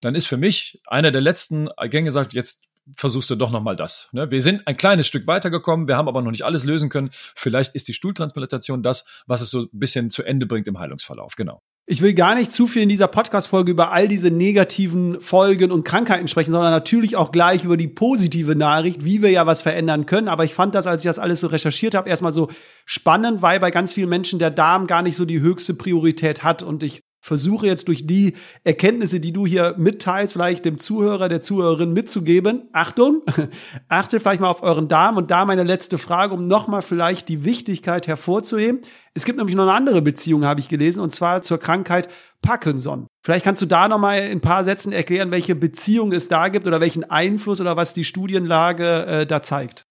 dann 0.00 0.14
ist 0.14 0.26
für 0.28 0.38
mich 0.38 0.80
einer 0.86 1.10
der 1.10 1.20
letzten 1.20 1.68
Gänge 1.90 2.10
sagt, 2.10 2.32
jetzt 2.32 2.64
versuchst 2.94 3.30
du 3.30 3.36
doch 3.36 3.50
nochmal 3.50 3.76
das. 3.76 4.08
Ne? 4.12 4.30
Wir 4.30 4.42
sind 4.42 4.66
ein 4.66 4.76
kleines 4.76 5.06
Stück 5.06 5.26
weitergekommen, 5.26 5.88
wir 5.88 5.96
haben 5.96 6.08
aber 6.08 6.22
noch 6.22 6.30
nicht 6.30 6.44
alles 6.44 6.64
lösen 6.64 6.88
können. 6.88 7.10
Vielleicht 7.12 7.74
ist 7.74 7.88
die 7.88 7.94
Stuhltransplantation 7.94 8.82
das, 8.82 9.24
was 9.26 9.40
es 9.40 9.50
so 9.50 9.62
ein 9.62 9.68
bisschen 9.72 10.10
zu 10.10 10.22
Ende 10.22 10.46
bringt 10.46 10.68
im 10.68 10.78
Heilungsverlauf. 10.78 11.34
Genau. 11.36 11.62
Ich 11.88 12.02
will 12.02 12.14
gar 12.14 12.34
nicht 12.34 12.50
zu 12.50 12.66
viel 12.66 12.82
in 12.82 12.88
dieser 12.88 13.06
Podcast-Folge 13.06 13.70
über 13.70 13.92
all 13.92 14.08
diese 14.08 14.32
negativen 14.32 15.20
Folgen 15.20 15.70
und 15.70 15.84
Krankheiten 15.84 16.26
sprechen, 16.26 16.50
sondern 16.50 16.72
natürlich 16.72 17.14
auch 17.14 17.30
gleich 17.30 17.62
über 17.62 17.76
die 17.76 17.86
positive 17.86 18.56
Nachricht, 18.56 19.04
wie 19.04 19.22
wir 19.22 19.30
ja 19.30 19.46
was 19.46 19.62
verändern 19.62 20.04
können. 20.04 20.26
Aber 20.26 20.42
ich 20.42 20.52
fand 20.52 20.74
das, 20.74 20.88
als 20.88 21.04
ich 21.04 21.08
das 21.08 21.20
alles 21.20 21.40
so 21.40 21.46
recherchiert 21.46 21.94
habe, 21.94 22.08
erstmal 22.08 22.32
so 22.32 22.48
spannend, 22.86 23.40
weil 23.40 23.60
bei 23.60 23.70
ganz 23.70 23.92
vielen 23.92 24.08
Menschen 24.08 24.40
der 24.40 24.50
Darm 24.50 24.88
gar 24.88 25.02
nicht 25.02 25.14
so 25.14 25.24
die 25.24 25.40
höchste 25.40 25.74
Priorität 25.74 26.42
hat. 26.42 26.64
Und 26.64 26.82
ich 26.82 27.02
versuche 27.26 27.66
jetzt 27.66 27.88
durch 27.88 28.06
die 28.06 28.34
Erkenntnisse, 28.62 29.18
die 29.18 29.32
du 29.32 29.46
hier 29.46 29.74
mitteilst, 29.76 30.34
vielleicht 30.34 30.64
dem 30.64 30.78
Zuhörer, 30.78 31.28
der 31.28 31.40
Zuhörerin 31.40 31.92
mitzugeben. 31.92 32.68
Achtung, 32.72 33.22
achtet 33.88 34.22
vielleicht 34.22 34.40
mal 34.40 34.48
auf 34.48 34.62
euren 34.62 34.86
Darm. 34.86 35.16
Und 35.16 35.32
da 35.32 35.44
meine 35.44 35.64
letzte 35.64 35.98
Frage, 35.98 36.34
um 36.34 36.46
nochmal 36.46 36.82
vielleicht 36.82 37.28
die 37.28 37.44
Wichtigkeit 37.44 38.06
hervorzuheben. 38.06 38.80
Es 39.12 39.24
gibt 39.24 39.38
nämlich 39.38 39.56
noch 39.56 39.64
eine 39.64 39.72
andere 39.72 40.02
Beziehung, 40.02 40.44
habe 40.44 40.60
ich 40.60 40.68
gelesen, 40.68 41.00
und 41.00 41.14
zwar 41.14 41.42
zur 41.42 41.58
Krankheit 41.58 42.08
Parkinson. 42.42 43.08
Vielleicht 43.24 43.44
kannst 43.44 43.60
du 43.60 43.66
da 43.66 43.88
nochmal 43.88 44.18
in 44.20 44.32
ein 44.32 44.40
paar 44.40 44.62
Sätzen 44.62 44.92
erklären, 44.92 45.32
welche 45.32 45.56
Beziehung 45.56 46.12
es 46.12 46.28
da 46.28 46.46
gibt 46.46 46.68
oder 46.68 46.80
welchen 46.80 47.02
Einfluss 47.10 47.60
oder 47.60 47.76
was 47.76 47.92
die 47.92 48.04
Studienlage 48.04 49.06
äh, 49.06 49.26
da 49.26 49.42
zeigt. 49.42 49.85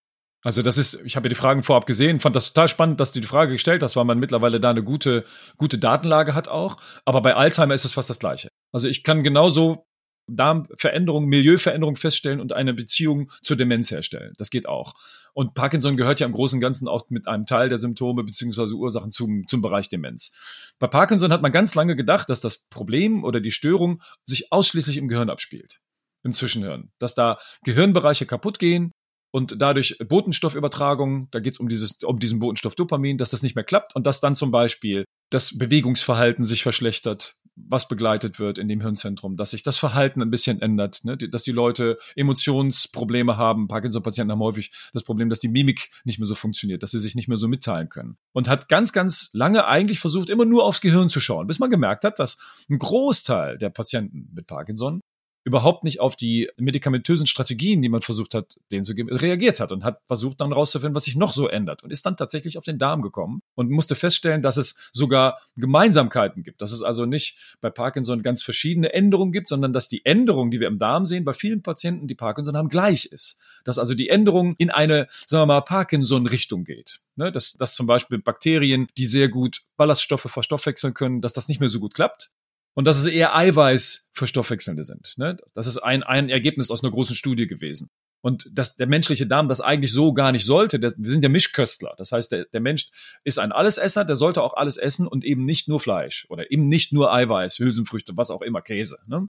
Also 0.45 0.61
das 0.61 0.77
ist, 0.77 1.01
ich 1.03 1.15
habe 1.15 1.25
ja 1.25 1.29
die 1.29 1.35
Fragen 1.35 1.63
vorab 1.63 1.87
gesehen, 1.87 2.19
fand 2.19 2.35
das 2.35 2.53
total 2.53 2.67
spannend, 2.67 2.99
dass 2.99 3.11
du 3.11 3.19
die 3.19 3.27
Frage 3.27 3.53
gestellt 3.53 3.81
hast, 3.81 3.95
weil 3.95 4.05
man 4.05 4.19
mittlerweile 4.19 4.59
da 4.59 4.69
eine 4.69 4.83
gute, 4.83 5.25
gute 5.57 5.79
Datenlage 5.79 6.35
hat 6.35 6.47
auch. 6.47 6.77
Aber 7.03 7.23
bei 7.23 7.33
Alzheimer 7.33 7.73
ist 7.73 7.83
es 7.83 7.93
fast 7.93 8.11
das 8.11 8.19
Gleiche. 8.19 8.49
Also 8.71 8.87
ich 8.87 9.03
kann 9.03 9.23
genauso 9.23 9.87
Darmveränderung, 10.27 11.25
Milieuveränderung 11.25 11.95
feststellen 11.95 12.39
und 12.39 12.53
eine 12.53 12.75
Beziehung 12.75 13.31
zur 13.41 13.57
Demenz 13.57 13.89
herstellen. 13.89 14.33
Das 14.37 14.51
geht 14.51 14.67
auch. 14.67 14.93
Und 15.33 15.55
Parkinson 15.55 15.97
gehört 15.97 16.19
ja 16.19 16.27
im 16.27 16.33
Großen 16.33 16.57
und 16.57 16.61
Ganzen 16.61 16.87
auch 16.87 17.09
mit 17.09 17.27
einem 17.27 17.47
Teil 17.47 17.67
der 17.67 17.79
Symptome 17.79 18.23
beziehungsweise 18.23 18.75
Ursachen 18.75 19.09
zum, 19.09 19.47
zum 19.47 19.63
Bereich 19.63 19.89
Demenz. 19.89 20.31
Bei 20.77 20.85
Parkinson 20.85 21.31
hat 21.31 21.41
man 21.41 21.53
ganz 21.53 21.73
lange 21.73 21.95
gedacht, 21.95 22.29
dass 22.29 22.39
das 22.39 22.67
Problem 22.69 23.23
oder 23.23 23.41
die 23.41 23.49
Störung 23.49 23.99
sich 24.25 24.51
ausschließlich 24.51 24.97
im 24.97 25.07
Gehirn 25.07 25.31
abspielt 25.31 25.79
im 26.23 26.33
Zwischenhirn, 26.33 26.91
dass 26.99 27.13
da 27.13 27.37
Gehirnbereiche 27.63 28.25
kaputt 28.25 28.57
gehen 28.57 28.91
und 29.35 29.61
dadurch 29.61 29.97
Botenstoffübertragung, 29.99 31.27
da 31.31 31.41
geht 31.41 31.51
es 31.51 31.59
um, 31.59 31.67
um 32.05 32.19
diesen 32.19 32.39
Botenstoff 32.39 32.73
Dopamin, 32.73 33.17
dass 33.17 33.31
das 33.31 33.43
nicht 33.43 33.53
mehr 33.53 33.65
klappt 33.65 33.93
und 33.93 34.05
dass 34.05 34.21
dann 34.21 34.33
zum 34.33 34.49
Beispiel 34.49 35.03
das 35.29 35.57
Bewegungsverhalten 35.57 36.45
sich 36.45 36.63
verschlechtert, 36.63 37.35
was 37.57 37.89
begleitet 37.89 38.39
wird 38.39 38.57
in 38.57 38.69
dem 38.69 38.79
Hirnzentrum, 38.79 39.35
dass 39.35 39.51
sich 39.51 39.61
das 39.61 39.77
Verhalten 39.77 40.21
ein 40.21 40.31
bisschen 40.31 40.61
ändert, 40.61 41.03
ne? 41.03 41.17
dass 41.17 41.43
die 41.43 41.51
Leute 41.51 41.97
Emotionsprobleme 42.15 43.35
haben. 43.35 43.67
Parkinson-Patienten 43.67 44.31
haben 44.31 44.39
häufig 44.39 44.71
das 44.93 45.03
Problem, 45.03 45.29
dass 45.29 45.39
die 45.39 45.49
Mimik 45.49 45.89
nicht 46.05 46.17
mehr 46.17 46.27
so 46.27 46.35
funktioniert, 46.35 46.81
dass 46.81 46.91
sie 46.91 46.99
sich 46.99 47.15
nicht 47.15 47.27
mehr 47.27 47.37
so 47.37 47.49
mitteilen 47.49 47.89
können. 47.89 48.15
Und 48.31 48.47
hat 48.47 48.69
ganz, 48.69 48.93
ganz 48.93 49.31
lange 49.33 49.67
eigentlich 49.67 49.99
versucht, 49.99 50.29
immer 50.29 50.45
nur 50.45 50.63
aufs 50.63 50.79
Gehirn 50.79 51.09
zu 51.09 51.19
schauen, 51.19 51.47
bis 51.47 51.59
man 51.59 51.69
gemerkt 51.69 52.05
hat, 52.05 52.19
dass 52.19 52.37
ein 52.69 52.79
Großteil 52.79 53.57
der 53.57 53.69
Patienten 53.69 54.29
mit 54.33 54.47
Parkinson 54.47 55.01
überhaupt 55.45 55.83
nicht 55.83 55.99
auf 55.99 56.15
die 56.15 56.49
medikamentösen 56.57 57.27
Strategien, 57.27 57.81
die 57.83 57.87
man 57.87 58.01
versucht 58.01 58.33
hat, 58.33 58.57
denen 58.71 58.83
zu 58.83 58.95
geben, 58.95 59.15
reagiert 59.15 59.59
hat 59.59 59.71
und 59.71 59.83
hat 59.83 60.01
versucht 60.07 60.41
dann 60.41 60.51
rauszufinden, 60.51 60.95
was 60.95 61.03
sich 61.03 61.15
noch 61.15 61.33
so 61.33 61.47
ändert 61.47 61.83
und 61.83 61.91
ist 61.91 62.05
dann 62.05 62.17
tatsächlich 62.17 62.57
auf 62.57 62.63
den 62.63 62.79
Darm 62.79 63.03
gekommen 63.03 63.41
und 63.53 63.69
musste 63.69 63.93
feststellen, 63.93 64.41
dass 64.41 64.57
es 64.57 64.89
sogar 64.91 65.39
Gemeinsamkeiten 65.55 66.41
gibt, 66.41 66.63
dass 66.63 66.71
es 66.71 66.81
also 66.81 67.05
nicht 67.05 67.37
bei 67.61 67.69
Parkinson 67.69 68.23
ganz 68.23 68.41
verschiedene 68.41 68.91
Änderungen 68.93 69.31
gibt, 69.31 69.47
sondern 69.47 69.71
dass 69.71 69.87
die 69.87 70.03
Änderung, 70.03 70.49
die 70.49 70.59
wir 70.59 70.67
im 70.67 70.79
Darm 70.79 71.05
sehen, 71.05 71.25
bei 71.25 71.33
vielen 71.33 71.61
Patienten, 71.61 72.07
die 72.07 72.15
Parkinson 72.15 72.57
haben, 72.57 72.69
gleich 72.69 73.05
ist. 73.05 73.39
Dass 73.65 73.77
also 73.77 73.93
die 73.93 74.09
Änderung 74.09 74.55
in 74.57 74.71
eine, 74.71 75.07
sagen 75.27 75.43
wir 75.43 75.45
mal, 75.45 75.61
Parkinson-Richtung 75.61 76.63
geht. 76.63 77.01
Ne, 77.17 77.31
dass, 77.31 77.53
dass 77.53 77.75
zum 77.75 77.87
Beispiel 77.87 78.17
Bakterien, 78.17 78.87
die 78.97 79.05
sehr 79.05 79.29
gut 79.29 79.61
Ballaststoffe 79.77 80.27
verstoffwechseln 80.27 80.93
können, 80.93 81.21
dass 81.21 81.31
das 81.31 81.47
nicht 81.47 81.61
mehr 81.61 81.69
so 81.69 81.79
gut 81.79 81.93
klappt 81.93 82.31
und 82.75 82.85
dass 82.85 82.97
es 82.97 83.07
eher 83.07 83.35
Eiweiß 83.35 84.11
für 84.13 84.27
Stoffwechselnde 84.27 84.83
sind. 84.83 85.13
Ne? 85.17 85.37
Das 85.53 85.65
ist 85.65 85.77
ein, 85.77 86.03
ein 86.03 86.29
Ergebnis 86.29 86.69
aus 86.69 86.83
einer 86.83 86.91
großen 86.91 87.15
Studie 87.15 87.47
gewesen. 87.47 87.89
Und 88.21 88.49
dass 88.51 88.75
der 88.75 88.87
menschliche 88.87 89.27
Darm 89.27 89.49
das 89.49 89.61
eigentlich 89.61 89.93
so 89.93 90.13
gar 90.13 90.31
nicht 90.31 90.45
sollte. 90.45 90.79
Der, 90.79 90.93
wir 90.97 91.09
sind 91.09 91.23
ja 91.23 91.29
Mischköstler. 91.29 91.93
Das 91.97 92.11
heißt, 92.11 92.31
der, 92.31 92.45
der 92.45 92.59
Mensch 92.59 92.89
ist 93.23 93.37
ein 93.39 93.51
Allesesser, 93.51 94.03
der 94.03 94.15
sollte 94.15 94.41
auch 94.41 94.55
alles 94.55 94.77
essen 94.77 95.07
und 95.07 95.23
eben 95.23 95.45
nicht 95.45 95.67
nur 95.67 95.79
Fleisch 95.79 96.25
oder 96.29 96.51
eben 96.51 96.67
nicht 96.67 96.91
nur 96.91 97.13
Eiweiß, 97.13 97.59
Hülsenfrüchte, 97.59 98.17
was 98.17 98.31
auch 98.31 98.41
immer, 98.41 98.61
Käse. 98.61 98.97
Ne? 99.07 99.27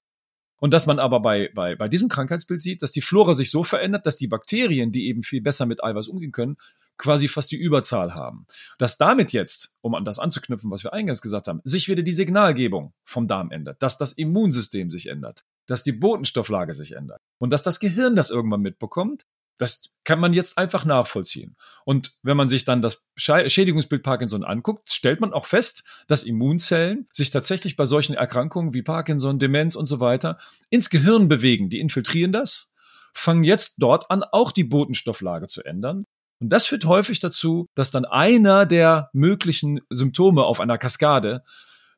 Und 0.59 0.73
dass 0.73 0.87
man 0.87 0.99
aber 0.99 1.19
bei, 1.19 1.51
bei, 1.53 1.75
bei 1.75 1.87
diesem 1.87 2.09
Krankheitsbild 2.09 2.61
sieht, 2.61 2.81
dass 2.81 2.91
die 2.91 3.01
Flora 3.01 3.33
sich 3.33 3.51
so 3.51 3.63
verändert, 3.63 4.05
dass 4.05 4.17
die 4.17 4.27
Bakterien, 4.27 4.91
die 4.91 5.07
eben 5.07 5.23
viel 5.23 5.41
besser 5.41 5.65
mit 5.65 5.83
Eiweiß 5.83 6.07
umgehen 6.07 6.31
können, 6.31 6.57
quasi 6.97 7.27
fast 7.27 7.51
die 7.51 7.57
Überzahl 7.57 8.15
haben. 8.15 8.47
Dass 8.79 8.97
damit 8.97 9.33
jetzt, 9.33 9.75
um 9.81 9.93
an 9.93 10.05
das 10.05 10.17
anzuknüpfen, 10.17 10.71
was 10.71 10.83
wir 10.83 10.93
eingangs 10.93 11.21
gesagt 11.21 11.47
haben, 11.47 11.61
sich 11.63 11.87
wieder 11.87 12.01
die 12.01 12.11
Signalgebung 12.11 12.93
vom 13.03 13.27
Darm 13.27 13.51
ändert, 13.51 13.83
dass 13.83 13.97
das 13.97 14.13
Immunsystem 14.13 14.89
sich 14.89 15.07
ändert. 15.07 15.43
dass 15.67 15.83
die 15.83 15.91
Botenstofflage 15.91 16.73
sich 16.73 16.93
ändert 16.93 17.21
und 17.37 17.51
dass 17.51 17.61
das 17.61 17.79
Gehirn 17.79 18.15
das 18.15 18.29
irgendwann 18.29 18.61
mitbekommt. 18.61 19.25
Das 19.57 19.89
kann 20.03 20.19
man 20.19 20.33
jetzt 20.33 20.57
einfach 20.57 20.85
nachvollziehen. 20.85 21.57
Und 21.83 22.15
wenn 22.21 22.37
man 22.37 22.47
sich 22.47 22.63
dann 22.63 22.81
das 22.81 23.03
Schädigungsbild 23.15 24.03
Parkinson 24.03 24.43
anguckt, 24.43 24.89
stellt 24.91 25.19
man 25.19 25.33
auch 25.33 25.45
fest, 25.45 25.83
dass 26.07 26.23
Immunzellen 26.23 27.07
sich 27.11 27.31
tatsächlich 27.31 27.75
bei 27.75 27.85
solchen 27.85 28.13
Erkrankungen 28.13 28.73
wie 28.73 28.83
Parkinson, 28.83 29.39
Demenz 29.39 29.75
und 29.75 29.85
so 29.85 29.99
weiter 29.99 30.37
ins 30.69 30.89
Gehirn 30.89 31.27
bewegen. 31.27 31.69
Die 31.69 31.79
infiltrieren 31.79 32.31
das, 32.31 32.71
fangen 33.13 33.43
jetzt 33.43 33.75
dort 33.79 34.09
an, 34.11 34.23
auch 34.23 34.51
die 34.51 34.63
Botenstofflage 34.63 35.47
zu 35.47 35.63
ändern. 35.63 36.05
Und 36.39 36.49
das 36.49 36.67
führt 36.67 36.85
häufig 36.85 37.19
dazu, 37.19 37.67
dass 37.73 37.91
dann 37.91 38.05
einer 38.05 38.65
der 38.65 39.09
möglichen 39.11 39.81
Symptome 39.89 40.43
auf 40.43 40.59
einer 40.59 40.77
Kaskade 40.77 41.43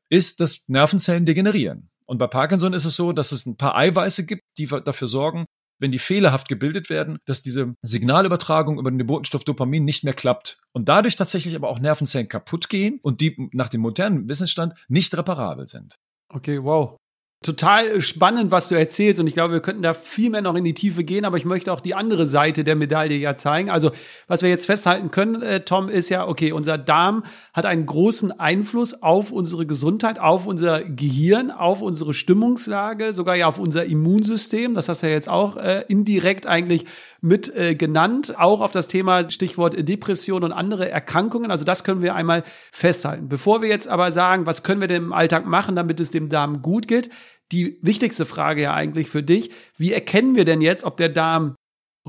ist, 0.07 0.39
dass 0.39 0.67
Nervenzellen 0.67 1.25
degenerieren. 1.25 1.89
Und 2.05 2.17
bei 2.17 2.27
Parkinson 2.27 2.73
ist 2.73 2.85
es 2.85 2.95
so, 2.95 3.11
dass 3.11 3.31
es 3.31 3.45
ein 3.45 3.57
paar 3.57 3.75
Eiweiße 3.75 4.25
gibt, 4.25 4.41
die 4.57 4.65
dafür 4.65 5.07
sorgen, 5.07 5.45
wenn 5.79 5.91
die 5.91 5.99
fehlerhaft 5.99 6.47
gebildet 6.47 6.89
werden, 6.89 7.17
dass 7.25 7.41
diese 7.41 7.73
Signalübertragung 7.81 8.79
über 8.79 8.91
den 8.91 9.05
Botenstoff 9.05 9.43
Dopamin 9.43 9.85
nicht 9.85 10.03
mehr 10.03 10.13
klappt 10.13 10.61
und 10.73 10.89
dadurch 10.89 11.15
tatsächlich 11.15 11.55
aber 11.55 11.69
auch 11.69 11.79
Nervenzellen 11.79 12.27
kaputt 12.27 12.69
gehen 12.69 12.99
und 13.01 13.21
die 13.21 13.49
nach 13.53 13.69
dem 13.69 13.81
modernen 13.81 14.29
Wissensstand 14.29 14.73
nicht 14.87 15.15
reparabel 15.17 15.67
sind. 15.67 15.95
Okay, 16.29 16.63
wow 16.63 16.97
total 17.41 18.01
spannend, 18.01 18.51
was 18.51 18.67
du 18.67 18.75
erzählst. 18.75 19.19
Und 19.19 19.27
ich 19.27 19.33
glaube, 19.33 19.53
wir 19.53 19.61
könnten 19.61 19.81
da 19.81 19.93
viel 19.93 20.29
mehr 20.29 20.41
noch 20.41 20.55
in 20.55 20.65
die 20.65 20.73
Tiefe 20.73 21.05
gehen, 21.05 21.23
aber 21.23 21.37
ich 21.37 21.45
möchte 21.45 21.71
auch 21.71 21.79
die 21.79 21.95
andere 21.95 22.25
Seite 22.25 22.65
der 22.65 22.75
Medaille 22.75 23.15
ja 23.15 23.37
zeigen. 23.37 23.69
Also, 23.69 23.91
was 24.27 24.41
wir 24.41 24.49
jetzt 24.49 24.65
festhalten 24.65 25.09
können, 25.09 25.41
äh, 25.41 25.61
Tom, 25.61 25.87
ist 25.87 26.09
ja, 26.09 26.27
okay, 26.27 26.51
unser 26.51 26.77
Darm 26.77 27.23
hat 27.53 27.65
einen 27.65 27.85
großen 27.85 28.37
Einfluss 28.37 29.01
auf 29.01 29.31
unsere 29.31 29.65
Gesundheit, 29.65 30.19
auf 30.19 30.47
unser 30.47 30.83
Gehirn, 30.83 31.49
auf 31.49 31.81
unsere 31.81 32.13
Stimmungslage, 32.13 33.13
sogar 33.13 33.37
ja 33.37 33.47
auf 33.47 33.57
unser 33.57 33.85
Immunsystem. 33.85 34.73
Das 34.73 34.89
hast 34.89 35.03
du 35.03 35.07
ja 35.07 35.13
jetzt 35.13 35.29
auch 35.29 35.55
äh, 35.55 35.85
indirekt 35.87 36.45
eigentlich 36.45 36.85
mit 37.21 37.53
äh, 37.55 37.75
genannt. 37.75 38.37
Auch 38.37 38.59
auf 38.59 38.71
das 38.71 38.89
Thema 38.89 39.29
Stichwort 39.29 39.75
Depression 39.87 40.43
und 40.43 40.51
andere 40.51 40.89
Erkrankungen. 40.89 41.51
Also 41.51 41.63
das 41.63 41.85
können 41.85 42.01
wir 42.01 42.15
einmal 42.15 42.43
festhalten. 42.71 43.29
Bevor 43.29 43.61
wir 43.61 43.69
jetzt 43.69 43.87
aber 43.87 44.11
sagen, 44.11 44.45
was 44.45 44.63
können 44.63 44.81
wir 44.81 44.87
denn 44.89 45.03
im 45.03 45.13
Alltag 45.13 45.45
machen, 45.45 45.75
damit 45.75 46.01
es 46.01 46.11
dem 46.11 46.29
Darm 46.29 46.61
gut 46.61 46.87
geht, 46.87 47.09
die 47.51 47.77
wichtigste 47.81 48.25
Frage 48.25 48.63
ja 48.63 48.73
eigentlich 48.73 49.09
für 49.09 49.23
dich, 49.23 49.51
wie 49.77 49.93
erkennen 49.93 50.35
wir 50.35 50.45
denn 50.45 50.61
jetzt, 50.61 50.83
ob 50.83 50.97
der 50.97 51.09
Darm 51.09 51.55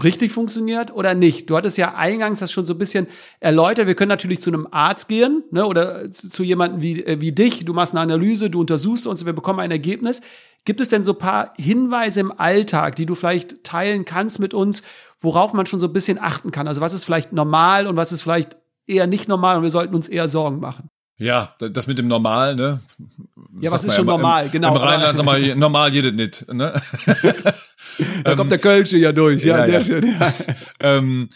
richtig 0.02 0.32
funktioniert 0.32 0.92
oder 0.94 1.14
nicht. 1.14 1.50
Du 1.50 1.56
hattest 1.56 1.76
ja 1.76 1.94
eingangs 1.94 2.38
das 2.38 2.52
schon 2.52 2.64
so 2.64 2.74
ein 2.74 2.78
bisschen 2.78 3.06
erläutert. 3.40 3.86
Wir 3.86 3.94
können 3.94 4.08
natürlich 4.08 4.40
zu 4.40 4.50
einem 4.50 4.66
Arzt 4.70 5.08
gehen 5.08 5.42
ne, 5.50 5.66
oder 5.66 6.12
zu 6.12 6.42
jemandem 6.42 6.80
wie, 6.80 7.04
äh, 7.04 7.20
wie 7.20 7.32
dich. 7.32 7.64
Du 7.64 7.74
machst 7.74 7.92
eine 7.92 8.00
Analyse, 8.00 8.50
du 8.50 8.60
untersuchst 8.60 9.06
uns, 9.06 9.26
wir 9.26 9.32
bekommen 9.32 9.60
ein 9.60 9.70
Ergebnis. 9.70 10.22
Gibt 10.64 10.80
es 10.80 10.88
denn 10.88 11.04
so 11.04 11.12
ein 11.12 11.18
paar 11.18 11.54
Hinweise 11.56 12.20
im 12.20 12.38
Alltag, 12.38 12.96
die 12.96 13.06
du 13.06 13.14
vielleicht 13.14 13.64
teilen 13.64 14.04
kannst 14.04 14.38
mit 14.38 14.54
uns, 14.54 14.82
worauf 15.20 15.52
man 15.52 15.66
schon 15.66 15.80
so 15.80 15.86
ein 15.86 15.92
bisschen 15.92 16.18
achten 16.18 16.50
kann? 16.50 16.68
Also 16.68 16.80
was 16.80 16.92
ist 16.92 17.04
vielleicht 17.04 17.32
normal 17.32 17.86
und 17.86 17.96
was 17.96 18.12
ist 18.12 18.22
vielleicht 18.22 18.58
eher 18.86 19.06
nicht 19.06 19.28
normal 19.28 19.56
und 19.56 19.62
wir 19.62 19.70
sollten 19.70 19.94
uns 19.94 20.08
eher 20.08 20.28
Sorgen 20.28 20.60
machen? 20.60 20.90
Ja, 21.20 21.54
das 21.58 21.86
mit 21.86 21.98
dem 21.98 22.06
Normal, 22.06 22.56
ne? 22.56 22.80
Ja, 23.60 23.70
was 23.70 23.84
ist 23.84 23.94
schon 23.94 24.06
normal, 24.06 24.46
im, 24.46 24.52
genau. 24.52 24.74
Im 24.74 24.80
Rheinland 24.80 25.16
sag 25.18 25.26
mal, 25.26 25.54
normal 25.54 25.92
jedes 25.92 26.14
nicht, 26.14 26.50
ne? 26.50 26.80
da 28.24 28.34
kommt 28.36 28.50
der 28.50 28.58
Kölsche 28.58 28.96
ja 28.96 29.12
durch, 29.12 29.44
ja, 29.44 29.58
ja 29.58 29.64
sehr 29.66 29.74
ja. 29.74 29.80
schön. 29.82 30.18
Ja. 30.18 30.32
Ähm, 30.82 31.28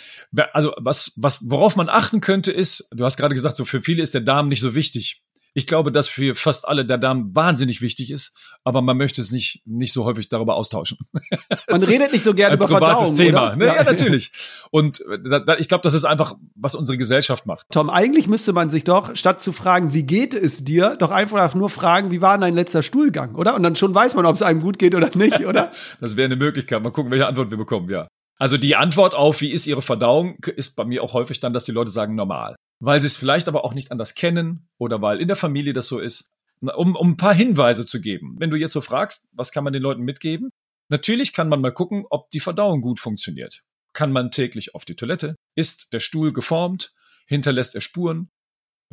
also 0.54 0.72
was, 0.78 1.12
was, 1.16 1.50
worauf 1.50 1.76
man 1.76 1.90
achten 1.90 2.22
könnte, 2.22 2.50
ist, 2.50 2.88
du 2.92 3.04
hast 3.04 3.18
gerade 3.18 3.34
gesagt, 3.34 3.56
so 3.56 3.66
für 3.66 3.82
viele 3.82 4.02
ist 4.02 4.14
der 4.14 4.22
Darm 4.22 4.48
nicht 4.48 4.62
so 4.62 4.74
wichtig. 4.74 5.22
Ich 5.56 5.68
glaube, 5.68 5.92
dass 5.92 6.08
für 6.08 6.34
fast 6.34 6.66
alle 6.66 6.84
der 6.84 6.98
Darm 6.98 7.34
wahnsinnig 7.34 7.80
wichtig 7.80 8.10
ist, 8.10 8.36
aber 8.64 8.82
man 8.82 8.96
möchte 8.96 9.20
es 9.20 9.30
nicht, 9.30 9.62
nicht 9.66 9.92
so 9.92 10.04
häufig 10.04 10.28
darüber 10.28 10.56
austauschen. 10.56 10.98
Man 11.68 11.82
redet 11.82 12.12
nicht 12.12 12.24
so 12.24 12.34
gerne 12.34 12.56
über 12.56 12.66
Verdauung, 12.66 13.14
Thema. 13.14 13.54
Ne? 13.54 13.66
Ja. 13.66 13.76
ja. 13.76 13.84
natürlich. 13.84 14.32
Und 14.70 15.04
da, 15.24 15.38
da, 15.38 15.56
ich 15.56 15.68
glaube, 15.68 15.82
das 15.82 15.94
ist 15.94 16.04
einfach, 16.04 16.34
was 16.56 16.74
unsere 16.74 16.98
Gesellschaft 16.98 17.46
macht. 17.46 17.66
Tom, 17.70 17.88
eigentlich 17.88 18.26
müsste 18.26 18.52
man 18.52 18.68
sich 18.68 18.82
doch, 18.82 19.14
statt 19.14 19.40
zu 19.40 19.52
fragen, 19.52 19.94
wie 19.94 20.02
geht 20.02 20.34
es 20.34 20.64
dir, 20.64 20.96
doch 20.96 21.10
einfach 21.10 21.54
nur 21.54 21.70
fragen, 21.70 22.10
wie 22.10 22.20
war 22.20 22.36
dein 22.36 22.54
letzter 22.54 22.82
Stuhlgang, 22.82 23.36
oder? 23.36 23.54
Und 23.54 23.62
dann 23.62 23.76
schon 23.76 23.94
weiß 23.94 24.16
man, 24.16 24.26
ob 24.26 24.34
es 24.34 24.42
einem 24.42 24.60
gut 24.60 24.80
geht 24.80 24.96
oder 24.96 25.10
nicht, 25.14 25.46
oder? 25.46 25.70
das 26.00 26.16
wäre 26.16 26.26
eine 26.26 26.36
Möglichkeit. 26.36 26.82
Mal 26.82 26.90
gucken, 26.90 27.12
welche 27.12 27.28
Antwort 27.28 27.50
wir 27.50 27.58
bekommen, 27.58 27.88
ja. 27.90 28.08
Also 28.38 28.56
die 28.56 28.74
Antwort 28.74 29.14
auf, 29.14 29.40
wie 29.40 29.52
ist 29.52 29.68
Ihre 29.68 29.82
Verdauung, 29.82 30.36
ist 30.56 30.74
bei 30.74 30.84
mir 30.84 31.04
auch 31.04 31.12
häufig 31.12 31.38
dann, 31.38 31.52
dass 31.52 31.64
die 31.64 31.72
Leute 31.72 31.92
sagen, 31.92 32.16
normal 32.16 32.56
weil 32.84 33.00
sie 33.00 33.06
es 33.06 33.16
vielleicht 33.16 33.48
aber 33.48 33.64
auch 33.64 33.72
nicht 33.72 33.90
anders 33.90 34.14
kennen 34.14 34.68
oder 34.78 35.00
weil 35.00 35.20
in 35.20 35.28
der 35.28 35.36
Familie 35.36 35.72
das 35.72 35.88
so 35.88 35.98
ist, 35.98 36.26
um, 36.60 36.94
um 36.96 37.10
ein 37.10 37.16
paar 37.16 37.34
Hinweise 37.34 37.86
zu 37.86 38.00
geben. 38.00 38.36
Wenn 38.38 38.50
du 38.50 38.56
jetzt 38.56 38.74
so 38.74 38.80
fragst, 38.80 39.26
was 39.32 39.52
kann 39.52 39.64
man 39.64 39.72
den 39.72 39.82
Leuten 39.82 40.02
mitgeben? 40.02 40.50
Natürlich 40.90 41.32
kann 41.32 41.48
man 41.48 41.62
mal 41.62 41.72
gucken, 41.72 42.04
ob 42.10 42.30
die 42.30 42.40
Verdauung 42.40 42.82
gut 42.82 43.00
funktioniert. 43.00 43.62
Kann 43.94 44.12
man 44.12 44.30
täglich 44.30 44.74
auf 44.74 44.84
die 44.84 44.96
Toilette? 44.96 45.34
Ist 45.56 45.92
der 45.92 46.00
Stuhl 46.00 46.32
geformt? 46.32 46.92
Hinterlässt 47.26 47.74
er 47.74 47.80
Spuren? 47.80 48.28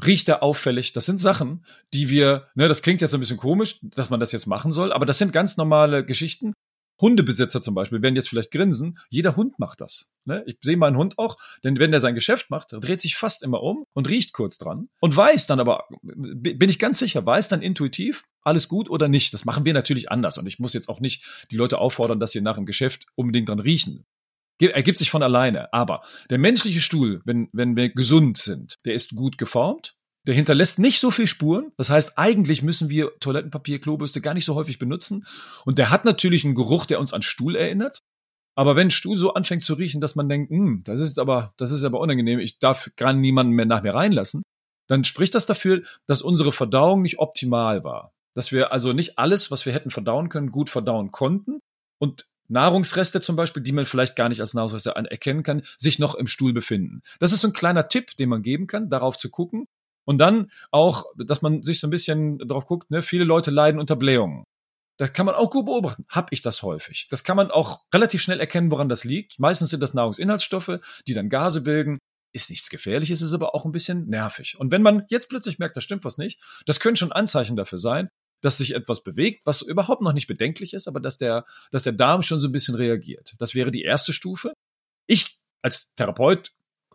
Riecht 0.04 0.30
er 0.30 0.42
auffällig? 0.42 0.94
Das 0.94 1.06
sind 1.06 1.20
Sachen, 1.20 1.66
die 1.94 2.10
wir, 2.10 2.48
ne, 2.56 2.70
das 2.70 2.82
klingt 2.82 3.02
jetzt 3.02 3.14
ein 3.14 3.20
bisschen 3.20 3.38
komisch, 3.38 3.78
dass 3.82 4.10
man 4.10 4.22
das 4.22 4.32
jetzt 4.32 4.48
machen 4.48 4.72
soll, 4.72 4.94
aber 4.94 5.06
das 5.06 5.18
sind 5.18 5.34
ganz 5.34 5.58
normale 5.58 6.06
Geschichten, 6.06 6.54
Hundebesitzer 7.02 7.62
zum 7.62 7.76
Beispiel 7.76 8.02
werden 8.02 8.16
jetzt 8.16 8.30
vielleicht 8.30 8.52
grinsen. 8.52 9.00
Jeder 9.10 9.36
Hund 9.36 9.60
macht 9.60 9.82
das. 9.82 10.14
Ne? 10.26 10.44
Ich 10.46 10.58
sehe 10.62 10.78
meinen 10.78 10.98
Hund 10.98 11.18
auch, 11.18 11.38
denn 11.64 11.80
wenn 11.80 11.92
der 11.92 12.00
sein 12.00 12.16
Geschäft 12.16 12.50
macht, 12.50 12.70
dreht 12.72 13.02
sich 13.02 13.18
fast 13.18 13.44
immer 13.44 13.64
um 13.64 13.86
und 13.94 14.08
riecht 14.08 14.34
kurz 14.34 14.58
dran 14.58 14.90
und 15.00 15.16
weiß 15.16 15.48
dann 15.48 15.60
aber, 15.60 15.88
bin 16.04 16.70
ich 16.70 16.80
ganz 16.80 17.00
sicher, 17.00 17.26
weiß 17.26 17.50
dann 17.50 17.62
intuitiv, 17.62 18.24
alles 18.44 18.68
gut 18.68 18.90
oder 18.90 19.08
nicht. 19.08 19.34
Das 19.34 19.46
machen 19.46 19.66
wir 19.66 19.74
natürlich 19.74 20.12
anders 20.12 20.38
und 20.38 20.46
ich 20.46 20.60
muss 20.60 20.74
jetzt 20.74 20.90
auch 20.90 21.00
nicht 21.00 21.46
die 21.52 21.58
Leute 21.58 21.80
auffordern, 21.80 22.20
dass 22.20 22.32
sie 22.32 22.42
nach 22.42 22.56
dem 22.56 22.66
Geschäft 22.66 23.08
unbedingt 23.16 23.50
dran 23.50 23.60
riechen. 23.60 24.06
Ergibt 24.60 25.00
sich 25.00 25.10
von 25.10 25.24
alleine. 25.24 25.74
Aber 25.74 26.02
der 26.30 26.38
menschliche 26.38 26.82
Stuhl, 26.82 27.22
wenn, 27.26 27.50
wenn 27.52 27.76
wir 27.76 27.90
gesund 27.90 28.38
sind, 28.38 28.78
der 28.86 28.94
ist 28.94 29.16
gut 29.16 29.40
geformt, 29.40 29.96
der 30.28 30.36
hinterlässt 30.36 30.80
nicht 30.80 31.00
so 31.00 31.12
viel 31.12 31.28
Spuren. 31.28 31.72
Das 31.78 31.90
heißt, 31.90 32.18
eigentlich 32.18 32.62
müssen 32.62 32.90
wir 32.90 33.12
Toilettenpapier, 33.20 33.80
Klobürste 33.80 34.22
gar 34.22 34.34
nicht 34.34 34.46
so 34.46 34.56
häufig 34.56 34.78
benutzen. 34.80 35.26
Und 35.66 35.78
der 35.78 35.90
hat 35.90 36.06
natürlich 36.06 36.46
einen 36.46 36.56
Geruch, 36.56 36.86
der 36.86 37.00
uns 37.00 37.14
an 37.14 37.22
Stuhl 37.22 37.56
erinnert. 37.56 38.00
Aber 38.56 38.76
wenn 38.76 38.92
Stuhl 38.92 39.18
so 39.18 39.34
anfängt 39.34 39.64
zu 39.64 39.74
riechen, 39.74 40.02
dass 40.02 40.16
man 40.16 40.30
denkt, 40.30 40.52
hm, 40.52 40.84
das 40.84 41.00
ist 41.00 41.20
aber, 41.20 41.54
das 41.58 41.72
ist 41.72 41.84
aber 41.84 42.00
unangenehm, 42.00 42.40
ich 42.40 42.60
darf 42.60 42.92
gar 42.98 43.14
niemanden 43.14 43.54
mehr 43.54 43.66
nach 43.66 43.82
mir 43.82 43.94
reinlassen, 43.94 44.44
dann 44.88 45.04
spricht 45.04 45.36
das 45.36 45.46
dafür, 45.46 45.84
dass 46.06 46.22
unsere 46.22 46.52
Verdauung 46.52 47.02
nicht 47.02 47.20
optimal 47.20 47.84
war. 47.84 48.12
Dass 48.34 48.52
wir 48.52 48.72
also 48.72 48.94
nicht 48.94 49.18
alles, 49.18 49.52
was 49.52 49.66
wir 49.66 49.74
hätten 49.74 49.90
verdauen 49.90 50.30
können, 50.30 50.52
gut 50.52 50.70
verdauen 50.70 51.12
konnten. 51.12 51.60
Und 51.98 52.28
Nahrungsreste 52.50 53.22
zum 53.22 53.38
Beispiel, 53.38 53.64
die 53.64 53.72
man 53.72 53.86
vielleicht 53.86 54.18
gar 54.18 54.28
nicht 54.28 54.42
als 54.42 54.54
Nahrungsreste 54.54 54.92
erkennen 54.92 55.44
kann, 55.44 55.62
sich 55.78 56.00
noch 56.00 56.16
im 56.16 56.28
Stuhl 56.28 56.52
befinden. 56.52 57.02
Das 57.20 57.32
ist 57.32 57.42
so 57.42 57.48
ein 57.48 57.54
kleiner 57.54 57.88
Tipp, 57.88 58.18
den 58.18 58.28
man 58.28 58.44
geben 58.44 58.68
kann, 58.68 58.90
darauf 58.90 59.16
zu 59.16 59.30
gucken. 59.30 59.68
Und 60.06 60.18
dann 60.18 60.52
auch, 60.72 61.06
dass 61.18 61.42
man 61.42 61.64
sich 61.64 61.80
so 61.80 61.88
ein 61.88 61.92
bisschen 61.92 62.40
drauf 62.40 62.66
guckt, 62.66 62.90
ne, 62.92 63.02
viele 63.02 63.24
Leute 63.24 63.52
leiden 63.52 63.80
unter 63.80 63.96
Blähungen. 63.96 64.44
Das 64.98 65.14
kann 65.14 65.26
man 65.26 65.36
auch 65.36 65.50
gut 65.50 65.66
beobachten. 65.66 66.06
Hab 66.10 66.32
ich 66.32 66.42
das 66.42 66.62
häufig? 66.62 67.08
Das 67.10 67.24
kann 67.24 67.38
man 67.38 67.50
auch 67.50 67.82
relativ 67.94 68.22
schnell 68.22 68.40
erkennen, 68.40 68.72
woran 68.72 68.90
das 68.90 69.04
liegt. 69.04 69.40
Meistens 69.40 69.70
sind 69.70 69.82
das 69.82 69.94
Nahrungsinhaltsstoffe, 69.94 70.80
die 71.08 71.14
dann 71.14 71.30
Gase 71.30 71.62
bilden. 71.62 71.98
Ist 72.34 72.50
nichts 72.50 72.70
Gefährliches, 72.70 73.22
ist 73.22 73.34
aber 73.34 73.56
auch 73.56 73.66
ein 73.66 73.72
bisschen 73.72 74.08
nervig. 74.08 74.58
Und 74.60 74.72
wenn 74.72 74.82
man 74.82 75.06
jetzt 75.10 75.28
plötzlich 75.28 75.60
merkt, 75.60 75.76
da 75.76 75.82
stimmt 75.82 76.06
was 76.06 76.18
nicht, 76.18 76.40
das 76.66 76.80
können 76.80 76.96
schon 76.96 77.12
Anzeichen 77.12 77.56
dafür 77.56 77.78
sein, 77.78 78.10
dass 78.42 78.58
sich 78.58 78.76
etwas 78.76 79.04
bewegt, 79.04 79.46
was 79.46 79.62
überhaupt 79.62 80.02
noch 80.02 80.14
nicht 80.14 80.28
bedenklich 80.28 80.74
ist, 80.74 80.88
aber 80.88 81.00
dass 81.00 81.18
der, 81.18 81.46
dass 81.72 81.84
der 81.84 81.94
Darm 81.94 82.24
schon 82.24 82.40
so 82.40 82.48
ein 82.48 82.52
bisschen 82.52 82.76
reagiert. 82.76 83.36
Das 83.40 83.56
wäre 83.56 83.72
die 83.72 83.84
erste 83.84 84.14
Stufe. 84.14 84.54
Ich 85.08 85.38
als 85.62 85.94
Therapeut 85.96 86.52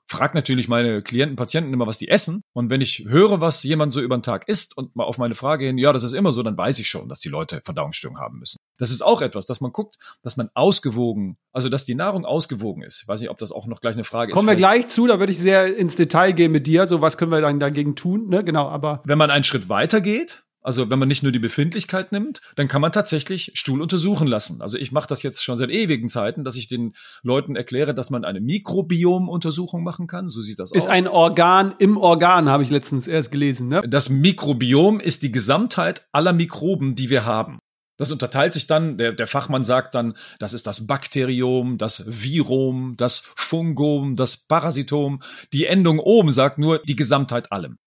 frage 0.08 0.36
natürlich 0.36 0.68
meine 0.68 1.02
Klienten, 1.02 1.36
Patienten 1.36 1.72
immer, 1.72 1.86
was 1.86 1.98
die 1.98 2.08
essen. 2.08 2.42
Und 2.52 2.70
wenn 2.70 2.80
ich 2.80 3.04
höre, 3.06 3.40
was 3.40 3.62
jemand 3.62 3.92
so 3.92 4.00
über 4.00 4.16
den 4.16 4.22
Tag 4.22 4.48
isst 4.48 4.76
und 4.76 4.94
mal 4.94 5.04
auf 5.04 5.18
meine 5.18 5.34
Frage 5.34 5.66
hin, 5.66 5.78
ja, 5.78 5.92
das 5.92 6.02
ist 6.02 6.12
immer 6.12 6.32
so, 6.32 6.42
dann 6.42 6.56
weiß 6.56 6.78
ich 6.78 6.88
schon, 6.88 7.08
dass 7.08 7.20
die 7.20 7.28
Leute 7.28 7.60
Verdauungsstörungen 7.64 8.20
haben 8.20 8.38
müssen. 8.38 8.58
Das 8.78 8.90
ist 8.90 9.02
auch 9.02 9.22
etwas, 9.22 9.46
dass 9.46 9.60
man 9.60 9.72
guckt, 9.72 9.96
dass 10.22 10.36
man 10.36 10.50
ausgewogen, 10.54 11.36
also 11.52 11.68
dass 11.68 11.84
die 11.84 11.94
Nahrung 11.94 12.24
ausgewogen 12.24 12.82
ist. 12.82 13.02
Ich 13.02 13.08
weiß 13.08 13.20
nicht, 13.20 13.30
ob 13.30 13.38
das 13.38 13.52
auch 13.52 13.66
noch 13.66 13.80
gleich 13.80 13.94
eine 13.94 14.04
Frage 14.04 14.32
Kommen 14.32 14.46
ist. 14.46 14.46
Kommen 14.46 14.48
wir 14.48 14.56
gleich 14.56 14.86
zu, 14.88 15.06
da 15.06 15.18
würde 15.18 15.32
ich 15.32 15.38
sehr 15.38 15.76
ins 15.76 15.96
Detail 15.96 16.32
gehen 16.32 16.52
mit 16.52 16.66
dir. 16.66 16.86
So, 16.86 17.00
was 17.00 17.16
können 17.18 17.30
wir 17.30 17.40
dann 17.40 17.58
dagegen 17.58 17.96
tun? 17.96 18.28
Ne? 18.28 18.44
Genau, 18.44 18.68
aber. 18.68 19.02
Wenn 19.04 19.18
man 19.18 19.30
einen 19.30 19.44
Schritt 19.44 19.68
weiter 19.68 20.00
geht, 20.00 20.45
also 20.66 20.90
wenn 20.90 20.98
man 20.98 21.06
nicht 21.06 21.22
nur 21.22 21.30
die 21.30 21.38
Befindlichkeit 21.38 22.10
nimmt, 22.10 22.40
dann 22.56 22.66
kann 22.66 22.80
man 22.80 22.90
tatsächlich 22.90 23.52
Stuhl 23.54 23.80
untersuchen 23.80 24.26
lassen. 24.26 24.60
Also 24.60 24.78
ich 24.78 24.90
mache 24.90 25.06
das 25.06 25.22
jetzt 25.22 25.44
schon 25.44 25.56
seit 25.56 25.70
ewigen 25.70 26.08
Zeiten, 26.08 26.42
dass 26.42 26.56
ich 26.56 26.66
den 26.66 26.94
Leuten 27.22 27.54
erkläre, 27.54 27.94
dass 27.94 28.10
man 28.10 28.24
eine 28.24 28.40
Mikrobiomuntersuchung 28.40 29.84
machen 29.84 30.08
kann. 30.08 30.28
So 30.28 30.40
sieht 30.40 30.58
das 30.58 30.72
ist 30.72 30.82
aus. 30.82 30.86
Ist 30.86 30.90
ein 30.90 31.06
Organ 31.06 31.72
im 31.78 31.96
Organ, 31.96 32.50
habe 32.50 32.64
ich 32.64 32.70
letztens 32.70 33.06
erst 33.06 33.30
gelesen. 33.30 33.68
Ne? 33.68 33.82
Das 33.86 34.08
Mikrobiom 34.08 34.98
ist 34.98 35.22
die 35.22 35.30
Gesamtheit 35.30 36.08
aller 36.10 36.32
Mikroben, 36.32 36.96
die 36.96 37.10
wir 37.10 37.24
haben. 37.24 37.60
Das 37.96 38.10
unterteilt 38.10 38.52
sich 38.52 38.66
dann, 38.66 38.98
der, 38.98 39.12
der 39.12 39.28
Fachmann 39.28 39.62
sagt 39.62 39.94
dann, 39.94 40.14
das 40.40 40.52
ist 40.52 40.66
das 40.66 40.88
Bakterium, 40.88 41.78
das 41.78 42.04
Virum, 42.08 42.96
das 42.96 43.20
Fungum, 43.36 44.16
das 44.16 44.36
Parasitom. 44.36 45.20
Die 45.52 45.66
Endung 45.66 46.00
oben 46.00 46.32
sagt 46.32 46.58
nur 46.58 46.80
die 46.80 46.96
Gesamtheit 46.96 47.52
allem. 47.52 47.78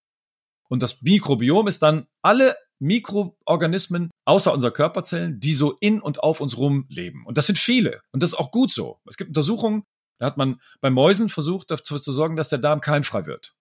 Und 0.70 0.82
das 0.82 1.02
Mikrobiom 1.02 1.68
ist 1.68 1.84
dann 1.84 2.06
alle 2.22 2.56
Mikroorganismen 2.80 4.10
außer 4.26 4.54
unserer 4.54 4.72
Körperzellen, 4.72 5.40
die 5.40 5.54
so 5.54 5.76
in 5.80 6.02
und 6.02 6.24
auf 6.24 6.42
uns 6.42 6.58
rum 6.58 6.86
leben. 6.90 7.26
Und 7.26 7.38
das 7.38 7.48
sind 7.48 7.60
viele. 7.60 8.02
Und 8.12 8.24
das 8.24 8.34
ist 8.34 8.40
auch 8.40 8.52
gut 8.52 8.72
so. 8.72 9.00
Es 9.08 9.18
gibt 9.18 9.30
Untersuchungen, 9.30 9.84
da 10.20 10.26
hat 10.26 10.38
man 10.38 10.60
bei 10.82 10.90
Mäusen 10.90 11.30
versucht, 11.30 11.72
dafür 11.72 12.02
zu 12.02 12.12
sorgen, 12.12 12.36
dass 12.36 12.50
der 12.50 12.60
Darm 12.60 12.82
keimfrei 12.82 13.26
wird. 13.26 13.54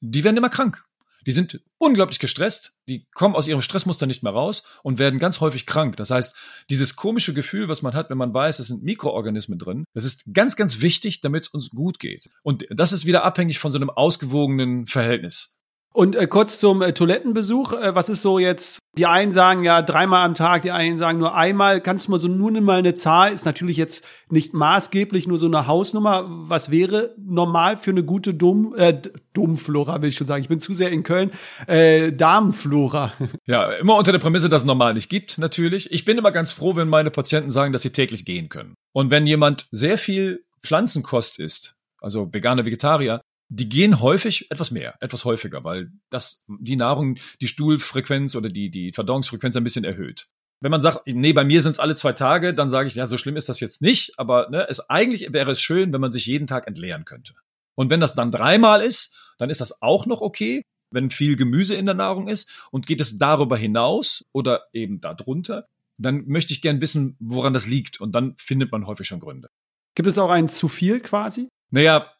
Die 0.00 0.24
werden 0.24 0.36
immer 0.36 0.50
krank. 0.50 0.84
Die 1.26 1.32
sind 1.32 1.60
unglaublich 1.78 2.20
gestresst, 2.20 2.78
die 2.88 3.06
kommen 3.12 3.34
aus 3.34 3.48
ihrem 3.48 3.60
Stressmuster 3.60 4.06
nicht 4.06 4.22
mehr 4.22 4.32
raus 4.32 4.62
und 4.84 4.98
werden 4.98 5.18
ganz 5.18 5.40
häufig 5.40 5.66
krank. 5.66 5.96
Das 5.96 6.10
heißt, 6.10 6.36
dieses 6.70 6.94
komische 6.94 7.34
Gefühl, 7.34 7.68
was 7.68 7.82
man 7.82 7.94
hat, 7.94 8.10
wenn 8.10 8.18
man 8.18 8.32
weiß, 8.32 8.60
es 8.60 8.68
sind 8.68 8.84
Mikroorganismen 8.84 9.58
drin, 9.58 9.84
das 9.92 10.04
ist 10.04 10.32
ganz, 10.32 10.54
ganz 10.54 10.82
wichtig, 10.82 11.20
damit 11.20 11.46
es 11.46 11.48
uns 11.48 11.70
gut 11.70 11.98
geht. 11.98 12.30
Und 12.42 12.66
das 12.70 12.92
ist 12.92 13.06
wieder 13.06 13.24
abhängig 13.24 13.58
von 13.58 13.72
so 13.72 13.78
einem 13.78 13.90
ausgewogenen 13.90 14.86
Verhältnis. 14.86 15.58
Und 15.96 16.14
äh, 16.14 16.26
kurz 16.26 16.58
zum 16.58 16.82
äh, 16.82 16.92
Toilettenbesuch. 16.92 17.72
Äh, 17.72 17.94
was 17.94 18.10
ist 18.10 18.20
so 18.20 18.38
jetzt? 18.38 18.80
Die 18.98 19.06
einen 19.06 19.32
sagen 19.32 19.64
ja 19.64 19.80
dreimal 19.80 20.26
am 20.26 20.34
Tag, 20.34 20.60
die 20.60 20.70
einen 20.70 20.98
sagen 20.98 21.18
nur 21.18 21.34
einmal. 21.34 21.80
Kannst 21.80 22.06
du 22.06 22.10
mal 22.10 22.18
so 22.18 22.28
nur 22.28 22.50
mal 22.60 22.80
eine 22.80 22.94
Zahl? 22.94 23.32
Ist 23.32 23.46
natürlich 23.46 23.78
jetzt 23.78 24.04
nicht 24.28 24.52
maßgeblich, 24.52 25.26
nur 25.26 25.38
so 25.38 25.46
eine 25.46 25.66
Hausnummer. 25.66 26.26
Was 26.28 26.70
wäre 26.70 27.14
normal 27.16 27.78
für 27.78 27.92
eine 27.92 28.04
gute 28.04 28.34
Dom, 28.34 28.74
äh, 28.76 29.00
Domflora, 29.32 30.02
will 30.02 30.10
ich 30.10 30.16
schon 30.16 30.26
sagen. 30.26 30.42
Ich 30.42 30.50
bin 30.50 30.60
zu 30.60 30.74
sehr 30.74 30.90
in 30.90 31.02
Köln. 31.02 31.30
Äh, 31.66 32.12
Darmflora. 32.12 33.14
Ja, 33.46 33.70
immer 33.72 33.96
unter 33.96 34.12
der 34.12 34.18
Prämisse, 34.18 34.50
dass 34.50 34.62
es 34.62 34.66
normal 34.66 34.92
nicht 34.92 35.08
gibt, 35.08 35.38
natürlich. 35.38 35.90
Ich 35.92 36.04
bin 36.04 36.18
immer 36.18 36.32
ganz 36.32 36.52
froh, 36.52 36.76
wenn 36.76 36.88
meine 36.88 37.10
Patienten 37.10 37.50
sagen, 37.50 37.72
dass 37.72 37.82
sie 37.82 37.92
täglich 37.92 38.26
gehen 38.26 38.50
können. 38.50 38.74
Und 38.92 39.10
wenn 39.10 39.26
jemand 39.26 39.66
sehr 39.70 39.96
viel 39.96 40.44
Pflanzenkost 40.62 41.38
isst, 41.38 41.76
also 42.00 42.28
Veganer, 42.34 42.66
Vegetarier, 42.66 43.22
die 43.48 43.68
gehen 43.68 44.00
häufig 44.00 44.50
etwas 44.50 44.70
mehr, 44.70 44.96
etwas 45.00 45.24
häufiger, 45.24 45.64
weil 45.64 45.90
das 46.10 46.44
die 46.48 46.76
Nahrung 46.76 47.18
die 47.40 47.48
Stuhlfrequenz 47.48 48.34
oder 48.34 48.48
die, 48.48 48.70
die 48.70 48.92
Verdauungsfrequenz 48.92 49.56
ein 49.56 49.64
bisschen 49.64 49.84
erhöht. 49.84 50.28
Wenn 50.60 50.70
man 50.70 50.80
sagt, 50.80 51.02
nee, 51.06 51.32
bei 51.32 51.44
mir 51.44 51.60
sind 51.60 51.72
es 51.72 51.78
alle 51.78 51.94
zwei 51.94 52.12
Tage, 52.12 52.54
dann 52.54 52.70
sage 52.70 52.88
ich, 52.88 52.94
ja, 52.94 53.06
so 53.06 53.18
schlimm 53.18 53.36
ist 53.36 53.48
das 53.48 53.60
jetzt 53.60 53.82
nicht, 53.82 54.18
aber 54.18 54.48
ne, 54.50 54.66
es 54.68 54.88
eigentlich 54.88 55.32
wäre 55.32 55.50
es 55.50 55.60
schön, 55.60 55.92
wenn 55.92 56.00
man 56.00 56.12
sich 56.12 56.26
jeden 56.26 56.46
Tag 56.46 56.66
entleeren 56.66 57.04
könnte. 57.04 57.34
Und 57.76 57.90
wenn 57.90 58.00
das 58.00 58.14
dann 58.14 58.30
dreimal 58.30 58.80
ist, 58.80 59.34
dann 59.38 59.50
ist 59.50 59.60
das 59.60 59.82
auch 59.82 60.06
noch 60.06 60.22
okay, 60.22 60.62
wenn 60.90 61.10
viel 61.10 61.36
Gemüse 61.36 61.74
in 61.74 61.86
der 61.86 61.94
Nahrung 61.94 62.28
ist. 62.28 62.68
Und 62.70 62.86
geht 62.86 63.00
es 63.00 63.18
darüber 63.18 63.56
hinaus 63.56 64.24
oder 64.32 64.64
eben 64.72 65.00
darunter, 65.00 65.66
dann 65.98 66.26
möchte 66.26 66.52
ich 66.52 66.62
gern 66.62 66.80
wissen, 66.80 67.16
woran 67.20 67.52
das 67.52 67.66
liegt. 67.66 68.00
Und 68.00 68.14
dann 68.14 68.34
findet 68.38 68.72
man 68.72 68.86
häufig 68.86 69.06
schon 69.06 69.20
Gründe. 69.20 69.48
Gibt 69.94 70.08
es 70.08 70.18
auch 70.18 70.30
ein 70.30 70.48
zu 70.48 70.68
viel 70.68 71.00
quasi? 71.00 71.48
Naja, 71.70 72.12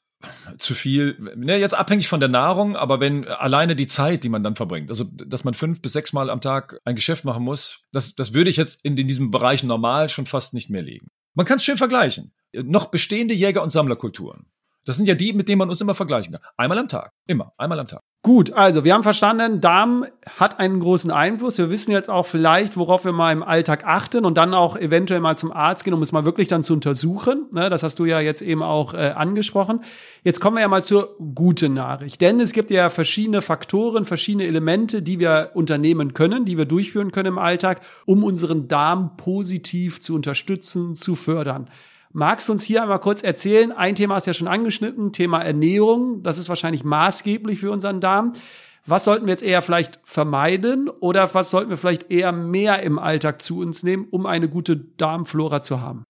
zu 0.58 0.74
viel, 0.74 1.16
ne, 1.36 1.56
jetzt 1.56 1.74
abhängig 1.74 2.08
von 2.08 2.20
der 2.20 2.28
Nahrung, 2.28 2.76
aber 2.76 3.00
wenn 3.00 3.26
alleine 3.26 3.76
die 3.76 3.86
Zeit, 3.86 4.24
die 4.24 4.28
man 4.28 4.42
dann 4.42 4.56
verbringt, 4.56 4.90
also 4.90 5.04
dass 5.04 5.44
man 5.44 5.54
fünf 5.54 5.82
bis 5.82 5.92
sechs 5.92 6.12
Mal 6.12 6.30
am 6.30 6.40
Tag 6.40 6.80
ein 6.84 6.96
Geschäft 6.96 7.24
machen 7.24 7.44
muss, 7.44 7.86
das, 7.92 8.14
das 8.14 8.34
würde 8.34 8.50
ich 8.50 8.56
jetzt 8.56 8.84
in, 8.84 8.96
in 8.96 9.06
diesem 9.06 9.30
Bereich 9.30 9.62
normal 9.62 10.08
schon 10.08 10.26
fast 10.26 10.54
nicht 10.54 10.70
mehr 10.70 10.82
legen. 10.82 11.08
Man 11.34 11.46
kann 11.46 11.58
es 11.58 11.64
schön 11.64 11.76
vergleichen. 11.76 12.32
Noch 12.52 12.86
bestehende 12.86 13.34
Jäger- 13.34 13.62
und 13.62 13.70
Sammlerkulturen. 13.70 14.46
Das 14.86 14.96
sind 14.96 15.06
ja 15.06 15.14
die, 15.14 15.32
mit 15.32 15.48
denen 15.48 15.58
man 15.58 15.68
uns 15.68 15.80
immer 15.80 15.94
vergleichen 15.94 16.32
kann. 16.32 16.42
Einmal 16.56 16.78
am 16.78 16.88
Tag. 16.88 17.10
Immer. 17.26 17.52
Einmal 17.58 17.80
am 17.80 17.88
Tag. 17.88 18.02
Gut, 18.22 18.52
also 18.52 18.82
wir 18.82 18.94
haben 18.94 19.02
verstanden, 19.02 19.60
Darm 19.60 20.06
hat 20.36 20.58
einen 20.58 20.80
großen 20.80 21.10
Einfluss. 21.10 21.58
Wir 21.58 21.70
wissen 21.70 21.92
jetzt 21.92 22.08
auch 22.08 22.26
vielleicht, 22.26 22.76
worauf 22.76 23.04
wir 23.04 23.12
mal 23.12 23.32
im 23.32 23.42
Alltag 23.42 23.84
achten 23.84 24.24
und 24.24 24.36
dann 24.36 24.54
auch 24.54 24.76
eventuell 24.76 25.20
mal 25.20 25.36
zum 25.36 25.52
Arzt 25.52 25.84
gehen, 25.84 25.94
um 25.94 26.02
es 26.02 26.10
mal 26.10 26.24
wirklich 26.24 26.48
dann 26.48 26.62
zu 26.62 26.72
untersuchen. 26.72 27.46
Ne, 27.52 27.68
das 27.68 27.82
hast 27.82 27.98
du 27.98 28.04
ja 28.04 28.20
jetzt 28.20 28.42
eben 28.42 28.62
auch 28.62 28.94
äh, 28.94 29.12
angesprochen. 29.14 29.80
Jetzt 30.24 30.40
kommen 30.40 30.56
wir 30.56 30.62
ja 30.62 30.68
mal 30.68 30.82
zur 30.82 31.16
guten 31.34 31.74
Nachricht. 31.74 32.20
Denn 32.20 32.40
es 32.40 32.52
gibt 32.52 32.70
ja 32.70 32.88
verschiedene 32.90 33.42
Faktoren, 33.42 34.04
verschiedene 34.04 34.46
Elemente, 34.46 35.02
die 35.02 35.20
wir 35.20 35.50
unternehmen 35.54 36.14
können, 36.14 36.44
die 36.44 36.58
wir 36.58 36.64
durchführen 36.64 37.12
können 37.12 37.28
im 37.28 37.38
Alltag, 37.38 37.80
um 38.06 38.24
unseren 38.24 38.66
Darm 38.66 39.16
positiv 39.16 40.00
zu 40.00 40.14
unterstützen, 40.14 40.94
zu 40.94 41.14
fördern. 41.14 41.70
Magst 42.18 42.48
du 42.48 42.52
uns 42.54 42.64
hier 42.64 42.80
einmal 42.80 42.98
kurz 42.98 43.22
erzählen? 43.22 43.72
Ein 43.72 43.94
Thema 43.94 44.14
hast 44.14 44.26
du 44.26 44.30
ja 44.30 44.34
schon 44.34 44.48
angeschnitten, 44.48 45.12
Thema 45.12 45.42
Ernährung. 45.42 46.22
Das 46.22 46.38
ist 46.38 46.48
wahrscheinlich 46.48 46.82
maßgeblich 46.82 47.60
für 47.60 47.70
unseren 47.70 48.00
Darm. 48.00 48.32
Was 48.86 49.04
sollten 49.04 49.26
wir 49.26 49.32
jetzt 49.32 49.42
eher 49.42 49.60
vielleicht 49.60 50.00
vermeiden 50.02 50.88
oder 50.88 51.34
was 51.34 51.50
sollten 51.50 51.68
wir 51.68 51.76
vielleicht 51.76 52.10
eher 52.10 52.32
mehr 52.32 52.82
im 52.82 52.98
Alltag 52.98 53.42
zu 53.42 53.58
uns 53.58 53.82
nehmen, 53.82 54.08
um 54.10 54.24
eine 54.24 54.48
gute 54.48 54.78
Darmflora 54.78 55.60
zu 55.60 55.82
haben? 55.82 56.04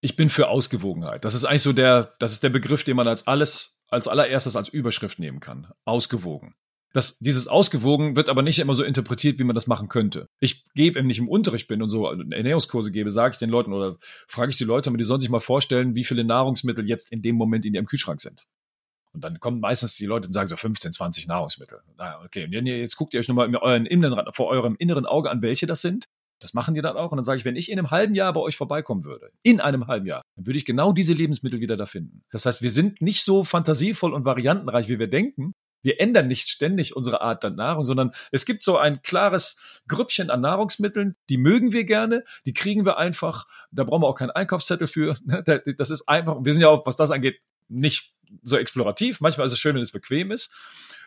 Ich 0.00 0.16
bin 0.16 0.30
für 0.30 0.48
Ausgewogenheit. 0.48 1.22
Das 1.22 1.34
ist 1.34 1.44
eigentlich 1.44 1.60
so 1.60 1.74
der, 1.74 2.14
das 2.18 2.32
ist 2.32 2.42
der 2.42 2.48
Begriff, 2.48 2.82
den 2.82 2.96
man 2.96 3.06
als 3.06 3.26
alles, 3.26 3.84
als 3.90 4.08
allererstes 4.08 4.56
als 4.56 4.70
Überschrift 4.70 5.18
nehmen 5.18 5.40
kann. 5.40 5.70
Ausgewogen. 5.84 6.54
Das, 6.92 7.18
dieses 7.18 7.48
Ausgewogen 7.48 8.16
wird 8.16 8.28
aber 8.28 8.42
nicht 8.42 8.58
immer 8.58 8.74
so 8.74 8.84
interpretiert, 8.84 9.38
wie 9.38 9.44
man 9.44 9.54
das 9.54 9.66
machen 9.66 9.88
könnte. 9.88 10.28
Ich 10.40 10.64
gebe, 10.74 10.96
wenn 10.96 11.08
ich 11.08 11.18
im 11.18 11.28
Unterricht 11.28 11.66
bin 11.66 11.82
und 11.82 11.88
so 11.88 12.06
Ernährungskurse 12.06 12.92
gebe, 12.92 13.10
sage 13.10 13.32
ich 13.32 13.38
den 13.38 13.48
Leuten 13.48 13.72
oder 13.72 13.96
frage 14.28 14.50
ich 14.50 14.56
die 14.56 14.64
Leute, 14.64 14.92
die 14.92 15.04
sollen 15.04 15.20
sich 15.20 15.30
mal 15.30 15.40
vorstellen, 15.40 15.94
wie 15.94 16.04
viele 16.04 16.24
Nahrungsmittel 16.24 16.86
jetzt 16.86 17.10
in 17.10 17.22
dem 17.22 17.36
Moment 17.36 17.64
in 17.64 17.74
ihrem 17.74 17.86
Kühlschrank 17.86 18.20
sind. 18.20 18.46
Und 19.14 19.24
dann 19.24 19.40
kommen 19.40 19.60
meistens 19.60 19.96
die 19.96 20.06
Leute 20.06 20.28
und 20.28 20.32
sagen 20.32 20.48
so 20.48 20.56
15, 20.56 20.92
20 20.92 21.28
Nahrungsmittel. 21.28 21.80
Na, 21.98 22.20
okay, 22.24 22.44
und 22.44 22.66
jetzt 22.66 22.96
guckt 22.96 23.14
ihr 23.14 23.20
euch 23.20 23.28
nochmal 23.28 23.54
euren 23.56 23.86
inneren, 23.86 24.32
vor 24.32 24.48
eurem 24.48 24.76
inneren 24.78 25.06
Auge 25.06 25.30
an, 25.30 25.42
welche 25.42 25.66
das 25.66 25.82
sind. 25.82 26.06
Das 26.40 26.54
machen 26.54 26.74
die 26.74 26.80
dann 26.80 26.96
auch. 26.96 27.12
Und 27.12 27.18
dann 27.18 27.24
sage 27.24 27.38
ich, 27.38 27.44
wenn 27.44 27.56
ich 27.56 27.70
in 27.70 27.78
einem 27.78 27.90
halben 27.90 28.14
Jahr 28.14 28.32
bei 28.32 28.40
euch 28.40 28.56
vorbeikommen 28.56 29.04
würde, 29.04 29.30
in 29.42 29.60
einem 29.60 29.86
halben 29.86 30.06
Jahr, 30.06 30.22
dann 30.34 30.46
würde 30.46 30.58
ich 30.58 30.64
genau 30.64 30.92
diese 30.92 31.12
Lebensmittel 31.12 31.60
wieder 31.60 31.76
da 31.76 31.86
finden. 31.86 32.22
Das 32.30 32.46
heißt, 32.46 32.62
wir 32.62 32.70
sind 32.70 33.00
nicht 33.00 33.22
so 33.22 33.44
fantasievoll 33.44 34.12
und 34.12 34.24
variantenreich, 34.24 34.88
wie 34.88 34.98
wir 34.98 35.08
denken, 35.08 35.52
wir 35.82 36.00
ändern 36.00 36.28
nicht 36.28 36.48
ständig 36.48 36.96
unsere 36.96 37.20
Art 37.20 37.42
der 37.42 37.50
Nahrung, 37.50 37.84
sondern 37.84 38.12
es 38.30 38.46
gibt 38.46 38.62
so 38.62 38.78
ein 38.78 39.02
klares 39.02 39.82
Grüppchen 39.88 40.30
an 40.30 40.40
Nahrungsmitteln, 40.40 41.16
die 41.28 41.36
mögen 41.36 41.72
wir 41.72 41.84
gerne, 41.84 42.24
die 42.46 42.54
kriegen 42.54 42.84
wir 42.84 42.98
einfach, 42.98 43.46
da 43.70 43.84
brauchen 43.84 44.02
wir 44.02 44.08
auch 44.08 44.18
keinen 44.18 44.30
Einkaufszettel 44.30 44.86
für. 44.86 45.16
Ne? 45.24 45.42
Das 45.78 45.90
ist 45.90 46.08
einfach, 46.08 46.38
wir 46.42 46.52
sind 46.52 46.62
ja 46.62 46.68
auch, 46.68 46.84
was 46.84 46.96
das 46.96 47.10
angeht, 47.10 47.40
nicht 47.68 48.14
so 48.42 48.56
explorativ. 48.56 49.20
Manchmal 49.20 49.46
ist 49.46 49.52
es 49.52 49.58
schön, 49.58 49.74
wenn 49.74 49.82
es 49.82 49.92
bequem 49.92 50.30
ist 50.30 50.54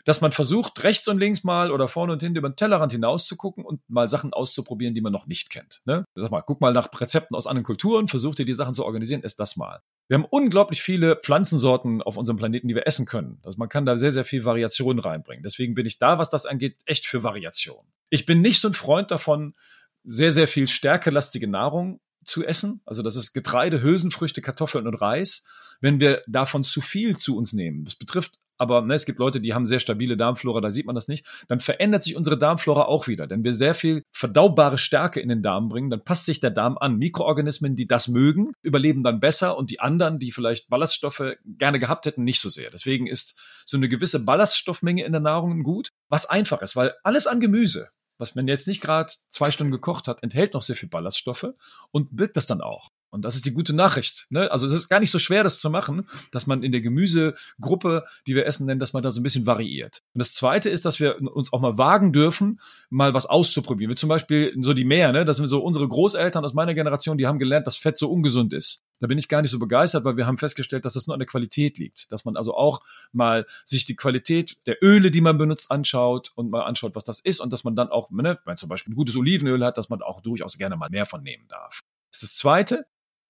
dass 0.05 0.21
man 0.21 0.31
versucht, 0.31 0.83
rechts 0.83 1.07
und 1.07 1.17
links 1.17 1.43
mal 1.43 1.71
oder 1.71 1.87
vorne 1.87 2.13
und 2.13 2.21
hinten 2.21 2.37
über 2.37 2.49
den 2.49 2.55
Tellerrand 2.55 2.91
hinaus 2.91 3.25
zu 3.25 3.35
gucken 3.35 3.65
und 3.65 3.81
mal 3.89 4.07
Sachen 4.07 4.33
auszuprobieren, 4.33 4.93
die 4.93 5.01
man 5.01 5.11
noch 5.11 5.25
nicht 5.25 5.49
kennt. 5.49 5.81
Ne? 5.85 6.05
Sag 6.15 6.31
mal, 6.31 6.41
guck 6.41 6.61
mal 6.61 6.71
nach 6.71 6.89
Rezepten 7.01 7.35
aus 7.35 7.47
anderen 7.47 7.65
Kulturen, 7.65 8.07
versuch 8.07 8.35
dir 8.35 8.45
die 8.45 8.53
Sachen 8.53 8.73
zu 8.73 8.85
organisieren, 8.85 9.23
ess 9.23 9.35
das 9.35 9.57
mal. 9.57 9.81
Wir 10.07 10.17
haben 10.17 10.25
unglaublich 10.29 10.83
viele 10.83 11.15
Pflanzensorten 11.15 12.01
auf 12.01 12.17
unserem 12.17 12.37
Planeten, 12.37 12.67
die 12.67 12.75
wir 12.75 12.85
essen 12.85 13.05
können. 13.05 13.39
Also 13.43 13.57
man 13.57 13.69
kann 13.69 13.85
da 13.85 13.97
sehr, 13.97 14.11
sehr 14.11 14.25
viel 14.25 14.45
Variation 14.45 14.99
reinbringen. 14.99 15.43
Deswegen 15.43 15.73
bin 15.73 15.85
ich 15.85 15.97
da, 15.97 16.19
was 16.19 16.29
das 16.29 16.45
angeht, 16.45 16.77
echt 16.85 17.07
für 17.07 17.23
Variation. 17.23 17.85
Ich 18.09 18.25
bin 18.25 18.41
nicht 18.41 18.61
so 18.61 18.67
ein 18.67 18.73
Freund 18.73 19.09
davon, 19.09 19.55
sehr, 20.03 20.31
sehr 20.31 20.47
viel 20.47 20.67
stärkelastige 20.67 21.47
Nahrung 21.47 22.01
zu 22.23 22.45
essen. 22.45 22.81
Also 22.85 23.01
das 23.01 23.15
ist 23.15 23.33
Getreide, 23.33 23.81
Hülsenfrüchte, 23.81 24.41
Kartoffeln 24.41 24.87
und 24.87 24.95
Reis. 24.95 25.47
Wenn 25.81 25.99
wir 25.99 26.21
davon 26.27 26.63
zu 26.63 26.81
viel 26.81 27.17
zu 27.17 27.35
uns 27.35 27.53
nehmen, 27.53 27.83
das 27.85 27.95
betrifft 27.95 28.39
aber 28.57 28.81
ne, 28.81 28.93
es 28.93 29.05
gibt 29.05 29.19
Leute, 29.19 29.41
die 29.41 29.53
haben 29.53 29.65
sehr 29.65 29.79
stabile 29.79 30.17
Darmflora, 30.17 30.61
da 30.61 30.71
sieht 30.71 30.85
man 30.85 30.95
das 30.95 31.07
nicht, 31.07 31.25
dann 31.47 31.59
verändert 31.59 32.03
sich 32.03 32.15
unsere 32.15 32.37
Darmflora 32.37 32.85
auch 32.85 33.07
wieder. 33.07 33.27
Denn 33.27 33.43
wir 33.43 33.53
sehr 33.53 33.73
viel 33.73 34.03
verdaubare 34.11 34.77
Stärke 34.77 35.19
in 35.19 35.29
den 35.29 35.41
Darm 35.41 35.69
bringen, 35.69 35.89
dann 35.89 36.03
passt 36.03 36.25
sich 36.25 36.39
der 36.39 36.51
Darm 36.51 36.77
an. 36.77 36.97
Mikroorganismen, 36.97 37.75
die 37.75 37.87
das 37.87 38.07
mögen, 38.07 38.51
überleben 38.61 39.03
dann 39.03 39.19
besser 39.19 39.57
und 39.57 39.69
die 39.69 39.79
anderen, 39.79 40.19
die 40.19 40.31
vielleicht 40.31 40.69
Ballaststoffe 40.69 41.35
gerne 41.45 41.79
gehabt 41.79 42.05
hätten, 42.05 42.23
nicht 42.23 42.39
so 42.39 42.49
sehr. 42.49 42.69
Deswegen 42.71 43.07
ist 43.07 43.63
so 43.65 43.77
eine 43.77 43.89
gewisse 43.89 44.23
Ballaststoffmenge 44.23 45.03
in 45.03 45.11
der 45.11 45.21
Nahrung 45.21 45.63
gut, 45.63 45.89
was 46.09 46.25
einfach 46.29 46.61
ist, 46.61 46.75
weil 46.75 46.93
alles 47.03 47.27
an 47.27 47.39
Gemüse, 47.39 47.89
was 48.17 48.35
man 48.35 48.47
jetzt 48.47 48.67
nicht 48.67 48.81
gerade 48.81 49.11
zwei 49.29 49.51
Stunden 49.51 49.71
gekocht 49.71 50.07
hat, 50.07 50.23
enthält 50.23 50.53
noch 50.53 50.61
sehr 50.61 50.75
viel 50.75 50.89
Ballaststoffe 50.89 51.47
und 51.91 52.15
birgt 52.15 52.37
das 52.37 52.47
dann 52.47 52.61
auch. 52.61 52.89
Und 53.15 53.23
das 53.23 53.35
ist 53.35 53.45
die 53.45 53.53
gute 53.53 53.73
Nachricht. 53.73 54.27
Ne? 54.29 54.51
Also 54.51 54.67
es 54.67 54.73
ist 54.73 54.89
gar 54.89 54.99
nicht 54.99 55.11
so 55.11 55.19
schwer, 55.19 55.43
das 55.43 55.59
zu 55.59 55.69
machen, 55.69 56.07
dass 56.31 56.45
man 56.45 56.61
in 56.61 56.71
der 56.71 56.81
Gemüsegruppe, 56.81 58.03
die 58.27 58.35
wir 58.35 58.45
essen 58.45 58.65
nennen, 58.65 58.79
dass 58.79 58.93
man 58.93 59.01
da 59.01 59.09
so 59.09 59.19
ein 59.19 59.23
bisschen 59.23 59.47
variiert. 59.47 60.01
Und 60.13 60.19
das 60.19 60.33
Zweite 60.33 60.69
ist, 60.69 60.85
dass 60.85 60.99
wir 60.99 61.21
uns 61.33 61.53
auch 61.53 61.61
mal 61.61 61.77
wagen 61.77 62.11
dürfen, 62.11 62.59
mal 62.89 63.13
was 63.13 63.25
auszuprobieren. 63.25 63.89
Wie 63.91 63.95
zum 63.95 64.09
Beispiel 64.09 64.53
so 64.59 64.73
die 64.73 64.85
Meer, 64.85 65.11
ne? 65.11 65.25
Das 65.25 65.37
sind 65.37 65.47
so 65.47 65.63
unsere 65.63 65.87
Großeltern 65.87 66.43
aus 66.43 66.53
meiner 66.53 66.73
Generation, 66.73 67.17
die 67.17 67.25
haben 67.25 67.39
gelernt, 67.39 67.65
dass 67.65 67.77
Fett 67.77 67.97
so 67.97 68.11
ungesund 68.11 68.53
ist. 68.53 68.81
Da 68.99 69.07
bin 69.07 69.17
ich 69.17 69.27
gar 69.27 69.41
nicht 69.41 69.51
so 69.51 69.59
begeistert, 69.59 70.05
weil 70.05 70.17
wir 70.17 70.25
haben 70.25 70.37
festgestellt, 70.37 70.85
dass 70.85 70.93
das 70.93 71.07
nur 71.07 71.15
an 71.15 71.19
der 71.19 71.27
Qualität 71.27 71.77
liegt. 71.77 72.11
Dass 72.11 72.25
man 72.25 72.37
also 72.37 72.53
auch 72.55 72.81
mal 73.11 73.45
sich 73.63 73.85
die 73.85 73.95
Qualität 73.95 74.57
der 74.67 74.83
Öle, 74.83 75.11
die 75.11 75.21
man 75.21 75.37
benutzt, 75.37 75.71
anschaut 75.71 76.31
und 76.35 76.49
mal 76.49 76.63
anschaut, 76.63 76.95
was 76.95 77.03
das 77.03 77.19
ist 77.19 77.39
und 77.39 77.51
dass 77.51 77.63
man 77.63 77.75
dann 77.75 77.89
auch, 77.89 78.09
ne, 78.11 78.23
wenn 78.23 78.39
man 78.45 78.57
zum 78.57 78.69
Beispiel 78.69 78.93
ein 78.93 78.95
gutes 78.95 79.15
Olivenöl 79.15 79.63
hat, 79.65 79.77
dass 79.77 79.89
man 79.89 80.01
auch 80.01 80.21
durchaus 80.21 80.57
gerne 80.57 80.77
mal 80.77 80.89
mehr 80.89 81.05
von 81.05 81.23
nehmen 81.23 81.45
darf. 81.47 81.81
Das 82.11 82.23
ist 82.23 82.31
das 82.31 82.37
Zweite. 82.37 82.85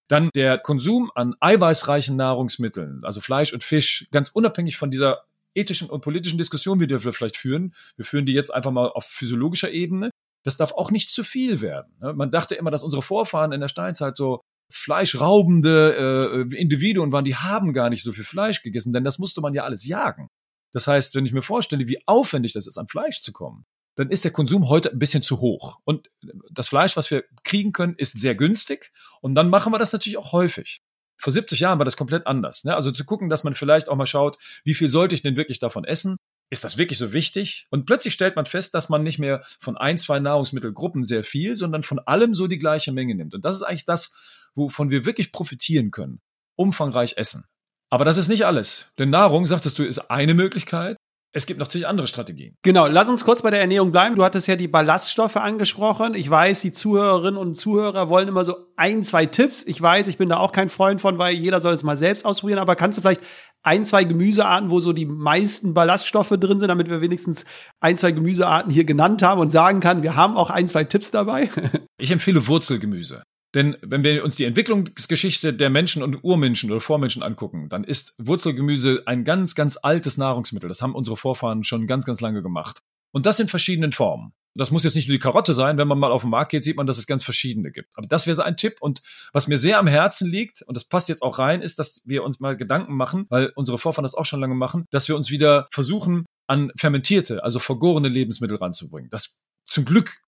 Dann 0.07 0.29
der 0.35 0.57
Konsum 0.57 1.11
an 1.15 1.35
eiweißreichen 1.39 2.15
Nahrungsmitteln, 2.15 3.01
also 3.03 3.21
Fleisch 3.21 3.53
und 3.53 3.63
Fisch, 3.63 4.07
ganz 4.11 4.29
unabhängig 4.29 4.77
von 4.77 4.91
dieser 4.91 5.23
ethischen 5.55 5.89
und 5.89 6.01
politischen 6.01 6.37
Diskussion, 6.37 6.79
die 6.79 6.89
wir 6.89 6.99
vielleicht 6.99 7.37
führen. 7.37 7.73
Wir 7.95 8.05
führen 8.05 8.25
die 8.25 8.33
jetzt 8.33 8.53
einfach 8.53 8.71
mal 8.71 8.89
auf 8.89 9.05
physiologischer 9.05 9.71
Ebene. 9.71 10.11
Das 10.43 10.57
darf 10.57 10.73
auch 10.73 10.91
nicht 10.91 11.09
zu 11.09 11.23
viel 11.23 11.61
werden. 11.61 11.93
Ne? 12.01 12.13
Man 12.13 12.29
dachte 12.29 12.55
immer, 12.55 12.71
dass 12.71 12.83
unsere 12.83 13.01
Vorfahren 13.01 13.51
in 13.51 13.61
der 13.61 13.67
Steinzeit 13.67 14.17
so 14.17 14.41
fleischraubende 14.71 16.47
äh, 16.51 16.55
Individuen 16.55 17.11
waren, 17.11 17.25
die 17.25 17.35
haben 17.35 17.73
gar 17.73 17.89
nicht 17.89 18.03
so 18.03 18.11
viel 18.11 18.23
Fleisch 18.23 18.61
gegessen, 18.61 18.93
denn 18.93 19.03
das 19.03 19.19
musste 19.19 19.41
man 19.41 19.53
ja 19.53 19.63
alles 19.63 19.85
jagen. 19.85 20.27
Das 20.73 20.87
heißt, 20.87 21.15
wenn 21.15 21.25
ich 21.25 21.33
mir 21.33 21.41
vorstelle, 21.41 21.87
wie 21.87 21.99
aufwendig 22.07 22.53
das 22.53 22.67
ist, 22.67 22.77
an 22.77 22.87
Fleisch 22.87 23.21
zu 23.21 23.31
kommen, 23.31 23.65
dann 23.95 24.09
ist 24.09 24.23
der 24.23 24.31
Konsum 24.31 24.69
heute 24.69 24.91
ein 24.91 24.99
bisschen 24.99 25.23
zu 25.23 25.39
hoch. 25.39 25.79
Und 25.85 26.09
das 26.51 26.67
Fleisch, 26.67 26.97
was 26.97 27.09
wir 27.11 27.23
kriegen 27.43 27.71
können, 27.71 27.95
ist 27.97 28.19
sehr 28.19 28.35
günstig. 28.35 28.91
Und 29.21 29.35
dann 29.35 29.49
machen 29.49 29.73
wir 29.73 29.79
das 29.79 29.93
natürlich 29.93 30.17
auch 30.17 30.31
häufig. 30.31 30.81
Vor 31.17 31.31
70 31.31 31.59
Jahren 31.59 31.79
war 31.79 31.85
das 31.85 31.95
komplett 31.95 32.27
anders. 32.27 32.65
Ne? 32.65 32.75
Also 32.75 32.91
zu 32.91 33.05
gucken, 33.05 33.29
dass 33.29 33.43
man 33.43 33.55
vielleicht 33.55 33.87
auch 33.87 33.95
mal 33.95 34.05
schaut, 34.05 34.37
wie 34.65 34.73
viel 34.73 34.89
sollte 34.89 35.15
ich 35.15 35.21
denn 35.21 35.37
wirklich 35.37 35.59
davon 35.59 35.85
essen? 35.85 36.17
Ist 36.51 36.63
das 36.63 36.77
wirklich 36.77 36.99
so 36.99 37.13
wichtig? 37.13 37.67
Und 37.71 37.85
plötzlich 37.85 38.13
stellt 38.13 38.35
man 38.35 38.45
fest, 38.45 38.75
dass 38.75 38.89
man 38.89 39.01
nicht 39.01 39.17
mehr 39.17 39.43
von 39.59 39.77
ein, 39.77 39.97
zwei 39.97 40.19
Nahrungsmittelgruppen 40.19 41.03
sehr 41.03 41.23
viel, 41.23 41.55
sondern 41.55 41.83
von 41.83 41.99
allem 41.99 42.33
so 42.33 42.47
die 42.47 42.59
gleiche 42.59 42.91
Menge 42.91 43.15
nimmt. 43.15 43.33
Und 43.33 43.45
das 43.45 43.55
ist 43.55 43.63
eigentlich 43.63 43.85
das, 43.85 44.49
wovon 44.53 44.89
wir 44.89 45.05
wirklich 45.05 45.31
profitieren 45.31 45.89
können. 45.89 46.21
Umfangreich 46.55 47.17
essen. 47.17 47.45
Aber 47.89 48.05
das 48.05 48.17
ist 48.17 48.27
nicht 48.27 48.45
alles. 48.45 48.91
Denn 48.99 49.09
Nahrung, 49.09 49.45
sagtest 49.45 49.79
du, 49.79 49.83
ist 49.83 50.11
eine 50.11 50.33
Möglichkeit. 50.33 50.97
Es 51.35 51.45
gibt 51.45 51.59
noch 51.59 51.67
zig 51.67 51.85
andere 51.85 52.07
Strategien. 52.07 52.55
Genau, 52.61 52.87
lass 52.87 53.09
uns 53.09 53.25
kurz 53.25 53.41
bei 53.41 53.49
der 53.49 53.59
Ernährung 53.59 53.91
bleiben. 53.91 54.15
Du 54.15 54.23
hattest 54.23 54.47
ja 54.47 54.55
die 54.55 54.69
Ballaststoffe 54.69 55.35
angesprochen. 55.35 56.13
Ich 56.13 56.29
weiß, 56.29 56.61
die 56.61 56.71
Zuhörerinnen 56.71 57.35
und 57.35 57.55
Zuhörer 57.55 58.07
wollen 58.07 58.29
immer 58.29 58.45
so 58.45 58.55
ein, 58.77 59.03
zwei 59.03 59.25
Tipps. 59.25 59.67
Ich 59.67 59.81
weiß, 59.81 60.07
ich 60.07 60.17
bin 60.17 60.29
da 60.29 60.37
auch 60.37 60.53
kein 60.53 60.69
Freund 60.69 61.01
von, 61.01 61.17
weil 61.17 61.33
jeder 61.33 61.59
soll 61.59 61.73
es 61.73 61.83
mal 61.83 61.97
selbst 61.97 62.25
ausprobieren. 62.25 62.59
Aber 62.59 62.77
kannst 62.77 62.97
du 62.97 63.01
vielleicht 63.01 63.19
ein, 63.63 63.83
zwei 63.83 64.05
Gemüsearten, 64.05 64.69
wo 64.69 64.79
so 64.79 64.93
die 64.93 65.05
meisten 65.05 65.73
Ballaststoffe 65.73 66.29
drin 66.29 66.61
sind, 66.61 66.69
damit 66.69 66.89
wir 66.89 67.01
wenigstens 67.01 67.43
ein, 67.81 67.97
zwei 67.97 68.13
Gemüsearten 68.13 68.71
hier 68.71 68.85
genannt 68.85 69.21
haben 69.21 69.41
und 69.41 69.51
sagen 69.51 69.81
kann, 69.81 70.03
wir 70.03 70.15
haben 70.15 70.37
auch 70.37 70.49
ein, 70.49 70.69
zwei 70.69 70.85
Tipps 70.85 71.11
dabei? 71.11 71.49
ich 71.97 72.11
empfehle 72.11 72.47
Wurzelgemüse. 72.47 73.23
Denn 73.55 73.77
wenn 73.81 74.03
wir 74.03 74.23
uns 74.23 74.35
die 74.35 74.43
Entwicklungsgeschichte 74.43 75.53
der 75.53 75.69
Menschen 75.69 76.03
und 76.03 76.23
Urmenschen 76.23 76.69
oder 76.69 76.81
Vormenschen 76.81 77.23
angucken, 77.23 77.69
dann 77.69 77.85
ist 77.85 78.13
Wurzelgemüse 78.17 79.03
ein 79.05 79.23
ganz, 79.23 79.55
ganz 79.55 79.79
altes 79.81 80.17
Nahrungsmittel. 80.17 80.67
Das 80.67 80.81
haben 80.81 80.93
unsere 80.93 81.15
Vorfahren 81.15 81.63
schon 81.63 81.87
ganz, 81.87 82.05
ganz 82.05 82.19
lange 82.19 82.43
gemacht. 82.43 82.81
Und 83.11 83.25
das 83.25 83.39
in 83.39 83.47
verschiedenen 83.47 83.93
Formen. 83.93 84.33
Das 84.57 84.71
muss 84.71 84.83
jetzt 84.83 84.95
nicht 84.95 85.07
nur 85.07 85.15
die 85.15 85.21
Karotte 85.21 85.53
sein. 85.53 85.77
Wenn 85.77 85.87
man 85.87 85.99
mal 85.99 86.11
auf 86.11 86.21
den 86.21 86.31
Markt 86.31 86.51
geht, 86.51 86.65
sieht 86.65 86.75
man, 86.75 86.85
dass 86.85 86.97
es 86.97 87.07
ganz 87.07 87.23
verschiedene 87.23 87.71
gibt. 87.71 87.89
Aber 87.95 88.07
das 88.07 88.25
wäre 88.25 88.35
so 88.35 88.41
ein 88.41 88.57
Tipp. 88.57 88.77
Und 88.81 89.01
was 89.31 89.47
mir 89.47 89.57
sehr 89.57 89.79
am 89.79 89.87
Herzen 89.87 90.29
liegt, 90.29 90.61
und 90.63 90.75
das 90.75 90.85
passt 90.85 91.07
jetzt 91.07 91.21
auch 91.21 91.39
rein, 91.39 91.61
ist, 91.61 91.79
dass 91.79 92.01
wir 92.05 92.23
uns 92.23 92.41
mal 92.41 92.57
Gedanken 92.57 92.95
machen, 92.95 93.25
weil 93.29 93.51
unsere 93.55 93.77
Vorfahren 93.77 94.03
das 94.03 94.15
auch 94.15 94.25
schon 94.25 94.41
lange 94.41 94.55
machen, 94.55 94.85
dass 94.91 95.07
wir 95.07 95.15
uns 95.15 95.29
wieder 95.29 95.67
versuchen, 95.71 96.25
an 96.47 96.71
fermentierte, 96.77 97.43
also 97.43 97.59
vergorene 97.59 98.09
Lebensmittel 98.09 98.57
ranzubringen. 98.57 99.09
Das 99.09 99.37
zum 99.65 99.83
Glück 99.83 100.21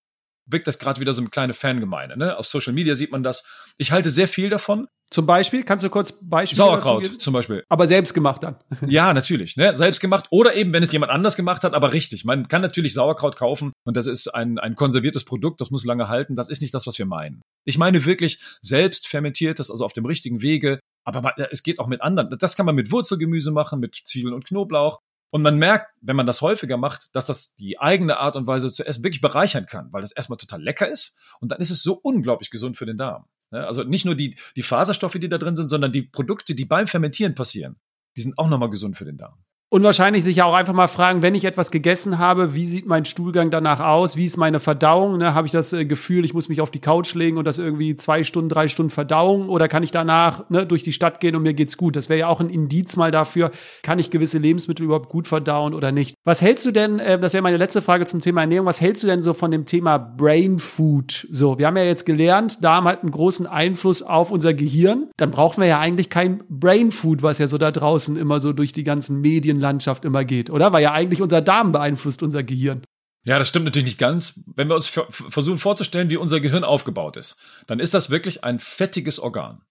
wirkt 0.48 0.68
das 0.68 0.80
gerade 0.80 1.00
wieder 1.00 1.14
so 1.14 1.22
eine 1.22 1.30
kleine 1.30 1.54
Fangemeinde. 1.54 2.18
Ne? 2.18 2.38
Auf 2.38 2.48
Social 2.48 2.74
Media 2.74 2.95
sieht 2.95 3.12
man 3.12 3.24
das. 3.24 3.45
Ich 3.78 3.91
halte 3.91 4.10
sehr 4.10 4.28
viel 4.28 4.50
davon. 4.50 4.88
Zum 5.10 5.26
Beispiel, 5.26 5.64
kannst 5.64 5.86
du 5.86 5.89
kurz 5.89 6.14
Beispiele 6.22 6.58
Sauerkraut 6.58 7.22
zum 7.22 7.34
Beispiel. 7.34 7.64
Aber 7.70 7.88
selbst 7.88 8.14
gemacht 8.14 8.43
dann. 8.43 8.58
ja, 8.88 9.14
natürlich. 9.14 9.56
Ne? 9.56 9.74
Selbst 9.74 10.02
gemacht 10.02 10.26
oder 10.32 10.56
eben, 10.56 10.74
wenn 10.74 10.84
es 10.84 10.91
jemand 10.91 11.12
anders 11.12 11.38
gemacht 11.38 11.64
hat, 11.64 11.74
aber 11.74 11.93
richtig. 11.93 12.26
Man 12.26 12.50
kann 12.50 12.62
natürlich 12.62 12.93
Sauerkraut 12.93 13.38
kaufen 13.38 13.72
und 13.86 13.95
das 13.95 14.08
ist 14.08 14.28
ein, 14.28 14.60
ein 14.60 14.76
konserviertes 14.76 15.24
Produkt, 15.24 15.62
das 15.62 15.72
muss 15.72 15.86
lange 15.86 16.10
halten. 16.10 16.36
Das 16.36 16.50
ist 16.50 16.62
nicht 16.62 16.74
das, 16.74 16.88
was 16.88 16.98
wir 16.98 17.06
meinen. 17.06 17.41
Ich 17.66 17.78
meine 17.78 18.04
wirklich 18.06 18.39
selbst 18.62 19.08
fermentiertes, 19.08 19.72
also 19.72 19.86
auf 19.86 19.93
dem 19.93 20.06
richtigen 20.06 20.41
Wege. 20.41 20.80
Aber 21.06 21.36
es 21.52 21.64
geht 21.64 21.80
auch 21.80 21.88
mit 21.88 22.02
anderen. 22.02 22.36
Das 22.38 22.58
kann 22.58 22.66
man 22.66 22.76
mit 22.76 22.91
Wurzelgemüse 22.91 23.52
machen, 23.52 23.80
mit 23.80 23.95
Zwiebeln 23.95 24.34
und 24.34 24.45
Knoblauch. 24.45 25.00
Und 25.30 25.42
man 25.42 25.58
merkt, 25.58 25.92
wenn 26.02 26.16
man 26.16 26.26
das 26.26 26.42
häufiger 26.42 26.78
macht, 26.78 27.14
dass 27.14 27.26
das 27.26 27.56
die 27.56 27.80
eigene 27.80 28.18
Art 28.18 28.36
und 28.36 28.48
Weise 28.48 28.72
zu 28.72 28.86
essen 28.86 29.04
wirklich 29.04 29.22
bereichern 29.22 29.66
kann, 29.66 29.92
weil 29.92 30.02
das 30.02 30.12
erstmal 30.12 30.38
total 30.38 30.62
lecker 30.62 30.90
ist 30.90 31.20
und 31.40 31.52
dann 31.52 31.60
ist 31.60 31.70
es 31.70 31.84
so 31.84 31.94
unglaublich 31.94 32.50
gesund 32.50 32.78
für 32.78 32.86
den 32.86 32.98
Darm. 32.98 33.26
Also 33.52 33.84
nicht 33.84 34.06
nur 34.06 34.16
die, 34.16 34.36
die 34.56 34.64
Faserstoffe, 34.64 35.18
die 35.20 35.30
da 35.30 35.38
drin 35.38 35.56
sind, 35.56 35.68
sondern 35.68 35.92
die 35.92 36.04
Produkte, 36.04 36.56
die 36.56 36.66
beim 36.66 36.88
Fermentieren 36.88 37.36
passieren, 37.36 37.78
die 38.16 38.22
sind 38.22 38.38
auch 38.38 38.50
nochmal 38.50 38.70
gesund 38.70 38.98
für 38.98 39.06
den 39.06 39.18
Darm. 39.18 39.38
Und 39.70 39.84
wahrscheinlich 39.84 40.24
sich 40.24 40.38
ja 40.38 40.45
auch 40.45 40.53
einfach 40.53 40.74
mal 40.74 40.88
fragen, 40.88 41.22
wenn 41.22 41.36
ich 41.36 41.43
etwas 41.43 41.72
gegessen 41.72 42.20
habe, 42.20 42.55
wie 42.55 42.65
sieht 42.65 42.86
mein 42.86 43.03
Stuhlgang 43.03 43.51
danach 43.51 43.82
aus? 43.82 44.15
Wie 44.15 44.24
ist 44.24 44.38
meine 44.38 44.61
Verdauung? 44.61 45.18
Ne, 45.18 45.34
habe 45.34 45.45
ich 45.45 45.51
das 45.51 45.74
äh, 45.74 45.84
Gefühl, 45.84 46.24
ich 46.24 46.34
muss 46.34 46.47
mich 46.47 46.61
auf 46.61 46.72
die 46.72 46.80
Couch 46.80 47.13
legen 47.15 47.38
und 47.38 47.45
das 47.45 47.57
irgendwie 47.57 47.97
zwei 47.97 48.24
Stunden, 48.24 48.47
drei 48.47 48.70
Stunden 48.70 48.91
Verdauung? 48.91 49.49
Oder 49.49 49.68
kann 49.68 49.84
ich 49.84 49.91
danach 49.91 50.49
ne, 50.49 50.65
durch 50.65 50.84
die 50.84 50.93
Stadt 50.93 51.20
gehen 51.20 51.36
und 51.36 51.43
mir 51.43 51.53
geht's 51.53 51.76
gut? 51.76 51.97
Das 51.97 52.07
wäre 52.07 52.18
ja 52.18 52.28
auch 52.30 52.39
ein 52.39 52.49
Indiz 52.49 52.95
mal 52.95 53.11
dafür, 53.11 53.51
kann 53.84 53.99
ich 53.99 54.09
gewisse 54.09 54.38
Lebensmittel 54.38 54.86
überhaupt 54.86 55.09
gut 55.09 55.28
verdauen 55.28 55.74
oder 55.74 55.91
nicht? 55.91 56.15
Was 56.24 56.41
hältst 56.41 56.65
du 56.65 56.72
denn, 56.72 56.99
äh, 56.99 57.20
das 57.20 57.34
wäre 57.34 57.43
meine 57.43 57.57
letzte 57.57 57.82
Frage 57.82 58.05
zum 58.05 58.22
Thema 58.22 58.39
Ernährung, 58.41 58.68
was 58.68 58.80
hältst 58.80 59.03
du 59.03 59.07
denn 59.07 59.22
so 59.22 59.34
von 59.34 59.51
dem 59.51 59.65
Thema 59.65 59.97
Brain 59.97 60.59
Food? 60.59 61.28
So, 61.30 61.59
wir 61.59 61.68
haben 61.68 61.76
ja 61.76 61.84
jetzt 61.84 62.05
gelernt, 62.05 62.63
Darm 62.63 62.88
hat 62.88 63.01
einen 63.01 63.11
großen 63.11 63.45
Einfluss 63.45 64.01
auf 64.01 64.32
unser 64.32 64.53
Gehirn. 64.53 65.09
Dann 65.18 65.32
brauchen 65.32 65.59
wir 65.59 65.68
ja 65.68 65.82
eigentlich 65.82 66.09
kein 66.09 66.41
Brain 66.47 66.91
Food, 66.91 67.22
was 67.22 67.38
ja 67.38 67.47
so 67.47 67.57
da 67.57 67.72
draußen 67.72 68.15
immer 68.15 68.39
so 68.39 68.53
durch 68.53 68.72
die 68.72 68.86
ganzen 68.86 69.20
Medien 69.20 69.57
Medienlandschaft 69.58 70.05
immer 70.05 70.24
geht, 70.26 70.49
oder? 70.49 70.72
Weil 70.72 70.84
ja 70.84 70.93
eigentlich 70.93 71.22
unser 71.22 71.41
Darm 71.41 71.72
beeinflusst 71.72 72.24
unser 72.24 72.43
Gehirn. 72.43 72.84
Ja, 73.26 73.39
das 73.39 73.49
stimmt 73.49 73.66
natürlich 73.66 73.88
nicht 73.88 73.99
ganz. 73.99 74.41
Wenn 74.55 74.70
wir 74.70 74.76
uns 74.76 74.88
versuchen 74.88 75.58
vorzustellen, 75.58 76.10
wie 76.10 76.18
unser 76.18 76.39
Gehirn 76.39 76.64
aufgebaut 76.64 77.18
ist, 77.18 77.38
dann 77.68 77.80
ist 77.80 77.93
das 77.93 78.10
wirklich 78.10 78.43
ein 78.43 78.60
fettiges 78.60 79.20
Organ. 79.20 79.62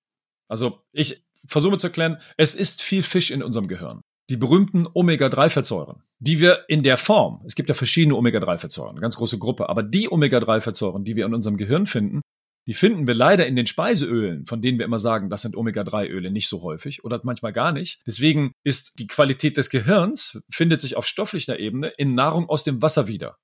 Also 0.49 0.83
ich 0.93 1.25
versuche 1.47 1.79
zu 1.79 1.87
erklären, 1.87 2.19
es 2.37 2.55
ist 2.55 2.83
viel 2.83 3.03
Fisch 3.03 3.31
in 3.31 3.43
unserem 3.43 3.69
Gehirn. 3.69 4.03
Die 4.29 4.37
berühmten 4.37 4.87
Omega-3-Fettsäuren, 4.93 6.03
die 6.19 6.41
wir 6.41 6.65
in 6.69 6.83
der 6.83 6.97
Form, 6.97 7.43
es 7.47 7.55
gibt 7.55 7.69
ja 7.69 7.75
verschiedene 7.75 8.17
Omega-3-Fettsäuren, 8.17 8.91
eine 8.91 9.01
ganz 9.01 9.17
große 9.17 9.39
Gruppe, 9.39 9.69
aber 9.69 9.83
die 9.83 10.11
Omega-3-Fettsäuren, 10.11 11.05
die 11.05 11.17
wir 11.17 11.27
in 11.27 11.35
unserem 11.35 11.57
Gehirn 11.57 11.87
finden, 11.87 12.21
die 12.67 12.75
finden 12.75 13.07
wir 13.07 13.15
leider 13.15 13.47
in 13.47 13.57
den 13.57 13.67
Speiseölen, 13.67 14.45
von 14.45 14.61
denen 14.61 14.79
wir 14.79 14.85
immer 14.85 14.99
sagen, 14.99 15.31
das 15.31 15.43
sind 15.43 15.57
Omega-3-Öle 15.57 16.31
nicht 16.31 16.49
so 16.49 16.63
häufig 16.63 17.05
oder 17.05 17.21
manchmal 17.23 17.53
gar 17.53 17.73
nicht. 17.73 18.01
Deswegen 18.07 18.53
ist 18.65 18.99
die 18.99 19.07
Qualität 19.07 19.57
des 19.57 19.71
Gehirns, 19.71 20.43
findet 20.51 20.81
sich 20.81 20.97
auf 20.97 21.07
stofflicher 21.07 21.59
Ebene 21.59 21.89
in 21.97 22.15
Nahrung 22.15 22.49
aus 22.49 22.65
dem 22.65 22.83
Wasser 22.83 23.07
wieder. 23.07 23.37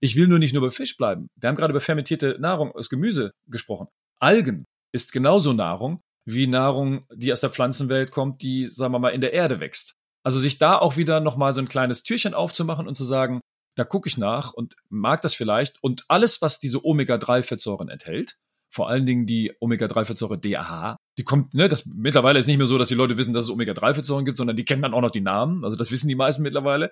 Ich 0.00 0.16
will 0.16 0.28
nur 0.28 0.38
nicht 0.38 0.54
nur 0.54 0.62
bei 0.62 0.70
Fisch 0.70 0.96
bleiben. 0.96 1.28
Wir 1.36 1.48
haben 1.48 1.56
gerade 1.56 1.72
über 1.72 1.80
fermentierte 1.80 2.38
Nahrung 2.40 2.72
aus 2.72 2.88
Gemüse 2.88 3.32
gesprochen. 3.46 3.88
Algen 4.18 4.64
ist 4.92 5.12
genauso 5.12 5.52
Nahrung 5.52 6.00
wie 6.24 6.46
Nahrung, 6.46 7.04
die 7.14 7.32
aus 7.32 7.40
der 7.40 7.50
Pflanzenwelt 7.50 8.12
kommt, 8.12 8.42
die, 8.42 8.66
sagen 8.66 8.92
wir 8.92 8.98
mal, 8.98 9.10
in 9.10 9.20
der 9.20 9.32
Erde 9.32 9.60
wächst. 9.60 9.94
Also 10.22 10.38
sich 10.38 10.58
da 10.58 10.78
auch 10.78 10.96
wieder 10.96 11.20
nochmal 11.20 11.52
so 11.52 11.60
ein 11.60 11.68
kleines 11.68 12.02
Türchen 12.02 12.34
aufzumachen 12.34 12.86
und 12.86 12.94
zu 12.94 13.04
sagen, 13.04 13.40
da 13.76 13.84
gucke 13.84 14.08
ich 14.08 14.18
nach 14.18 14.52
und 14.52 14.74
mag 14.88 15.22
das 15.22 15.34
vielleicht. 15.34 15.82
Und 15.82 16.04
alles, 16.08 16.42
was 16.42 16.60
diese 16.60 16.84
Omega-3-Fettsäuren 16.84 17.88
enthält, 17.88 18.36
vor 18.70 18.88
allen 18.88 19.04
Dingen 19.04 19.26
die 19.26 19.52
Omega-3-Fettsäure 19.60 20.38
DAH. 20.38 20.96
Die 21.18 21.24
kommt, 21.24 21.54
ne, 21.54 21.68
das 21.68 21.86
mittlerweile 21.86 22.38
ist 22.38 22.46
nicht 22.46 22.56
mehr 22.56 22.66
so, 22.66 22.78
dass 22.78 22.88
die 22.88 22.94
Leute 22.94 23.18
wissen, 23.18 23.34
dass 23.34 23.44
es 23.44 23.50
Omega-3-Fettsäuren 23.50 24.24
gibt, 24.24 24.38
sondern 24.38 24.56
die 24.56 24.64
kennen 24.64 24.82
dann 24.82 24.94
auch 24.94 25.00
noch 25.00 25.10
die 25.10 25.20
Namen. 25.20 25.64
Also 25.64 25.76
das 25.76 25.90
wissen 25.90 26.08
die 26.08 26.14
meisten 26.14 26.42
mittlerweile. 26.42 26.90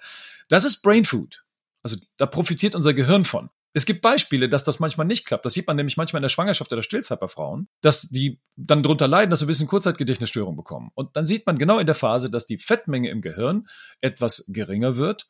Das 0.49 0.65
ist 0.65 0.83
Brain 0.83 1.05
Food. 1.05 1.45
Also 1.83 1.97
da 2.17 2.27
profitiert 2.27 2.75
unser 2.75 2.93
Gehirn 2.93 3.25
von. 3.25 3.49
Es 3.75 3.87
gibt 3.87 4.03
Beispiele, 4.03 4.49
dass 4.49 4.65
das 4.65 4.81
manchmal 4.81 5.07
nicht 5.07 5.25
klappt. 5.25 5.45
Das 5.45 5.55
sieht 5.55 5.67
man 5.67 5.77
nämlich 5.77 5.97
manchmal 5.97 6.19
in 6.19 6.25
der 6.25 6.31
Schwangerschaft 6.31 6.73
oder 6.73 6.83
Stillzeit 6.83 7.21
bei 7.21 7.29
Frauen, 7.29 7.69
dass 7.81 8.09
die 8.09 8.41
dann 8.57 8.83
darunter 8.83 9.07
leiden, 9.07 9.31
dass 9.31 9.39
sie 9.39 9.45
ein 9.45 9.49
bisschen 9.49 9.69
Kurzzeitgedächtnisstörung 9.69 10.57
bekommen. 10.57 10.91
Und 10.95 11.17
dann 11.17 11.27
sieht 11.27 11.47
man 11.47 11.59
genau 11.59 11.79
in 11.79 11.87
der 11.87 11.95
Phase, 11.95 12.31
dass 12.31 12.47
die 12.47 12.59
Fettmenge 12.59 13.11
im 13.11 13.21
Gehirn 13.21 13.69
etwas 14.01 14.47
geringer 14.49 14.97
wird, 14.97 15.29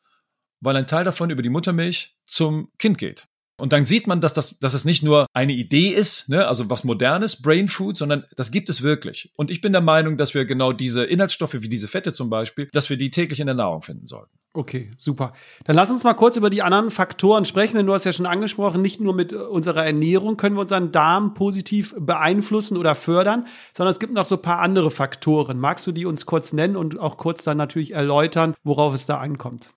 weil 0.61 0.75
ein 0.75 0.87
Teil 0.87 1.03
davon 1.03 1.29
über 1.29 1.43
die 1.43 1.49
Muttermilch 1.49 2.17
zum 2.25 2.71
Kind 2.79 2.97
geht. 2.97 3.27
Und 3.59 3.73
dann 3.73 3.85
sieht 3.85 4.07
man, 4.07 4.21
dass, 4.21 4.33
das, 4.33 4.59
dass 4.59 4.73
es 4.73 4.85
nicht 4.85 5.03
nur 5.03 5.27
eine 5.33 5.53
Idee 5.53 5.89
ist, 5.89 6.29
ne, 6.29 6.47
also 6.47 6.69
was 6.69 6.83
modernes, 6.83 7.41
Brain 7.41 7.67
Food, 7.67 7.97
sondern 7.97 8.25
das 8.35 8.51
gibt 8.51 8.69
es 8.69 8.81
wirklich. 8.81 9.31
Und 9.35 9.51
ich 9.51 9.61
bin 9.61 9.71
der 9.71 9.81
Meinung, 9.81 10.17
dass 10.17 10.33
wir 10.33 10.45
genau 10.45 10.71
diese 10.71 11.03
Inhaltsstoffe, 11.03 11.55
wie 11.59 11.69
diese 11.69 11.87
Fette 11.87 12.13
zum 12.13 12.29
Beispiel, 12.29 12.69
dass 12.71 12.89
wir 12.89 12.97
die 12.97 13.11
täglich 13.11 13.39
in 13.39 13.47
der 13.47 13.55
Nahrung 13.55 13.81
finden 13.81 14.07
sollten. 14.07 14.31
Okay, 14.53 14.89
super. 14.97 15.33
Dann 15.65 15.75
lass 15.75 15.91
uns 15.91 16.03
mal 16.03 16.15
kurz 16.15 16.35
über 16.35 16.49
die 16.49 16.63
anderen 16.63 16.89
Faktoren 16.89 17.45
sprechen, 17.45 17.77
denn 17.77 17.85
du 17.85 17.93
hast 17.93 18.05
ja 18.05 18.13
schon 18.13 18.25
angesprochen, 18.25 18.81
nicht 18.81 18.99
nur 18.99 19.13
mit 19.13 19.31
unserer 19.31 19.85
Ernährung 19.85 20.37
können 20.37 20.55
wir 20.55 20.61
unseren 20.61 20.91
Darm 20.91 21.35
positiv 21.35 21.93
beeinflussen 21.97 22.75
oder 22.75 22.95
fördern, 22.95 23.45
sondern 23.77 23.91
es 23.91 23.99
gibt 23.99 24.13
noch 24.13 24.25
so 24.25 24.35
ein 24.35 24.41
paar 24.41 24.59
andere 24.59 24.89
Faktoren. 24.89 25.59
Magst 25.59 25.85
du 25.85 25.91
die 25.91 26.05
uns 26.05 26.25
kurz 26.25 26.51
nennen 26.51 26.75
und 26.75 26.97
auch 26.99 27.17
kurz 27.17 27.43
dann 27.43 27.57
natürlich 27.57 27.91
erläutern, 27.91 28.55
worauf 28.63 28.95
es 28.95 29.05
da 29.05 29.19
ankommt? 29.19 29.73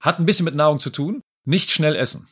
Hat 0.00 0.20
ein 0.20 0.26
bisschen 0.26 0.44
mit 0.44 0.54
Nahrung 0.54 0.78
zu 0.78 0.90
tun. 0.90 1.22
Nicht 1.44 1.72
schnell 1.72 1.96
essen. 1.96 2.28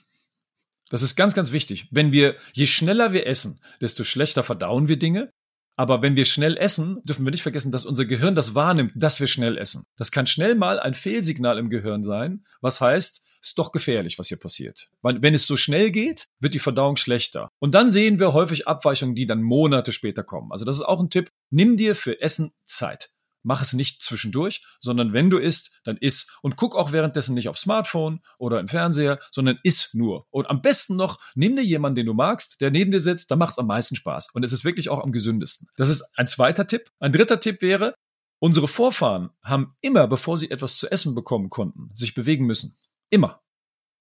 Das 0.91 1.01
ist 1.01 1.17
ganz, 1.17 1.35
ganz 1.35 1.53
wichtig. 1.53 1.89
Wenn 1.91 2.13
wir, 2.13 2.37
je 2.53 2.67
schneller 2.67 3.15
wir 3.15 3.27
essen, 3.27 3.61
desto 3.81 4.05
schlechter 4.05 4.43
verdauen 4.43 4.89
wir 4.89 4.99
Dinge. 4.99 5.33
Aber 5.77 6.03
wenn 6.03 6.17
wir 6.17 6.27
schnell 6.27 6.59
essen, 6.59 7.01
dürfen 7.05 7.25
wir 7.25 7.31
nicht 7.31 7.43
vergessen, 7.43 7.73
dass 7.73 7.87
unser 7.87 8.05
Gehirn 8.05 8.35
das 8.35 8.55
wahrnimmt, 8.55 8.93
dass 8.97 9.19
wir 9.19 9.29
schnell 9.29 9.57
essen. 9.57 9.87
Das 9.97 10.11
kann 10.11 10.27
schnell 10.27 10.55
mal 10.55 10.79
ein 10.79 10.93
Fehlsignal 10.93 11.57
im 11.57 11.71
Gehirn 11.71 12.05
sein, 12.05 12.45
was 12.61 12.83
heißt, 12.83 13.25
ist 13.41 13.59
doch 13.59 13.73
gefährlich, 13.73 14.19
was 14.19 14.29
hier 14.29 14.39
passiert. 14.39 14.91
Weil 15.01 15.23
wenn 15.23 15.33
es 15.33 15.47
so 15.47 15.57
schnell 15.57 15.91
geht, 15.91 16.27
wird 16.41 16.53
die 16.53 16.59
Verdauung 16.59 16.97
schlechter. 16.97 17.49
Und 17.61 17.75
dann 17.75 17.89
sehen 17.89 18.19
wir 18.19 18.35
häufig 18.35 18.69
Abweichungen, 18.69 19.15
die 19.15 19.25
dann 19.25 19.41
Monate 19.41 19.93
später 19.93 20.23
kommen. 20.23 20.53
Also 20.53 20.67
das 20.67 20.77
ist 20.77 20.83
auch 20.83 21.01
ein 21.01 21.09
Tipp. 21.09 21.31
Nimm 21.49 21.79
dir 21.79 21.95
für 21.95 22.21
Essen 22.21 22.53
Zeit 22.67 23.11
mach 23.43 23.63
es 23.63 23.73
nicht 23.73 24.03
zwischendurch, 24.03 24.65
sondern 24.81 25.13
wenn 25.13 25.31
du 25.31 25.39
isst, 25.39 25.81
dann 25.85 25.97
iss. 25.97 26.37
Und 26.43 26.57
guck 26.57 26.75
auch 26.77 26.93
währenddessen 26.93 27.35
nicht 27.35 27.49
aufs 27.49 27.63
Smartphone 27.63 28.21
oder 28.39 28.61
im 28.61 28.69
Fernseher, 28.69 29.19
sondern 29.33 29.59
iss 29.63 29.91
nur. 29.93 30.27
Und 30.31 30.49
am 30.49 30.63
besten 30.63 30.97
noch, 30.97 31.19
nimm 31.35 31.57
dir 31.57 31.65
jemanden, 31.65 31.97
den 31.97 32.07
du 32.07 32.15
magst, 32.15 32.61
der 32.61 32.71
neben 32.71 32.91
dir 32.91 33.01
sitzt, 33.01 33.31
da 33.31 33.37
macht 33.37 33.53
es 33.53 33.59
am 33.59 33.67
meisten 33.67 33.97
Spaß. 33.97 34.29
Und 34.35 34.45
es 34.45 34.53
ist 34.53 34.65
wirklich 34.65 34.89
auch 34.89 35.03
am 35.03 35.13
gesündesten. 35.13 35.69
Das 35.77 35.89
ist 35.89 36.05
ein 36.15 36.27
zweiter 36.27 36.67
Tipp. 36.67 36.91
Ein 36.99 37.13
dritter 37.13 37.41
Tipp 37.41 37.63
wäre, 37.63 37.95
unsere 38.41 38.69
Vorfahren 38.69 39.31
haben 39.43 39.77
immer, 39.81 40.07
bevor 40.07 40.37
sie 40.37 40.51
etwas 40.51 40.79
zu 40.79 40.91
essen 40.91 41.15
bekommen 41.15 41.51
konnten, 41.51 41.91
sich 41.95 42.15
bewegen 42.15 42.47
müssen. 42.47 42.77
Immer. 43.11 43.43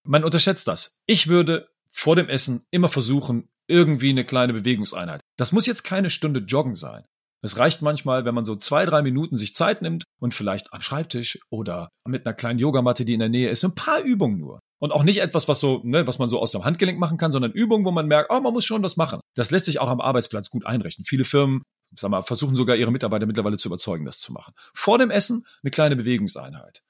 man 0.04 0.24
unterschätzt 0.24 0.68
das. 0.68 1.02
Ich 1.08 1.28
würde 1.28 1.70
vor 1.92 2.16
dem 2.16 2.30
Essen 2.30 2.66
immer 2.72 2.90
versuchen, 2.90 3.50
irgendwie 3.68 4.10
eine 4.10 4.26
kleine 4.26 4.54
Bewegungseinheit. 4.54 5.22
Das 5.38 5.52
muss 5.52 5.66
jetzt 5.66 5.84
keine 5.84 6.10
Stunde 6.10 6.40
Joggen 6.42 6.76
sein. 6.76 7.06
Es 7.42 7.58
reicht 7.58 7.82
manchmal, 7.82 8.26
wenn 8.26 8.36
man 8.36 8.46
so 8.46 8.56
zwei, 8.56 8.86
drei 8.86 9.02
Minuten 9.02 9.38
sich 9.38 9.54
Zeit 9.54 9.82
nimmt 9.82 10.04
und 10.20 10.34
vielleicht 10.34 10.74
am 10.74 10.82
Schreibtisch 10.82 11.40
oder 11.50 11.90
mit 12.06 12.26
einer 12.26 12.36
kleinen 12.36 12.60
Yogamatte, 12.60 13.06
die 13.06 13.14
in 13.14 13.20
der 13.20 13.30
Nähe 13.30 13.50
ist, 13.50 13.64
ein 13.64 13.76
paar 13.76 14.02
Übungen 14.02 14.38
nur. 14.38 14.60
Und 14.80 14.92
auch 14.92 15.04
nicht 15.04 15.22
etwas, 15.22 15.48
was 15.48 15.60
so, 15.60 15.82
ne, 15.84 16.08
was 16.08 16.20
man 16.20 16.30
so 16.30 16.40
aus 16.40 16.52
dem 16.52 16.66
Handgelenk 16.66 17.00
machen 17.00 17.18
kann, 17.18 17.32
sondern 17.32 17.52
Übungen, 17.52 17.86
wo 17.86 17.92
man 17.92 18.08
merkt, 18.08 18.32
oh, 18.32 18.40
man 18.40 18.54
muss 18.54 18.66
schon 18.66 18.84
was 18.84 18.98
machen. 18.98 19.20
Das 19.36 19.52
lässt 19.52 19.66
sich 19.66 19.80
auch 19.80 19.90
am 19.90 20.02
Arbeitsplatz 20.02 20.50
gut 20.50 20.66
einrichten. 20.66 21.06
Viele 21.06 21.26
Firmen, 21.26 21.64
sag 21.96 22.12
mal, 22.12 22.22
versuchen 22.22 22.56
sogar 22.56 22.76
ihre 22.76 22.92
Mitarbeiter 22.92 23.26
mittlerweile 23.26 23.58
zu 23.58 23.68
überzeugen, 23.70 24.06
das 24.06 24.20
zu 24.20 24.32
machen. 24.34 24.54
Vor 24.74 24.98
dem 24.98 25.10
Essen 25.10 25.44
eine 25.64 25.72
kleine 25.72 25.96
Bewegungseinheit. 25.96 26.82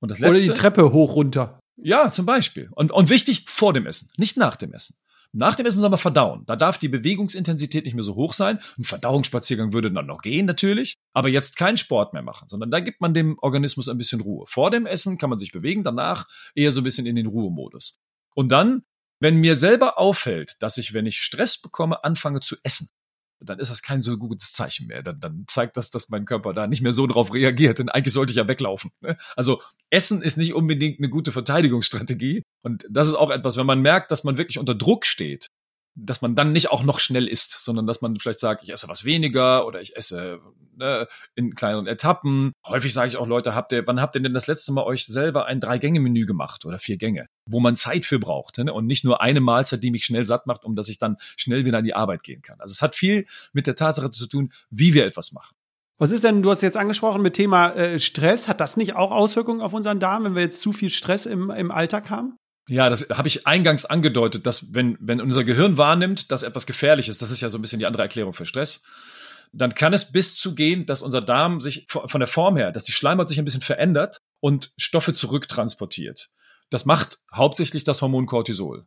Und 0.00 0.10
das 0.10 0.18
letzte, 0.18 0.44
Oder 0.44 0.54
die 0.54 0.60
Treppe 0.60 0.92
hoch 0.92 1.16
runter. 1.16 1.58
Ja, 1.76 2.10
zum 2.12 2.26
Beispiel. 2.26 2.68
Und, 2.72 2.92
und 2.92 3.08
wichtig, 3.08 3.44
vor 3.48 3.72
dem 3.72 3.86
Essen, 3.86 4.10
nicht 4.16 4.36
nach 4.36 4.56
dem 4.56 4.72
Essen. 4.72 4.96
Nach 5.32 5.56
dem 5.56 5.66
Essen 5.66 5.80
soll 5.80 5.90
man 5.90 5.98
verdauen. 5.98 6.44
Da 6.46 6.56
darf 6.56 6.78
die 6.78 6.88
Bewegungsintensität 6.88 7.84
nicht 7.84 7.94
mehr 7.94 8.02
so 8.02 8.14
hoch 8.14 8.32
sein. 8.32 8.58
Ein 8.78 8.84
Verdauungsspaziergang 8.84 9.72
würde 9.72 9.92
dann 9.92 10.06
noch 10.06 10.22
gehen, 10.22 10.46
natürlich. 10.46 10.96
Aber 11.12 11.28
jetzt 11.28 11.56
keinen 11.56 11.76
Sport 11.76 12.14
mehr 12.14 12.22
machen, 12.22 12.48
sondern 12.48 12.70
da 12.70 12.80
gibt 12.80 13.00
man 13.00 13.12
dem 13.12 13.38
Organismus 13.40 13.88
ein 13.88 13.98
bisschen 13.98 14.20
Ruhe. 14.20 14.46
Vor 14.46 14.70
dem 14.70 14.86
Essen 14.86 15.18
kann 15.18 15.30
man 15.30 15.38
sich 15.38 15.52
bewegen, 15.52 15.82
danach 15.82 16.26
eher 16.54 16.70
so 16.70 16.80
ein 16.80 16.84
bisschen 16.84 17.06
in 17.06 17.16
den 17.16 17.26
Ruhemodus. 17.26 17.98
Und 18.34 18.50
dann, 18.50 18.84
wenn 19.20 19.36
mir 19.36 19.56
selber 19.56 19.98
auffällt, 19.98 20.56
dass 20.60 20.78
ich, 20.78 20.94
wenn 20.94 21.06
ich 21.06 21.20
Stress 21.20 21.60
bekomme, 21.60 22.04
anfange 22.04 22.40
zu 22.40 22.56
essen, 22.62 22.88
dann 23.40 23.58
ist 23.58 23.70
das 23.70 23.82
kein 23.82 24.02
so 24.02 24.16
gutes 24.16 24.52
Zeichen 24.52 24.86
mehr. 24.86 25.02
Dann, 25.02 25.20
dann 25.20 25.44
zeigt 25.46 25.76
das, 25.76 25.90
dass 25.90 26.08
mein 26.08 26.24
Körper 26.24 26.54
da 26.54 26.66
nicht 26.66 26.82
mehr 26.82 26.92
so 26.92 27.06
drauf 27.06 27.32
reagiert. 27.32 27.78
Denn 27.78 27.88
eigentlich 27.88 28.14
sollte 28.14 28.30
ich 28.30 28.36
ja 28.36 28.48
weglaufen. 28.48 28.90
Ne? 29.00 29.16
Also 29.36 29.62
Essen 29.90 30.22
ist 30.22 30.36
nicht 30.36 30.54
unbedingt 30.54 30.98
eine 30.98 31.08
gute 31.08 31.32
Verteidigungsstrategie. 31.32 32.42
Und 32.62 32.86
das 32.90 33.06
ist 33.06 33.14
auch 33.14 33.30
etwas, 33.30 33.56
wenn 33.56 33.66
man 33.66 33.80
merkt, 33.80 34.10
dass 34.10 34.24
man 34.24 34.38
wirklich 34.38 34.58
unter 34.58 34.74
Druck 34.74 35.06
steht, 35.06 35.48
dass 36.00 36.22
man 36.22 36.34
dann 36.34 36.52
nicht 36.52 36.70
auch 36.70 36.82
noch 36.82 37.00
schnell 37.00 37.26
isst, 37.26 37.60
sondern 37.60 37.86
dass 37.86 38.00
man 38.00 38.16
vielleicht 38.16 38.40
sagt, 38.40 38.62
ich 38.62 38.70
esse 38.70 38.88
was 38.88 39.04
weniger 39.04 39.66
oder 39.66 39.80
ich 39.80 39.96
esse 39.96 40.40
ne, 40.76 41.08
in 41.34 41.54
kleineren 41.54 41.86
Etappen. 41.86 42.52
Häufig 42.66 42.92
sage 42.92 43.08
ich 43.08 43.16
auch, 43.16 43.26
Leute, 43.26 43.54
habt 43.54 43.72
ihr, 43.72 43.86
wann 43.86 44.00
habt 44.00 44.14
ihr 44.14 44.22
denn 44.22 44.34
das 44.34 44.46
letzte 44.46 44.72
Mal 44.72 44.84
euch 44.84 45.06
selber 45.06 45.46
ein 45.46 45.60
Drei-Gänge-Menü 45.60 46.24
gemacht 46.26 46.64
oder 46.64 46.78
vier 46.78 46.96
Gänge, 46.96 47.26
wo 47.46 47.60
man 47.60 47.76
Zeit 47.76 48.04
für 48.04 48.18
braucht 48.18 48.58
ne? 48.58 48.72
und 48.72 48.86
nicht 48.86 49.04
nur 49.04 49.20
eine 49.20 49.40
Mahlzeit, 49.40 49.82
die 49.82 49.90
mich 49.90 50.04
schnell 50.04 50.24
satt 50.24 50.46
macht, 50.46 50.64
um 50.64 50.76
dass 50.76 50.88
ich 50.88 50.98
dann 50.98 51.16
schnell 51.36 51.64
wieder 51.64 51.78
an 51.78 51.84
die 51.84 51.94
Arbeit 51.94 52.22
gehen 52.22 52.42
kann. 52.42 52.60
Also 52.60 52.72
es 52.72 52.82
hat 52.82 52.94
viel 52.94 53.26
mit 53.52 53.66
der 53.66 53.74
Tatsache 53.74 54.10
zu 54.10 54.26
tun, 54.26 54.52
wie 54.70 54.94
wir 54.94 55.04
etwas 55.04 55.32
machen. 55.32 55.54
Was 56.00 56.12
ist 56.12 56.22
denn, 56.22 56.42
du 56.42 56.50
hast 56.50 56.62
jetzt 56.62 56.76
angesprochen 56.76 57.22
mit 57.22 57.34
Thema 57.34 57.70
äh, 57.70 57.98
Stress, 57.98 58.46
hat 58.46 58.60
das 58.60 58.76
nicht 58.76 58.94
auch 58.94 59.10
Auswirkungen 59.10 59.60
auf 59.60 59.72
unseren 59.72 59.98
Darm, 59.98 60.24
wenn 60.24 60.36
wir 60.36 60.42
jetzt 60.42 60.60
zu 60.60 60.72
viel 60.72 60.90
Stress 60.90 61.26
im, 61.26 61.50
im 61.50 61.72
Alltag 61.72 62.08
haben? 62.08 62.38
Ja, 62.68 62.90
das 62.90 63.08
habe 63.10 63.28
ich 63.28 63.46
eingangs 63.46 63.86
angedeutet, 63.86 64.46
dass 64.46 64.74
wenn, 64.74 64.98
wenn 65.00 65.20
unser 65.20 65.42
Gehirn 65.42 65.78
wahrnimmt, 65.78 66.30
dass 66.30 66.42
etwas 66.42 66.66
gefährlich 66.66 67.08
ist, 67.08 67.22
das 67.22 67.30
ist 67.30 67.40
ja 67.40 67.48
so 67.48 67.58
ein 67.58 67.62
bisschen 67.62 67.78
die 67.78 67.86
andere 67.86 68.02
Erklärung 68.02 68.34
für 68.34 68.46
Stress, 68.46 68.82
dann 69.52 69.74
kann 69.74 69.94
es 69.94 70.12
bis 70.12 70.36
zu 70.36 70.54
gehen, 70.54 70.84
dass 70.84 71.00
unser 71.00 71.22
Darm 71.22 71.62
sich 71.62 71.86
von 71.88 72.20
der 72.20 72.28
Form 72.28 72.56
her, 72.58 72.70
dass 72.70 72.84
die 72.84 72.92
Schleimhaut 72.92 73.28
sich 73.28 73.38
ein 73.38 73.46
bisschen 73.46 73.62
verändert 73.62 74.18
und 74.40 74.72
Stoffe 74.76 75.14
zurücktransportiert. 75.14 76.28
Das 76.68 76.84
macht 76.84 77.18
hauptsächlich 77.34 77.84
das 77.84 78.02
Hormon 78.02 78.26
Cortisol. 78.26 78.86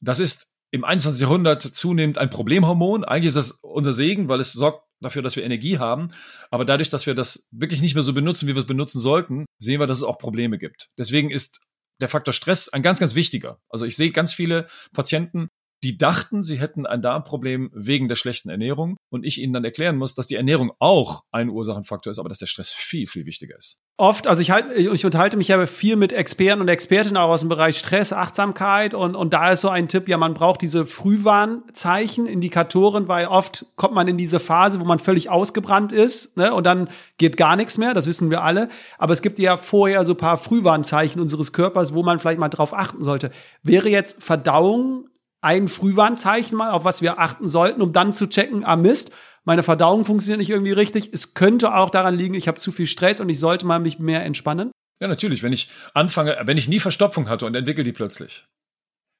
Das 0.00 0.18
ist 0.18 0.56
im 0.72 0.84
21. 0.84 1.20
Jahrhundert 1.20 1.62
zunehmend 1.62 2.18
ein 2.18 2.30
Problemhormon. 2.30 3.04
Eigentlich 3.04 3.28
ist 3.28 3.36
das 3.36 3.52
unser 3.62 3.92
Segen, 3.92 4.28
weil 4.28 4.40
es 4.40 4.52
sorgt 4.52 4.82
dafür, 5.00 5.22
dass 5.22 5.36
wir 5.36 5.44
Energie 5.44 5.78
haben. 5.78 6.10
Aber 6.50 6.64
dadurch, 6.64 6.90
dass 6.90 7.06
wir 7.06 7.14
das 7.14 7.48
wirklich 7.52 7.80
nicht 7.80 7.94
mehr 7.94 8.02
so 8.02 8.12
benutzen, 8.12 8.48
wie 8.48 8.54
wir 8.54 8.60
es 8.60 8.66
benutzen 8.66 8.98
sollten, 8.98 9.46
sehen 9.58 9.78
wir, 9.80 9.86
dass 9.86 9.98
es 9.98 10.04
auch 10.04 10.18
Probleme 10.18 10.58
gibt. 10.58 10.88
Deswegen 10.98 11.30
ist 11.30 11.60
der 12.00 12.08
Faktor 12.08 12.32
Stress 12.32 12.68
ein 12.68 12.82
ganz, 12.82 12.98
ganz 12.98 13.14
wichtiger. 13.14 13.60
Also 13.68 13.86
ich 13.86 13.96
sehe 13.96 14.10
ganz 14.10 14.32
viele 14.32 14.66
Patienten, 14.92 15.48
die 15.82 15.98
dachten, 15.98 16.42
sie 16.42 16.58
hätten 16.58 16.86
ein 16.86 17.02
Darmproblem 17.02 17.70
wegen 17.74 18.08
der 18.08 18.16
schlechten 18.16 18.48
Ernährung 18.48 18.96
und 19.10 19.24
ich 19.24 19.40
ihnen 19.40 19.52
dann 19.52 19.64
erklären 19.64 19.96
muss, 19.96 20.14
dass 20.14 20.26
die 20.26 20.36
Ernährung 20.36 20.72
auch 20.78 21.22
ein 21.30 21.48
Ursachenfaktor 21.48 22.10
ist, 22.10 22.18
aber 22.18 22.28
dass 22.28 22.38
der 22.38 22.46
Stress 22.46 22.70
viel, 22.70 23.06
viel 23.06 23.26
wichtiger 23.26 23.56
ist. 23.56 23.82
Oft, 23.98 24.26
also 24.26 24.42
ich, 24.42 24.50
halt, 24.50 24.76
ich 24.76 25.04
unterhalte 25.04 25.36
mich 25.36 25.48
ja 25.48 25.64
viel 25.66 25.96
mit 25.96 26.12
Experten 26.12 26.60
und 26.60 26.68
Expertinnen 26.68 27.16
auch 27.16 27.30
aus 27.30 27.40
dem 27.40 27.48
Bereich 27.48 27.78
Stress, 27.78 28.12
Achtsamkeit 28.12 28.94
und, 28.94 29.14
und 29.14 29.32
da 29.32 29.52
ist 29.52 29.62
so 29.62 29.68
ein 29.68 29.88
Tipp, 29.88 30.08
ja, 30.08 30.18
man 30.18 30.34
braucht 30.34 30.60
diese 30.60 30.84
Frühwarnzeichen, 30.84 32.26
Indikatoren, 32.26 33.08
weil 33.08 33.26
oft 33.26 33.66
kommt 33.76 33.94
man 33.94 34.08
in 34.08 34.18
diese 34.18 34.38
Phase, 34.38 34.80
wo 34.80 34.84
man 34.84 34.98
völlig 34.98 35.30
ausgebrannt 35.30 35.92
ist 35.92 36.36
ne, 36.36 36.52
und 36.52 36.64
dann 36.64 36.90
geht 37.16 37.36
gar 37.36 37.56
nichts 37.56 37.78
mehr, 37.78 37.94
das 37.94 38.06
wissen 38.06 38.30
wir 38.30 38.42
alle. 38.42 38.68
Aber 38.98 39.12
es 39.12 39.22
gibt 39.22 39.38
ja 39.38 39.56
vorher 39.56 40.04
so 40.04 40.14
paar 40.14 40.36
Frühwarnzeichen 40.36 41.20
unseres 41.20 41.52
Körpers, 41.52 41.94
wo 41.94 42.02
man 42.02 42.18
vielleicht 42.18 42.40
mal 42.40 42.48
drauf 42.48 42.74
achten 42.74 43.02
sollte. 43.02 43.30
Wäre 43.62 43.88
jetzt 43.88 44.22
Verdauung 44.22 45.08
ein 45.40 45.68
Frühwarnzeichen 45.68 46.56
mal, 46.56 46.70
auf 46.70 46.84
was 46.84 47.02
wir 47.02 47.18
achten 47.18 47.48
sollten, 47.48 47.82
um 47.82 47.92
dann 47.92 48.12
zu 48.12 48.28
checken, 48.28 48.64
ah 48.64 48.76
Mist, 48.76 49.12
meine 49.44 49.62
Verdauung 49.62 50.04
funktioniert 50.04 50.40
nicht 50.40 50.50
irgendwie 50.50 50.72
richtig. 50.72 51.10
Es 51.12 51.34
könnte 51.34 51.74
auch 51.74 51.90
daran 51.90 52.16
liegen, 52.16 52.34
ich 52.34 52.48
habe 52.48 52.58
zu 52.58 52.72
viel 52.72 52.86
Stress 52.86 53.20
und 53.20 53.28
ich 53.28 53.38
sollte 53.38 53.64
mal 53.64 53.78
mich 53.78 53.98
mehr 53.98 54.24
entspannen. 54.24 54.72
Ja, 55.00 55.08
natürlich. 55.08 55.42
Wenn 55.42 55.52
ich 55.52 55.70
anfange, 55.94 56.36
wenn 56.44 56.56
ich 56.56 56.68
nie 56.68 56.80
Verstopfung 56.80 57.28
hatte 57.28 57.46
und 57.46 57.54
entwickle 57.54 57.84
die 57.84 57.92
plötzlich, 57.92 58.46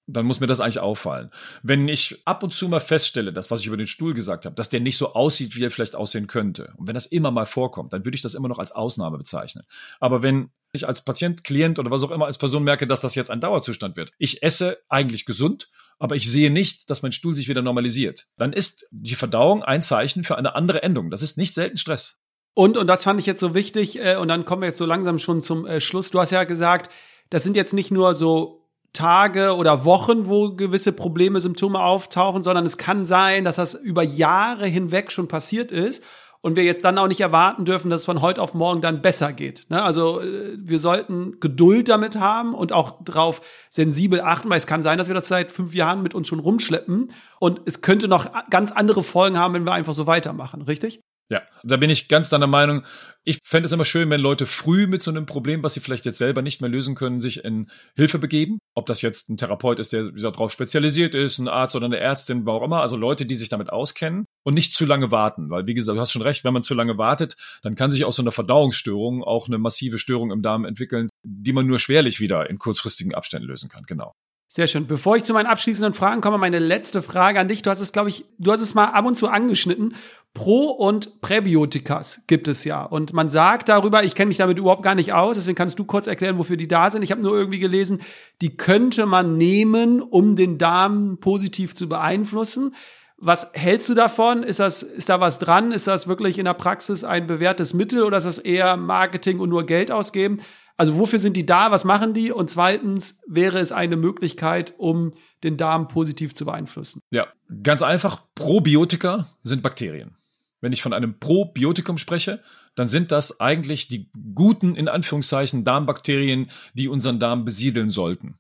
dann 0.09 0.27
muss 0.27 0.41
mir 0.41 0.47
das 0.47 0.61
eigentlich 0.61 0.81
auffallen. 0.81 1.31
Wenn 1.63 1.89
ich 1.89 2.23
ab 2.25 2.43
und 2.43 2.53
zu 2.53 2.69
mal 2.69 2.81
feststelle, 2.81 3.33
das, 3.33 3.51
was 3.51 3.61
ich 3.61 3.67
über 3.67 3.77
den 3.77 3.87
Stuhl 3.87 4.15
gesagt 4.15 4.47
habe, 4.47 4.55
dass 4.55 4.69
der 4.69 4.81
nicht 4.81 4.97
so 4.97 5.15
aussieht, 5.15 5.57
wie 5.57 5.65
er 5.65 5.71
vielleicht 5.71 5.97
aussehen 5.97 6.29
könnte, 6.29 6.75
und 6.77 6.87
wenn 6.87 6.95
das 6.95 7.07
immer 7.07 7.31
mal 7.31 7.47
vorkommt, 7.47 7.93
dann 7.93 8.05
würde 8.05 8.15
ich 8.15 8.23
das 8.23 8.35
immer 8.35 8.49
noch 8.49 8.59
als 8.59 8.73
Ausnahme 8.73 9.19
bezeichnen. 9.19 9.65
Aber 10.01 10.23
wenn 10.23 10.51
ich 10.77 10.87
als 10.87 11.05
Patient, 11.05 11.45
Klient 11.45 11.79
oder 11.79 11.91
was 11.91 12.03
auch 12.03 12.11
immer 12.11 12.27
als 12.27 12.39
Person 12.39 12.65
merke, 12.65 12.87
dass 12.87 13.01
das 13.01 13.15
jetzt 13.15 13.31
ein 13.31 13.41
Dauerzustand 13.41 13.97
wird. 13.97 14.13
Ich 14.19 14.43
esse 14.43 14.79
eigentlich 14.89 15.27
gesund, 15.27 15.69
aber 15.99 16.17
ich 16.17 16.31
sehe 16.31 16.51
nicht, 16.51 16.91
dass 16.91 17.03
mein 17.03 17.13
Stuhl 17.13 17.35
sich 17.35 17.49
wieder 17.49 17.63
normalisiert. 17.63 18.27
Dann 18.37 18.53
ist 18.53 18.87
die 18.91 19.15
Verdauung 19.15 19.63
ein 19.63 19.83
Zeichen 19.83 20.25
für 20.25 20.37
eine 20.37 20.55
andere 20.55 20.83
Endung. 20.83 21.11
Das 21.11 21.23
ist 21.23 21.39
nicht 21.39 21.55
selten 21.55 21.79
Stress. 21.79 22.21
Und, 22.55 22.77
und 22.77 22.87
das 22.87 23.05
fand 23.05 23.21
ich 23.21 23.27
jetzt 23.27 23.41
so 23.41 23.55
wichtig, 23.55 23.99
äh, 23.99 24.17
und 24.17 24.29
dann 24.29 24.45
kommen 24.45 24.63
wir 24.63 24.69
jetzt 24.69 24.79
so 24.79 24.87
langsam 24.87 25.19
schon 25.19 25.43
zum 25.43 25.67
äh, 25.67 25.81
Schluss. 25.81 26.11
Du 26.11 26.21
hast 26.21 26.31
ja 26.31 26.45
gesagt, 26.45 26.91
das 27.31 27.43
sind 27.43 27.57
jetzt 27.57 27.75
nicht 27.75 27.91
nur 27.91 28.15
so 28.15 28.67
Tage 28.93 29.55
oder 29.57 29.85
Wochen, 29.85 30.27
wo 30.27 30.55
gewisse 30.55 30.93
Probleme, 30.93 31.41
Symptome 31.41 31.81
auftauchen, 31.81 32.43
sondern 32.43 32.65
es 32.65 32.79
kann 32.79 33.05
sein, 33.05 33.45
dass 33.45 33.57
das 33.57 33.75
über 33.75 34.03
Jahre 34.03 34.67
hinweg 34.67 35.13
schon 35.13 35.29
passiert 35.29 35.71
ist 35.71 36.03
und 36.47 36.55
wir 36.55 36.63
jetzt 36.63 36.85
dann 36.85 36.97
auch 36.97 37.09
nicht 37.09 37.21
erwarten 37.21 37.65
dürfen, 37.65 37.91
dass 37.91 38.03
es 38.03 38.05
von 38.05 38.23
heute 38.23 38.41
auf 38.41 38.55
morgen 38.55 38.81
dann 38.81 39.03
besser 39.03 39.33
geht. 39.33 39.67
Ne? 39.69 39.83
Also 39.83 40.21
äh, 40.21 40.57
wir 40.57 40.79
sollten 40.79 41.41
Geduld 41.41 41.89
damit 41.89 42.21
haben 42.21 42.55
und 42.55 42.73
auch 42.73 43.03
darauf 43.03 43.41
sensibel 43.69 44.21
achten, 44.21 44.49
weil 44.49 44.59
es 44.59 44.69
kann 44.69 44.81
sein, 44.81 44.97
dass 44.97 45.09
wir 45.09 45.17
das 45.17 45.27
seit 45.27 45.51
fünf 45.51 45.75
Jahren 45.75 46.05
mit 46.05 46.15
uns 46.15 46.29
schon 46.29 46.39
rumschleppen 46.39 47.13
und 47.41 47.63
es 47.65 47.81
könnte 47.81 48.07
noch 48.07 48.31
ganz 48.49 48.71
andere 48.71 49.03
Folgen 49.03 49.37
haben, 49.37 49.55
wenn 49.55 49.67
wir 49.67 49.73
einfach 49.73 49.93
so 49.93 50.07
weitermachen, 50.07 50.63
richtig? 50.63 51.01
Ja, 51.29 51.43
da 51.65 51.77
bin 51.77 51.91
ich 51.91 52.09
ganz 52.09 52.29
deiner 52.29 52.47
Meinung. 52.47 52.85
Ich 53.25 53.41
fände 53.43 53.67
es 53.67 53.73
immer 53.73 53.85
schön, 53.85 54.09
wenn 54.11 54.21
Leute 54.21 54.47
früh 54.47 54.87
mit 54.87 55.03
so 55.03 55.11
einem 55.11 55.27
Problem, 55.27 55.65
was 55.65 55.75
sie 55.75 55.81
vielleicht 55.81 56.05
jetzt 56.05 56.19
selber 56.19 56.41
nicht 56.41 56.61
mehr 56.61 56.71
lösen 56.71 56.95
können, 56.95 57.21
sich 57.21 57.45
in 57.45 57.69
Hilfe 57.97 58.21
begeben. 58.21 58.59
Ob 58.77 58.87
das 58.87 59.03
jetzt 59.03 59.29
ein 59.29 59.37
Therapeut 59.37 59.81
ist, 59.81 59.93
der 59.93 60.05
darauf 60.05 60.53
spezialisiert 60.53 61.17
ist, 61.17 61.39
ein 61.39 61.49
Arzt 61.49 61.75
oder 61.75 61.87
eine 61.87 61.99
Ärztin, 61.99 62.47
warum 62.47 62.63
auch 62.63 62.67
immer. 62.67 62.81
Also 62.81 62.97
Leute, 62.97 63.27
die 63.27 63.35
sich 63.35 63.49
damit 63.49 63.71
auskennen 63.71 64.27
und 64.45 64.55
nicht 64.55 64.73
zu 64.73 64.87
lange 64.87 65.11
warten. 65.11 65.51
Weil, 65.51 65.67
wie 65.67 65.75
gesagt, 65.75 65.97
du 65.97 66.01
hast 66.01 66.13
schon 66.13 66.23
recht, 66.23 66.45
wenn 66.45 66.53
man 66.53 66.63
zu 66.63 66.75
lange 66.75 66.97
wartet, 66.97 67.37
dann 67.63 67.75
kann 67.75 67.91
sich 67.91 68.05
aus 68.05 68.17
so 68.17 68.23
einer 68.23 68.33
Verdauungsstörung 68.33 69.25
auch 69.25 69.49
eine 69.49 69.59
massive 69.59 69.99
Störung 69.99 70.31
im 70.31 70.43
Darm 70.43 70.65
entwickeln, 70.65 71.09
die 71.25 71.53
man 71.53 71.67
nur 71.67 71.81
schwerlich 71.81 72.21
wieder 72.21 72.49
in 72.49 72.59
kurzfristigen 72.59 73.15
Abständen 73.15 73.49
lösen 73.49 73.69
kann. 73.69 73.83
Genau. 73.89 74.13
Sehr 74.49 74.69
schön. 74.69 74.87
Bevor 74.87 75.17
ich 75.17 75.25
zu 75.25 75.33
meinen 75.33 75.47
abschließenden 75.47 75.93
Fragen 75.93 76.21
komme, 76.21 76.39
meine 76.39 76.61
letzte 76.61 77.03
Frage 77.03 77.41
an 77.41 77.49
dich. 77.49 77.63
Du 77.63 77.71
hast 77.71 77.81
es, 77.81 77.93
glaube 77.93 78.11
ich, 78.11 78.25
du 78.39 78.53
hast 78.53 78.61
es 78.61 78.75
mal 78.75 78.87
ab 78.87 79.05
und 79.05 79.17
zu 79.17 79.29
angeschnitten. 79.29 79.97
Pro- 80.37 80.71
und 80.71 81.23
Präbiotikas 81.23 82.21
gibt 82.27 82.47
es 82.47 82.65
ja. 82.65 82.83
Und 82.83 83.15
man 83.15 83.31
sagt 83.31 83.71
darüber, 83.71 84.05
ich 84.05 84.15
kenne 84.15 84.29
mich 84.29 84.37
damit 84.37 84.59
überhaupt 84.59 84.83
gar 84.83 84.95
nicht 84.95 85.15
aus, 85.15 85.37
deswegen 85.37 85.57
kannst 85.57 85.79
du 85.79 85.85
kurz 85.87 86.07
erklären, 86.07 86.37
wofür 86.37 86.59
die 86.59 86.69
da 86.69 86.91
sind. 86.91 87.01
Ich 87.01 87.11
habe 87.11 87.23
nur 87.23 87.35
irgendwie 87.35 87.59
gelesen, 87.59 88.03
die 88.43 88.55
könnte 88.55 89.07
man 89.07 89.39
nehmen, 89.39 90.03
um 90.03 90.37
den 90.37 90.59
Darm 90.59 91.17
positiv 91.21 91.75
zu 91.75 91.89
beeinflussen. 91.89 92.75
Was 93.17 93.51
hältst 93.55 93.89
du 93.89 93.95
davon? 93.95 94.43
Ist 94.43 94.61
das, 94.61 94.83
ist 94.83 95.09
da 95.09 95.21
was 95.21 95.39
dran? 95.39 95.73
Ist 95.73 95.87
das 95.87 96.07
wirklich 96.07 96.39
in 96.39 96.45
der 96.45 96.53
Praxis 96.53 97.03
ein 97.03 97.27
bewährtes 97.27 97.73
Mittel 97.73 98.03
oder 98.03 98.19
ist 98.19 98.27
das 98.27 98.39
eher 98.39 98.77
Marketing 98.77 99.41
und 99.41 99.49
nur 99.49 99.65
Geld 99.65 99.91
ausgeben? 99.91 100.43
Also 100.77 100.99
wofür 100.99 101.19
sind 101.19 101.39
die 101.39 101.47
da? 101.47 101.71
Was 101.71 101.85
machen 101.85 102.13
die? 102.13 102.31
Und 102.31 102.51
zweitens 102.51 103.23
wäre 103.27 103.59
es 103.59 103.73
eine 103.73 103.97
Möglichkeit, 103.97 104.75
um 104.77 105.13
den 105.45 105.57
Darm 105.57 105.89
positiv 105.89 106.35
zu 106.35 106.45
beeinflussen. 106.45 107.01
Ja, 107.11 107.27
ganz 107.63 107.81
einfach. 107.81 108.21
Probiotika 108.35 109.29
sind 109.43 109.63
Bakterien. 109.63 110.15
Wenn 110.61 110.73
ich 110.73 110.83
von 110.83 110.93
einem 110.93 111.19
Probiotikum 111.19 111.99
spreche, 111.99 112.43
dann 112.75 112.89
sind 112.89 113.13
das 113.13 113.41
eigentlich 113.41 113.89
die 113.89 114.11
guten, 114.35 114.75
in 114.75 114.89
Anführungszeichen, 114.89 115.65
Darmbakterien, 115.65 116.51
die 116.75 116.89
unseren 116.89 117.19
Darm 117.19 117.45
besiedeln 117.45 117.91
sollten. 117.91 118.39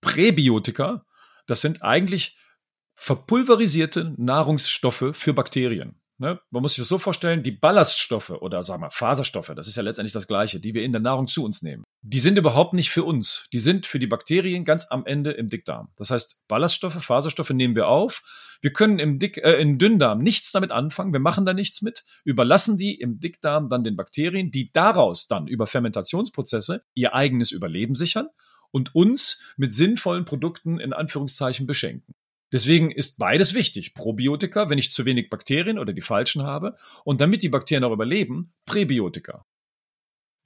Präbiotika, 0.00 1.04
das 1.46 1.60
sind 1.60 1.82
eigentlich 1.82 2.36
verpulverisierte 2.94 4.14
Nahrungsstoffe 4.16 5.10
für 5.12 5.34
Bakterien. 5.34 6.00
Ne? 6.18 6.40
Man 6.50 6.62
muss 6.62 6.72
sich 6.74 6.82
das 6.82 6.88
so 6.88 6.98
vorstellen, 6.98 7.42
die 7.42 7.50
Ballaststoffe 7.50 8.30
oder 8.30 8.62
sagen 8.62 8.82
wir 8.82 8.90
Faserstoffe, 8.90 9.52
das 9.54 9.68
ist 9.68 9.76
ja 9.76 9.82
letztendlich 9.82 10.14
das 10.14 10.26
Gleiche, 10.26 10.60
die 10.60 10.72
wir 10.72 10.82
in 10.82 10.92
der 10.92 11.02
Nahrung 11.02 11.26
zu 11.26 11.44
uns 11.44 11.62
nehmen, 11.62 11.84
die 12.00 12.20
sind 12.20 12.38
überhaupt 12.38 12.72
nicht 12.72 12.90
für 12.90 13.04
uns. 13.04 13.48
Die 13.52 13.58
sind 13.58 13.84
für 13.84 13.98
die 13.98 14.06
Bakterien 14.06 14.64
ganz 14.64 14.86
am 14.90 15.04
Ende 15.04 15.32
im 15.32 15.48
Dickdarm. 15.48 15.88
Das 15.96 16.10
heißt, 16.10 16.38
Ballaststoffe, 16.48 17.04
Faserstoffe 17.04 17.50
nehmen 17.50 17.76
wir 17.76 17.88
auf. 17.88 18.22
Wir 18.60 18.72
können 18.72 18.98
im, 18.98 19.18
Dick, 19.18 19.38
äh, 19.38 19.60
im 19.60 19.78
Dünndarm 19.78 20.22
nichts 20.22 20.52
damit 20.52 20.70
anfangen, 20.70 21.12
wir 21.12 21.20
machen 21.20 21.46
da 21.46 21.54
nichts 21.54 21.82
mit, 21.82 22.04
überlassen 22.24 22.78
die 22.78 22.94
im 22.94 23.20
Dickdarm 23.20 23.68
dann 23.68 23.84
den 23.84 23.96
Bakterien, 23.96 24.50
die 24.50 24.72
daraus 24.72 25.26
dann 25.26 25.46
über 25.46 25.66
Fermentationsprozesse 25.66 26.84
ihr 26.94 27.14
eigenes 27.14 27.52
Überleben 27.52 27.94
sichern 27.94 28.28
und 28.70 28.94
uns 28.94 29.54
mit 29.56 29.72
sinnvollen 29.74 30.24
Produkten 30.24 30.78
in 30.78 30.92
Anführungszeichen 30.92 31.66
beschenken. 31.66 32.14
Deswegen 32.52 32.90
ist 32.90 33.18
beides 33.18 33.54
wichtig. 33.54 33.94
Probiotika, 33.94 34.70
wenn 34.70 34.78
ich 34.78 34.92
zu 34.92 35.04
wenig 35.04 35.30
Bakterien 35.30 35.78
oder 35.78 35.92
die 35.92 36.00
falschen 36.00 36.42
habe. 36.42 36.76
Und 37.04 37.20
damit 37.20 37.42
die 37.42 37.48
Bakterien 37.48 37.84
auch 37.84 37.92
überleben, 37.92 38.52
Präbiotika. 38.66 39.44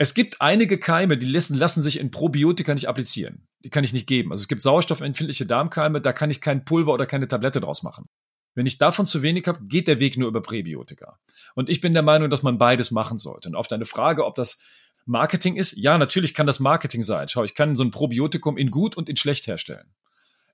Es 0.01 0.15
gibt 0.15 0.41
einige 0.41 0.79
Keime, 0.79 1.19
die 1.19 1.27
lassen, 1.27 1.59
lassen 1.59 1.83
sich 1.83 2.01
in 2.01 2.11
Probiotika 2.11 2.73
nicht 2.73 2.89
applizieren. 2.89 3.47
Die 3.63 3.69
kann 3.69 3.85
ich 3.85 3.93
nicht 3.93 4.07
geben. 4.07 4.31
Also 4.31 4.41
es 4.41 4.49
gibt 4.49 4.63
sauerstoffempfindliche 4.63 5.45
Darmkeime, 5.45 6.01
da 6.01 6.15
kann 6.15 6.31
ich 6.31 6.41
kein 6.41 6.65
Pulver 6.65 6.95
oder 6.95 7.05
keine 7.05 7.29
Tablette 7.29 7.61
draus 7.61 7.83
machen. 7.83 8.07
Wenn 8.55 8.65
ich 8.65 8.79
davon 8.79 9.05
zu 9.05 9.21
wenig 9.21 9.47
habe, 9.47 9.61
geht 9.67 9.89
der 9.89 10.01
Weg 10.01 10.17
nur 10.17 10.29
über 10.29 10.41
Präbiotika. 10.41 11.19
Und 11.55 11.69
ich 11.69 11.83
bin 11.83 11.93
der 11.93 12.03
Meinung, 12.03 12.31
dass 12.31 12.43
man 12.43 12.57
beides 12.57 12.93
machen 12.93 13.19
sollte. 13.19 13.51
Und 13.51 13.57
auf 13.57 13.69
deine 13.69 13.85
Frage, 13.85 14.25
ob 14.25 14.37
das 14.37 14.63
Marketing 15.05 15.57
ist, 15.57 15.77
ja, 15.77 15.99
natürlich 15.99 16.33
kann 16.33 16.47
das 16.47 16.61
Marketing 16.61 17.03
sein. 17.03 17.29
Schau, 17.29 17.45
ich 17.45 17.55
kann 17.55 17.77
so 17.77 17.85
ein 17.85 17.91
Probiotikum 17.91 18.57
in 18.57 18.71
gut 18.71 18.97
und 18.97 19.11
in 19.11 19.19
schlecht 19.19 19.49
herstellen. 19.49 19.93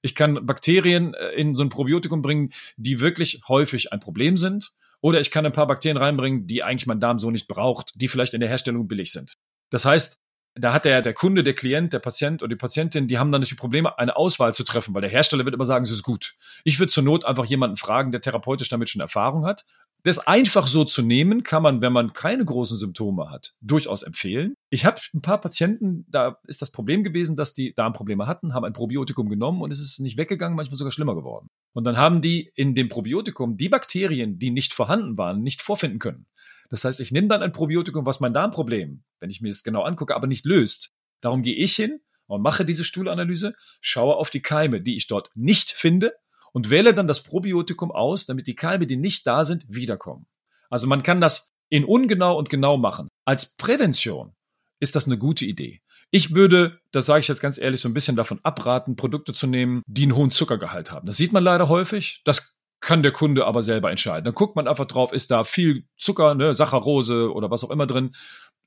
Ich 0.02 0.16
kann 0.16 0.44
Bakterien 0.44 1.14
äh, 1.14 1.28
in 1.36 1.54
so 1.54 1.62
ein 1.62 1.68
Probiotikum 1.68 2.20
bringen, 2.20 2.50
die 2.76 2.98
wirklich 2.98 3.42
häufig 3.46 3.92
ein 3.92 4.00
Problem 4.00 4.36
sind. 4.36 4.72
Oder 5.06 5.20
ich 5.20 5.30
kann 5.30 5.46
ein 5.46 5.52
paar 5.52 5.68
Bakterien 5.68 5.98
reinbringen, 5.98 6.48
die 6.48 6.64
eigentlich 6.64 6.88
mein 6.88 6.98
Darm 6.98 7.20
so 7.20 7.30
nicht 7.30 7.46
braucht, 7.46 7.92
die 7.94 8.08
vielleicht 8.08 8.34
in 8.34 8.40
der 8.40 8.48
Herstellung 8.48 8.88
billig 8.88 9.12
sind. 9.12 9.34
Das 9.70 9.84
heißt, 9.84 10.20
da 10.56 10.72
hat 10.72 10.84
der, 10.84 11.00
der 11.00 11.14
Kunde, 11.14 11.44
der 11.44 11.54
Klient, 11.54 11.92
der 11.92 12.00
Patient 12.00 12.42
oder 12.42 12.48
die 12.48 12.56
Patientin, 12.56 13.06
die 13.06 13.16
haben 13.16 13.30
dann 13.30 13.40
natürlich 13.40 13.60
Probleme, 13.60 13.96
eine 14.00 14.16
Auswahl 14.16 14.52
zu 14.52 14.64
treffen, 14.64 14.96
weil 14.96 15.02
der 15.02 15.10
Hersteller 15.10 15.44
wird 15.44 15.54
immer 15.54 15.64
sagen, 15.64 15.84
es 15.84 15.92
ist 15.92 16.02
gut. 16.02 16.34
Ich 16.64 16.80
würde 16.80 16.90
zur 16.90 17.04
Not 17.04 17.24
einfach 17.24 17.44
jemanden 17.44 17.76
fragen, 17.76 18.10
der 18.10 18.20
therapeutisch 18.20 18.68
damit 18.68 18.88
schon 18.90 19.00
Erfahrung 19.00 19.46
hat. 19.46 19.64
Das 20.06 20.24
einfach 20.24 20.68
so 20.68 20.84
zu 20.84 21.02
nehmen, 21.02 21.42
kann 21.42 21.64
man, 21.64 21.82
wenn 21.82 21.92
man 21.92 22.12
keine 22.12 22.44
großen 22.44 22.78
Symptome 22.78 23.28
hat, 23.28 23.56
durchaus 23.60 24.04
empfehlen. 24.04 24.54
Ich 24.70 24.84
habe 24.84 25.00
ein 25.12 25.20
paar 25.20 25.40
Patienten, 25.40 26.06
da 26.08 26.38
ist 26.46 26.62
das 26.62 26.70
Problem 26.70 27.02
gewesen, 27.02 27.34
dass 27.34 27.54
die 27.54 27.74
Darmprobleme 27.74 28.28
hatten, 28.28 28.54
haben 28.54 28.64
ein 28.64 28.72
Probiotikum 28.72 29.28
genommen 29.28 29.62
und 29.62 29.72
es 29.72 29.80
ist 29.80 29.98
nicht 29.98 30.16
weggegangen, 30.16 30.54
manchmal 30.54 30.76
sogar 30.76 30.92
schlimmer 30.92 31.16
geworden. 31.16 31.48
Und 31.72 31.82
dann 31.82 31.96
haben 31.96 32.20
die 32.20 32.52
in 32.54 32.76
dem 32.76 32.86
Probiotikum 32.86 33.56
die 33.56 33.68
Bakterien, 33.68 34.38
die 34.38 34.52
nicht 34.52 34.74
vorhanden 34.74 35.18
waren, 35.18 35.42
nicht 35.42 35.60
vorfinden 35.60 35.98
können. 35.98 36.26
Das 36.70 36.84
heißt, 36.84 37.00
ich 37.00 37.10
nehme 37.10 37.26
dann 37.26 37.42
ein 37.42 37.50
Probiotikum, 37.50 38.06
was 38.06 38.20
mein 38.20 38.32
Darmproblem, 38.32 39.02
wenn 39.18 39.30
ich 39.30 39.40
mir 39.40 39.48
es 39.48 39.64
genau 39.64 39.82
angucke, 39.82 40.14
aber 40.14 40.28
nicht 40.28 40.46
löst. 40.46 40.92
Darum 41.20 41.42
gehe 41.42 41.56
ich 41.56 41.74
hin 41.74 41.98
und 42.28 42.42
mache 42.42 42.64
diese 42.64 42.84
Stuhlanalyse, 42.84 43.54
schaue 43.80 44.14
auf 44.14 44.30
die 44.30 44.40
Keime, 44.40 44.80
die 44.80 44.96
ich 44.96 45.08
dort 45.08 45.30
nicht 45.34 45.72
finde 45.72 46.12
und 46.56 46.70
wähle 46.70 46.94
dann 46.94 47.06
das 47.06 47.22
Probiotikum 47.22 47.92
aus, 47.92 48.24
damit 48.24 48.46
die 48.46 48.54
Keime, 48.54 48.86
die 48.86 48.96
nicht 48.96 49.26
da 49.26 49.44
sind, 49.44 49.66
wiederkommen. 49.68 50.24
Also 50.70 50.86
man 50.86 51.02
kann 51.02 51.20
das 51.20 51.50
in 51.68 51.84
ungenau 51.84 52.38
und 52.38 52.48
genau 52.48 52.78
machen. 52.78 53.08
Als 53.26 53.44
Prävention 53.58 54.32
ist 54.80 54.96
das 54.96 55.04
eine 55.04 55.18
gute 55.18 55.44
Idee. 55.44 55.82
Ich 56.10 56.34
würde, 56.34 56.80
das 56.92 57.04
sage 57.04 57.20
ich 57.20 57.28
jetzt 57.28 57.42
ganz 57.42 57.58
ehrlich, 57.58 57.82
so 57.82 57.90
ein 57.90 57.92
bisschen 57.92 58.16
davon 58.16 58.40
abraten, 58.42 58.96
Produkte 58.96 59.34
zu 59.34 59.46
nehmen, 59.46 59.82
die 59.86 60.04
einen 60.04 60.16
hohen 60.16 60.30
Zuckergehalt 60.30 60.90
haben. 60.90 61.06
Das 61.06 61.18
sieht 61.18 61.34
man 61.34 61.44
leider 61.44 61.68
häufig. 61.68 62.22
Das 62.24 62.56
kann 62.80 63.02
der 63.02 63.12
Kunde 63.12 63.44
aber 63.44 63.62
selber 63.62 63.90
entscheiden. 63.90 64.24
Dann 64.24 64.34
guckt 64.34 64.56
man 64.56 64.66
einfach 64.66 64.86
drauf, 64.86 65.12
ist 65.12 65.30
da 65.30 65.44
viel 65.44 65.84
Zucker, 65.98 66.34
ne, 66.34 66.54
Saccharose 66.54 67.34
oder 67.34 67.50
was 67.50 67.64
auch 67.64 67.70
immer 67.70 67.86
drin. 67.86 68.12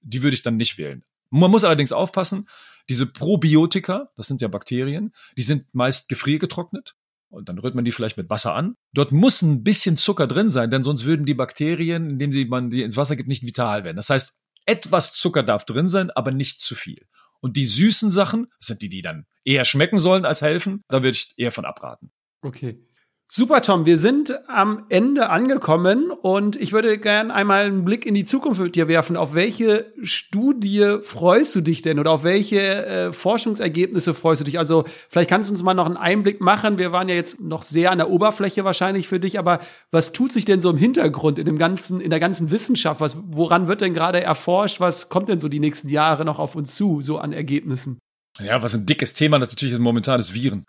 Die 0.02 0.22
würde 0.22 0.36
ich 0.36 0.44
dann 0.44 0.58
nicht 0.58 0.78
wählen. 0.78 1.04
Man 1.32 1.50
muss 1.50 1.64
allerdings 1.64 1.92
aufpassen, 1.92 2.48
diese 2.88 3.08
Probiotika, 3.08 4.12
das 4.16 4.28
sind 4.28 4.42
ja 4.42 4.48
Bakterien, 4.48 5.12
die 5.38 5.42
sind 5.42 5.74
meist 5.74 6.08
gefriergetrocknet 6.08 6.96
und 7.30 7.50
dann 7.50 7.60
rührt 7.60 7.76
man 7.76 7.86
die 7.86 7.92
vielleicht 7.92 8.18
mit 8.18 8.30
Wasser 8.30 8.56
an. 8.56 8.76
Dort 8.94 9.12
muss 9.12 9.42
ein 9.42 9.64
bisschen 9.64 9.98
Zucker 9.98 10.28
drin 10.28 10.50
sein, 10.50 10.72
denn 10.72 10.84
sonst 10.84 11.06
würden 11.06 11.26
die 11.26 11.34
Bakterien, 11.34 12.10
indem 12.10 12.32
sie 12.32 12.46
man 12.46 12.70
die 12.70 12.84
ins 12.84 12.98
Wasser 12.98 13.16
gibt, 13.16 13.30
nicht 13.30 13.44
vital 13.44 13.84
werden. 13.84 13.98
Das 13.98 14.10
heißt, 14.10 14.34
etwas 14.66 15.14
Zucker 15.14 15.44
darf 15.44 15.66
drin 15.66 15.88
sein, 15.88 16.12
aber 16.12 16.32
nicht 16.32 16.62
zu 16.62 16.76
viel. 16.76 17.08
Und 17.42 17.56
die 17.56 17.66
süßen 17.66 18.10
Sachen, 18.10 18.48
sind 18.60 18.82
die, 18.82 18.90
die 18.90 19.02
dann 19.02 19.26
eher 19.44 19.66
schmecken 19.66 20.00
sollen 20.00 20.26
als 20.26 20.42
helfen, 20.42 20.84
da 20.90 20.98
würde 20.98 21.12
ich 21.12 21.34
eher 21.38 21.52
von 21.52 21.66
abraten. 21.66 22.12
Okay. 22.42 22.86
Super, 23.32 23.62
Tom. 23.62 23.86
Wir 23.86 24.00
sind 24.00 24.40
am 24.50 24.86
Ende 24.90 25.30
angekommen 25.30 26.10
und 26.10 26.56
ich 26.56 26.72
würde 26.72 26.98
gerne 26.98 27.32
einmal 27.32 27.68
einen 27.68 27.86
Blick 27.86 28.08
in 28.08 28.16
die 28.16 28.24
Zukunft 28.24 28.60
mit 28.60 28.76
dir 28.76 28.88
werfen. 28.88 29.16
Auf 29.16 29.36
welche 29.36 29.94
Studie 30.02 30.98
freust 31.04 31.54
du 31.54 31.62
dich 31.62 31.84
denn 31.84 32.00
oder 32.00 32.10
auf 32.10 32.24
welche 32.24 32.60
äh, 32.88 33.14
Forschungsergebnisse 33.14 34.16
freust 34.16 34.42
du 34.42 34.46
dich? 34.46 34.58
Also 34.58 34.84
vielleicht 35.10 35.30
kannst 35.30 35.48
du 35.48 35.54
uns 35.54 35.62
mal 35.62 35.76
noch 35.76 35.86
einen 35.86 35.96
Einblick 35.96 36.42
machen. 36.42 36.80
Wir 36.80 36.92
waren 36.92 37.08
ja 37.08 37.14
jetzt 37.14 37.40
noch 37.40 37.62
sehr 37.62 37.92
an 37.92 38.00
der 38.00 38.10
Oberfläche 38.10 38.66
wahrscheinlich 38.66 39.08
für 39.08 39.20
dich, 39.20 39.38
aber 39.38 39.60
was 39.92 40.12
tut 40.12 40.34
sich 40.34 40.46
denn 40.46 40.60
so 40.60 40.72
im 40.72 40.78
Hintergrund 40.78 41.38
in 41.38 41.46
dem 41.46 41.60
ganzen, 41.60 42.02
in 42.02 42.10
der 42.10 42.20
ganzen 42.20 42.50
Wissenschaft? 42.50 43.00
Was, 43.00 43.16
woran 43.28 43.68
wird 43.68 43.82
denn 43.82 43.94
gerade 43.94 44.24
erforscht? 44.24 44.80
Was 44.80 45.10
kommt 45.10 45.30
denn 45.30 45.40
so 45.40 45.50
die 45.50 45.60
nächsten 45.60 45.90
Jahre 45.90 46.26
noch 46.26 46.40
auf 46.40 46.56
uns 46.56 46.74
zu, 46.74 47.04
so 47.04 47.20
an 47.20 47.32
Ergebnissen? 47.32 48.00
Ja, 48.40 48.64
was 48.64 48.74
ein 48.74 48.88
dickes 48.88 49.14
Thema 49.14 49.38
natürlich 49.38 49.74
ist 49.74 49.80
momentan 49.80 50.20
ist 50.20 50.34
Viren. 50.34 50.66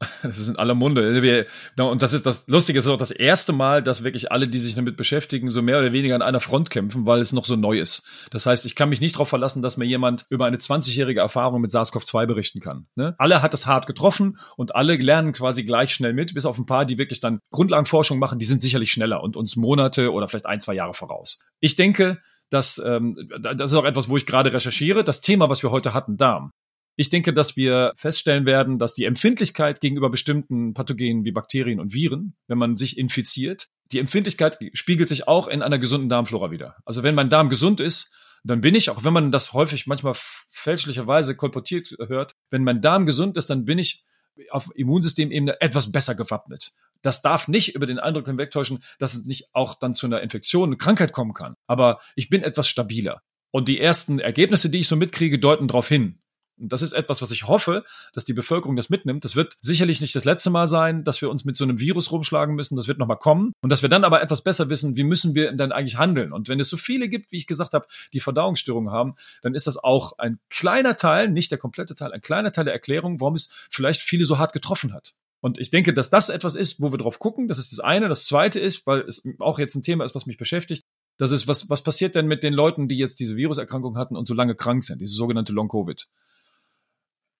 Das 0.22 0.38
ist 0.38 0.48
in 0.48 0.56
aller 0.56 0.74
Munde. 0.74 1.46
Und 1.78 2.02
das 2.02 2.12
ist 2.12 2.26
das 2.26 2.46
Lustige, 2.48 2.78
es 2.78 2.84
ist 2.84 2.90
auch 2.90 2.98
das 2.98 3.10
erste 3.10 3.52
Mal, 3.52 3.82
dass 3.82 4.04
wirklich 4.04 4.32
alle, 4.32 4.48
die 4.48 4.58
sich 4.58 4.74
damit 4.74 4.96
beschäftigen, 4.96 5.50
so 5.50 5.62
mehr 5.62 5.78
oder 5.78 5.92
weniger 5.92 6.14
an 6.14 6.22
einer 6.22 6.40
Front 6.40 6.70
kämpfen, 6.70 7.06
weil 7.06 7.20
es 7.20 7.32
noch 7.32 7.44
so 7.44 7.56
neu 7.56 7.78
ist. 7.78 8.06
Das 8.30 8.46
heißt, 8.46 8.66
ich 8.66 8.74
kann 8.74 8.88
mich 8.88 9.00
nicht 9.00 9.14
darauf 9.14 9.28
verlassen, 9.28 9.62
dass 9.62 9.76
mir 9.76 9.84
jemand 9.84 10.26
über 10.28 10.46
eine 10.46 10.56
20-jährige 10.56 11.20
Erfahrung 11.20 11.60
mit 11.60 11.70
SARS-CoV-2 11.70 12.26
berichten 12.26 12.60
kann. 12.60 12.86
Ne? 12.94 13.14
Alle 13.18 13.42
hat 13.42 13.54
es 13.54 13.66
hart 13.66 13.86
getroffen 13.86 14.36
und 14.56 14.74
alle 14.74 14.96
lernen 14.96 15.32
quasi 15.32 15.64
gleich 15.64 15.94
schnell 15.94 16.12
mit, 16.12 16.34
bis 16.34 16.46
auf 16.46 16.58
ein 16.58 16.66
paar, 16.66 16.84
die 16.84 16.98
wirklich 16.98 17.20
dann 17.20 17.40
Grundlagenforschung 17.50 18.18
machen, 18.18 18.38
die 18.38 18.46
sind 18.46 18.60
sicherlich 18.60 18.90
schneller 18.90 19.22
und 19.22 19.36
uns 19.36 19.56
Monate 19.56 20.12
oder 20.12 20.28
vielleicht 20.28 20.46
ein, 20.46 20.60
zwei 20.60 20.74
Jahre 20.74 20.94
voraus. 20.94 21.42
Ich 21.60 21.76
denke, 21.76 22.18
dass 22.50 22.78
ähm, 22.84 23.28
das 23.40 23.72
ist 23.72 23.76
auch 23.76 23.84
etwas, 23.84 24.08
wo 24.08 24.16
ich 24.16 24.26
gerade 24.26 24.52
recherchiere. 24.52 25.02
Das 25.02 25.20
Thema, 25.20 25.48
was 25.48 25.62
wir 25.62 25.70
heute 25.70 25.94
hatten, 25.94 26.16
Darm. 26.16 26.52
Ich 26.96 27.10
denke, 27.10 27.32
dass 27.34 27.56
wir 27.56 27.92
feststellen 27.96 28.46
werden, 28.46 28.78
dass 28.78 28.94
die 28.94 29.04
Empfindlichkeit 29.04 29.80
gegenüber 29.80 30.10
bestimmten 30.10 30.72
Pathogenen 30.72 31.24
wie 31.24 31.32
Bakterien 31.32 31.78
und 31.78 31.92
Viren, 31.92 32.34
wenn 32.48 32.58
man 32.58 32.76
sich 32.76 32.98
infiziert, 32.98 33.68
die 33.92 33.98
Empfindlichkeit 33.98 34.58
spiegelt 34.72 35.08
sich 35.08 35.28
auch 35.28 35.46
in 35.46 35.62
einer 35.62 35.78
gesunden 35.78 36.08
Darmflora 36.08 36.50
wieder. 36.50 36.76
Also 36.84 37.02
wenn 37.02 37.14
mein 37.14 37.30
Darm 37.30 37.48
gesund 37.48 37.80
ist, 37.80 38.12
dann 38.42 38.60
bin 38.60 38.74
ich, 38.74 38.90
auch 38.90 39.04
wenn 39.04 39.12
man 39.12 39.30
das 39.30 39.52
häufig 39.52 39.86
manchmal 39.86 40.14
fälschlicherweise 40.16 41.36
kolportiert 41.36 41.94
hört, 42.06 42.34
wenn 42.50 42.64
mein 42.64 42.80
Darm 42.80 43.06
gesund 43.06 43.36
ist, 43.36 43.50
dann 43.50 43.64
bin 43.64 43.78
ich 43.78 44.04
auf 44.50 44.70
Immunsystemebene 44.74 45.60
etwas 45.60 45.92
besser 45.92 46.14
gewappnet. 46.14 46.72
Das 47.02 47.22
darf 47.22 47.48
nicht 47.48 47.74
über 47.74 47.86
den 47.86 47.98
Eindruck 47.98 48.26
hinwegtäuschen, 48.26 48.82
dass 48.98 49.14
es 49.14 49.24
nicht 49.24 49.48
auch 49.52 49.74
dann 49.74 49.94
zu 49.94 50.06
einer 50.06 50.20
Infektion, 50.20 50.70
eine 50.70 50.76
Krankheit 50.76 51.12
kommen 51.12 51.34
kann. 51.34 51.54
Aber 51.66 52.00
ich 52.14 52.28
bin 52.28 52.42
etwas 52.42 52.68
stabiler. 52.68 53.20
Und 53.50 53.68
die 53.68 53.80
ersten 53.80 54.18
Ergebnisse, 54.18 54.70
die 54.70 54.80
ich 54.80 54.88
so 54.88 54.96
mitkriege, 54.96 55.38
deuten 55.38 55.68
darauf 55.68 55.88
hin. 55.88 56.20
Und 56.58 56.72
das 56.72 56.82
ist 56.82 56.92
etwas, 56.92 57.22
was 57.22 57.30
ich 57.30 57.46
hoffe, 57.46 57.84
dass 58.12 58.24
die 58.24 58.32
Bevölkerung 58.32 58.76
das 58.76 58.88
mitnimmt. 58.88 59.24
Das 59.24 59.36
wird 59.36 59.56
sicherlich 59.60 60.00
nicht 60.00 60.14
das 60.14 60.24
letzte 60.24 60.50
Mal 60.50 60.66
sein, 60.66 61.04
dass 61.04 61.20
wir 61.20 61.30
uns 61.30 61.44
mit 61.44 61.56
so 61.56 61.64
einem 61.64 61.80
Virus 61.80 62.10
rumschlagen 62.10 62.54
müssen. 62.54 62.76
Das 62.76 62.88
wird 62.88 62.98
nochmal 62.98 63.18
kommen. 63.18 63.52
Und 63.60 63.70
dass 63.70 63.82
wir 63.82 63.88
dann 63.88 64.04
aber 64.04 64.22
etwas 64.22 64.42
besser 64.42 64.70
wissen, 64.70 64.96
wie 64.96 65.04
müssen 65.04 65.34
wir 65.34 65.52
dann 65.52 65.72
eigentlich 65.72 65.98
handeln. 65.98 66.32
Und 66.32 66.48
wenn 66.48 66.60
es 66.60 66.68
so 66.68 66.76
viele 66.76 67.08
gibt, 67.08 67.32
wie 67.32 67.36
ich 67.36 67.46
gesagt 67.46 67.74
habe, 67.74 67.86
die 68.12 68.20
Verdauungsstörungen 68.20 68.92
haben, 68.92 69.14
dann 69.42 69.54
ist 69.54 69.66
das 69.66 69.76
auch 69.76 70.18
ein 70.18 70.38
kleiner 70.48 70.96
Teil, 70.96 71.28
nicht 71.28 71.50
der 71.50 71.58
komplette 71.58 71.94
Teil, 71.94 72.12
ein 72.12 72.22
kleiner 72.22 72.52
Teil 72.52 72.64
der 72.64 72.74
Erklärung, 72.74 73.20
warum 73.20 73.34
es 73.34 73.50
vielleicht 73.70 74.00
viele 74.00 74.24
so 74.24 74.38
hart 74.38 74.52
getroffen 74.52 74.92
hat. 74.92 75.14
Und 75.40 75.58
ich 75.58 75.70
denke, 75.70 75.92
dass 75.92 76.10
das 76.10 76.28
etwas 76.28 76.56
ist, 76.56 76.80
wo 76.80 76.92
wir 76.92 76.98
drauf 76.98 77.18
gucken. 77.18 77.46
Das 77.48 77.58
ist 77.58 77.70
das 77.70 77.80
eine. 77.80 78.08
Das 78.08 78.24
zweite 78.24 78.58
ist, 78.58 78.86
weil 78.86 79.00
es 79.02 79.28
auch 79.38 79.58
jetzt 79.58 79.74
ein 79.74 79.82
Thema 79.82 80.04
ist, 80.04 80.14
was 80.14 80.26
mich 80.26 80.38
beschäftigt. 80.38 80.84
Das 81.18 81.30
ist, 81.30 81.46
was, 81.48 81.70
was 81.70 81.82
passiert 81.82 82.14
denn 82.14 82.26
mit 82.26 82.42
den 82.42 82.52
Leuten, 82.52 82.88
die 82.88 82.98
jetzt 82.98 83.20
diese 83.20 83.36
Viruserkrankung 83.36 83.96
hatten 83.96 84.16
und 84.16 84.26
so 84.26 84.34
lange 84.34 84.54
krank 84.54 84.82
sind, 84.82 85.00
diese 85.00 85.14
sogenannte 85.14 85.52
Long-Covid? 85.52 86.08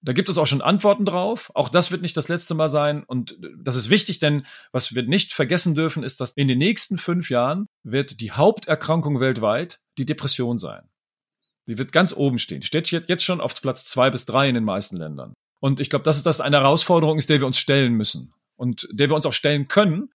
Da 0.06 0.12
gibt 0.12 0.28
es 0.28 0.38
auch 0.38 0.46
schon 0.46 0.62
Antworten 0.62 1.04
drauf. 1.04 1.50
Auch 1.54 1.68
das 1.68 1.90
wird 1.90 2.00
nicht 2.00 2.16
das 2.16 2.28
letzte 2.28 2.54
Mal 2.54 2.68
sein. 2.68 3.02
Und 3.02 3.36
das 3.58 3.74
ist 3.74 3.90
wichtig, 3.90 4.20
denn 4.20 4.46
was 4.70 4.94
wir 4.94 5.02
nicht 5.02 5.32
vergessen 5.32 5.74
dürfen, 5.74 6.04
ist, 6.04 6.20
dass 6.20 6.30
in 6.36 6.46
den 6.46 6.58
nächsten 6.58 6.96
fünf 6.96 7.28
Jahren 7.28 7.66
wird 7.82 8.20
die 8.20 8.30
Haupterkrankung 8.30 9.18
weltweit 9.18 9.80
die 9.98 10.06
Depression 10.06 10.58
sein. 10.58 10.88
Die 11.66 11.76
wird 11.76 11.90
ganz 11.90 12.12
oben 12.12 12.38
stehen. 12.38 12.62
Steht 12.62 12.88
jetzt 12.88 13.24
schon 13.24 13.40
auf 13.40 13.60
Platz 13.60 13.84
zwei 13.86 14.10
bis 14.10 14.26
drei 14.26 14.48
in 14.48 14.54
den 14.54 14.62
meisten 14.62 14.96
Ländern. 14.96 15.34
Und 15.58 15.80
ich 15.80 15.90
glaube, 15.90 16.04
dass 16.04 16.22
das 16.22 16.40
eine 16.40 16.58
Herausforderung 16.58 17.18
ist, 17.18 17.28
der 17.28 17.40
wir 17.40 17.46
uns 17.48 17.58
stellen 17.58 17.94
müssen. 17.94 18.32
Und 18.54 18.86
der 18.92 19.10
wir 19.10 19.16
uns 19.16 19.26
auch 19.26 19.32
stellen 19.32 19.66
können, 19.66 20.10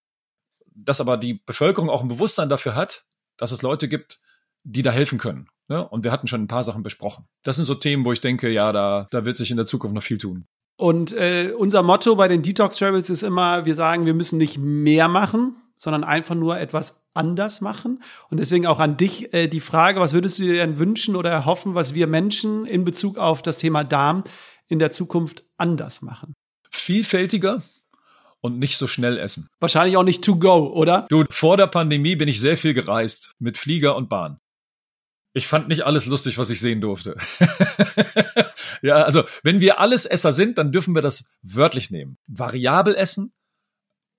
dass 0.74 1.02
aber 1.02 1.18
die 1.18 1.42
Bevölkerung 1.46 1.90
auch 1.90 2.02
ein 2.02 2.08
Bewusstsein 2.08 2.48
dafür 2.48 2.76
hat, 2.76 3.04
dass 3.36 3.52
es 3.52 3.62
Leute 3.62 3.90
gibt, 3.90 4.20
die 4.64 4.82
da 4.82 4.92
helfen 4.92 5.18
können. 5.18 5.48
Ne? 5.68 5.88
Und 5.88 6.04
wir 6.04 6.12
hatten 6.12 6.28
schon 6.28 6.42
ein 6.42 6.48
paar 6.48 6.64
Sachen 6.64 6.84
besprochen. 6.84 7.26
Das 7.44 7.56
sind 7.56 7.66
so 7.66 7.76
Themen, 7.76 8.06
wo 8.06 8.12
ich 8.12 8.22
denke, 8.22 8.50
ja, 8.50 8.72
da, 8.72 9.08
da 9.12 9.26
wird 9.26 9.38
sich 9.38 9.52
in 9.52 9.58
der 9.58 9.66
Zukunft 9.66 9.96
noch 9.96 10.04
viel 10.04 10.18
tun. 10.18 10.46
Und 10.78 11.14
äh, 11.14 11.54
unser 11.58 11.84
Motto 11.84 12.16
bei 12.16 12.28
den 12.28 12.42
Detox 12.42 12.78
Travels 12.78 13.10
ist 13.10 13.24
immer, 13.24 13.66
wir 13.66 13.76
sagen, 13.76 14.06
wir 14.06 14.14
müssen 14.14 14.38
nicht 14.38 14.58
mehr 14.58 15.08
machen, 15.08 15.56
sondern 15.78 16.04
einfach 16.04 16.36
nur 16.36 16.60
etwas 16.60 17.02
anders 17.14 17.62
machen. 17.62 18.02
Und 18.30 18.40
deswegen 18.40 18.66
auch 18.66 18.80
an 18.80 18.98
dich 18.98 19.34
äh, 19.34 19.48
die 19.48 19.60
Frage, 19.60 20.00
was 20.00 20.14
würdest 20.14 20.40
du 20.40 20.44
dir 20.44 20.56
denn 20.56 20.80
wünschen 20.80 21.16
oder 21.16 21.30
erhoffen, 21.30 21.76
was 21.76 21.94
wir 21.94 22.08
Menschen 22.08 22.66
in 22.66 22.84
Bezug 22.84 23.18
auf 23.18 23.42
das 23.42 23.58
Thema 23.58 23.84
Darm 23.84 24.24
in 24.68 24.80
der 24.80 24.92
Zukunft 24.92 25.44
anders 25.58 26.02
machen? 26.02 26.34
Vielfältiger, 26.70 27.62
und 28.42 28.60
nicht 28.60 28.78
so 28.78 28.88
schnell 28.88 29.18
essen. 29.18 29.48
Wahrscheinlich 29.60 29.98
auch 29.98 30.04
nicht 30.04 30.24
to 30.24 30.36
go, 30.36 30.74
oder? 30.74 31.06
Du, 31.10 31.24
vor 31.30 31.58
der 31.58 31.68
Pandemie 31.68 32.16
bin 32.16 32.28
ich 32.28 32.42
sehr 32.42 32.58
viel 32.58 32.74
gereist 32.74 33.34
mit 33.40 33.58
Flieger 33.58 33.96
und 33.96 34.10
Bahn. 34.10 34.40
Ich 35.34 35.48
fand 35.48 35.70
nicht 35.70 35.84
alles 35.84 36.06
lustig, 36.06 36.38
was 36.38 36.50
ich 36.50 36.60
sehen 36.60 36.82
durfte. 36.82 37.16
ja, 38.82 39.04
also 39.04 39.24
wenn 39.44 39.62
wir 39.62 39.80
alles 39.80 40.06
Esser 40.06 40.34
sind, 40.34 40.58
dann 40.58 40.72
dürfen 40.72 40.94
wir 40.94 41.02
das 41.02 41.32
wörtlich 41.42 41.90
nehmen. 41.90 42.18
Variabel 42.28 42.96
essen, 42.96 43.34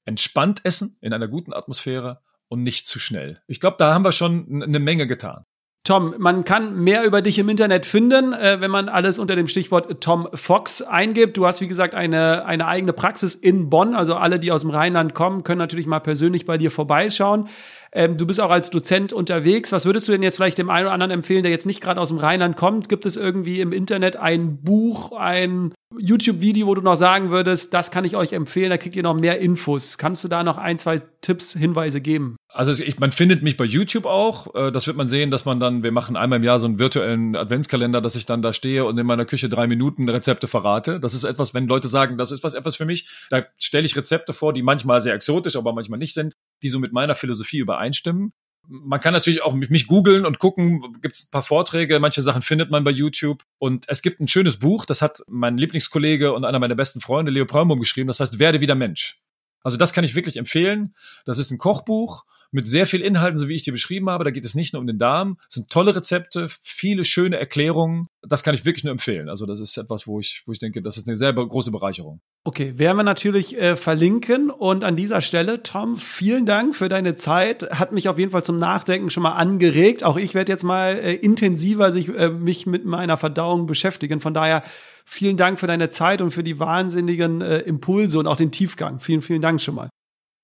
entspannt 0.04 0.60
essen 0.64 0.96
in 1.00 1.12
einer 1.12 1.28
guten 1.28 1.52
Atmosphäre 1.52 2.22
und 2.48 2.62
nicht 2.62 2.86
zu 2.86 2.98
schnell. 2.98 3.42
Ich 3.46 3.60
glaube, 3.60 3.76
da 3.78 3.92
haben 3.92 4.04
wir 4.04 4.12
schon 4.12 4.62
eine 4.62 4.78
Menge 4.78 5.06
getan. 5.06 5.44
Tom, 5.84 6.14
man 6.18 6.44
kann 6.44 6.76
mehr 6.76 7.02
über 7.04 7.22
dich 7.22 7.40
im 7.40 7.48
Internet 7.48 7.86
finden, 7.86 8.32
äh, 8.32 8.60
wenn 8.60 8.70
man 8.70 8.88
alles 8.88 9.18
unter 9.18 9.34
dem 9.34 9.48
Stichwort 9.48 10.00
Tom 10.00 10.28
Fox 10.32 10.80
eingibt. 10.80 11.36
Du 11.36 11.44
hast, 11.44 11.60
wie 11.60 11.66
gesagt, 11.66 11.94
eine, 11.94 12.44
eine 12.46 12.68
eigene 12.68 12.92
Praxis 12.92 13.34
in 13.34 13.68
Bonn. 13.68 13.96
Also 13.96 14.14
alle, 14.14 14.38
die 14.38 14.52
aus 14.52 14.60
dem 14.60 14.70
Rheinland 14.70 15.12
kommen, 15.12 15.42
können 15.42 15.58
natürlich 15.58 15.86
mal 15.86 15.98
persönlich 15.98 16.46
bei 16.46 16.56
dir 16.56 16.70
vorbeischauen. 16.70 17.48
Ähm, 17.94 18.16
du 18.16 18.26
bist 18.26 18.40
auch 18.40 18.50
als 18.50 18.70
Dozent 18.70 19.12
unterwegs. 19.12 19.70
Was 19.72 19.84
würdest 19.84 20.08
du 20.08 20.12
denn 20.12 20.22
jetzt 20.22 20.36
vielleicht 20.36 20.58
dem 20.58 20.70
einen 20.70 20.86
oder 20.86 20.94
anderen 20.94 21.10
empfehlen, 21.10 21.42
der 21.42 21.52
jetzt 21.52 21.66
nicht 21.66 21.80
gerade 21.80 22.00
aus 22.00 22.08
dem 22.08 22.18
Rheinland 22.18 22.56
kommt? 22.56 22.88
Gibt 22.88 23.04
es 23.04 23.16
irgendwie 23.16 23.60
im 23.60 23.72
Internet 23.72 24.16
ein 24.16 24.62
Buch, 24.62 25.12
ein 25.12 25.74
YouTube-Video, 25.98 26.66
wo 26.66 26.74
du 26.74 26.80
noch 26.80 26.96
sagen 26.96 27.30
würdest, 27.30 27.74
das 27.74 27.90
kann 27.90 28.06
ich 28.06 28.16
euch 28.16 28.32
empfehlen, 28.32 28.70
da 28.70 28.78
kriegt 28.78 28.96
ihr 28.96 29.02
noch 29.02 29.18
mehr 29.18 29.40
Infos. 29.40 29.98
Kannst 29.98 30.24
du 30.24 30.28
da 30.28 30.42
noch 30.42 30.56
ein, 30.56 30.78
zwei 30.78 31.02
Tipps, 31.20 31.52
Hinweise 31.52 32.00
geben? 32.00 32.36
Also 32.48 32.70
ich, 32.82 32.98
man 32.98 33.12
findet 33.12 33.42
mich 33.42 33.58
bei 33.58 33.64
YouTube 33.64 34.06
auch. 34.06 34.54
Äh, 34.54 34.72
das 34.72 34.86
wird 34.86 34.96
man 34.96 35.08
sehen, 35.08 35.30
dass 35.30 35.44
man 35.44 35.60
dann, 35.60 35.82
wir 35.82 35.92
machen 35.92 36.16
einmal 36.16 36.38
im 36.38 36.44
Jahr 36.44 36.58
so 36.58 36.66
einen 36.66 36.78
virtuellen 36.78 37.36
Adventskalender, 37.36 38.00
dass 38.00 38.14
ich 38.14 38.24
dann 38.24 38.40
da 38.40 38.54
stehe 38.54 38.86
und 38.86 38.98
in 38.98 39.06
meiner 39.06 39.26
Küche 39.26 39.50
drei 39.50 39.66
Minuten 39.66 40.08
Rezepte 40.08 40.48
verrate. 40.48 40.98
Das 40.98 41.12
ist 41.12 41.24
etwas, 41.24 41.52
wenn 41.52 41.66
Leute 41.66 41.88
sagen, 41.88 42.16
das 42.16 42.32
ist 42.32 42.42
was 42.42 42.54
etwas 42.54 42.76
für 42.76 42.86
mich, 42.86 43.26
da 43.28 43.42
stelle 43.58 43.84
ich 43.84 43.96
Rezepte 43.96 44.32
vor, 44.32 44.54
die 44.54 44.62
manchmal 44.62 45.02
sehr 45.02 45.14
exotisch, 45.14 45.56
aber 45.56 45.72
manchmal 45.72 45.98
nicht 45.98 46.14
sind 46.14 46.34
die 46.62 46.68
so 46.68 46.78
mit 46.78 46.92
meiner 46.92 47.14
Philosophie 47.14 47.58
übereinstimmen. 47.58 48.32
Man 48.68 49.00
kann 49.00 49.12
natürlich 49.12 49.42
auch 49.42 49.54
mich 49.54 49.86
googeln 49.88 50.24
und 50.24 50.38
gucken, 50.38 50.80
gibt 51.00 51.16
es 51.16 51.24
ein 51.24 51.30
paar 51.30 51.42
Vorträge, 51.42 51.98
manche 51.98 52.22
Sachen 52.22 52.42
findet 52.42 52.70
man 52.70 52.84
bei 52.84 52.92
YouTube. 52.92 53.42
Und 53.58 53.86
es 53.88 54.02
gibt 54.02 54.20
ein 54.20 54.28
schönes 54.28 54.58
Buch, 54.58 54.84
das 54.86 55.02
hat 55.02 55.22
mein 55.26 55.58
Lieblingskollege 55.58 56.32
und 56.32 56.44
einer 56.44 56.60
meiner 56.60 56.76
besten 56.76 57.00
Freunde, 57.00 57.32
Leo 57.32 57.44
Prömbaum, 57.44 57.80
geschrieben, 57.80 58.06
das 58.06 58.20
heißt 58.20 58.38
Werde 58.38 58.60
wieder 58.60 58.76
Mensch. 58.76 59.20
Also 59.64 59.76
das 59.76 59.92
kann 59.92 60.04
ich 60.04 60.14
wirklich 60.14 60.36
empfehlen. 60.36 60.94
Das 61.24 61.38
ist 61.38 61.50
ein 61.50 61.58
Kochbuch 61.58 62.24
mit 62.52 62.68
sehr 62.68 62.86
viel 62.86 63.00
Inhalten, 63.00 63.38
so 63.38 63.48
wie 63.48 63.54
ich 63.54 63.64
dir 63.64 63.72
beschrieben 63.72 64.08
habe. 64.10 64.24
Da 64.24 64.30
geht 64.30 64.44
es 64.44 64.54
nicht 64.54 64.72
nur 64.72 64.80
um 64.80 64.86
den 64.86 64.98
Darm. 64.98 65.38
Es 65.48 65.54
sind 65.54 65.70
tolle 65.70 65.96
Rezepte, 65.96 66.46
viele 66.60 67.04
schöne 67.04 67.38
Erklärungen. 67.38 68.08
Das 68.22 68.44
kann 68.44 68.54
ich 68.54 68.64
wirklich 68.64 68.84
nur 68.84 68.92
empfehlen. 68.92 69.28
Also 69.28 69.46
das 69.46 69.58
ist 69.58 69.76
etwas, 69.76 70.06
wo 70.06 70.20
ich, 70.20 70.42
wo 70.46 70.52
ich 70.52 70.58
denke, 70.58 70.82
das 70.82 70.98
ist 70.98 71.08
eine 71.08 71.16
sehr 71.16 71.32
große 71.32 71.72
Bereicherung. 71.72 72.20
Okay, 72.44 72.78
werden 72.78 72.98
wir 72.98 73.04
natürlich 73.04 73.56
äh, 73.58 73.74
verlinken. 73.74 74.50
Und 74.50 74.84
an 74.84 74.96
dieser 74.96 75.22
Stelle, 75.22 75.62
Tom, 75.62 75.96
vielen 75.96 76.44
Dank 76.44 76.76
für 76.76 76.88
deine 76.88 77.16
Zeit. 77.16 77.70
Hat 77.70 77.92
mich 77.92 78.08
auf 78.08 78.18
jeden 78.18 78.30
Fall 78.30 78.44
zum 78.44 78.58
Nachdenken 78.58 79.10
schon 79.10 79.22
mal 79.22 79.32
angeregt. 79.32 80.04
Auch 80.04 80.18
ich 80.18 80.34
werde 80.34 80.52
jetzt 80.52 80.64
mal 80.64 80.98
äh, 80.98 81.14
intensiver 81.14 81.90
sich, 81.90 82.08
äh, 82.10 82.28
mich 82.28 82.66
mit 82.66 82.84
meiner 82.84 83.16
Verdauung 83.16 83.66
beschäftigen. 83.66 84.20
Von 84.20 84.34
daher 84.34 84.62
vielen 85.06 85.38
Dank 85.38 85.58
für 85.58 85.66
deine 85.66 85.88
Zeit 85.88 86.20
und 86.20 86.32
für 86.32 86.44
die 86.44 86.58
wahnsinnigen 86.58 87.40
äh, 87.40 87.60
Impulse 87.60 88.18
und 88.18 88.26
auch 88.26 88.36
den 88.36 88.52
Tiefgang. 88.52 89.00
Vielen, 89.00 89.22
vielen 89.22 89.40
Dank 89.40 89.60
schon 89.60 89.74
mal. 89.74 89.88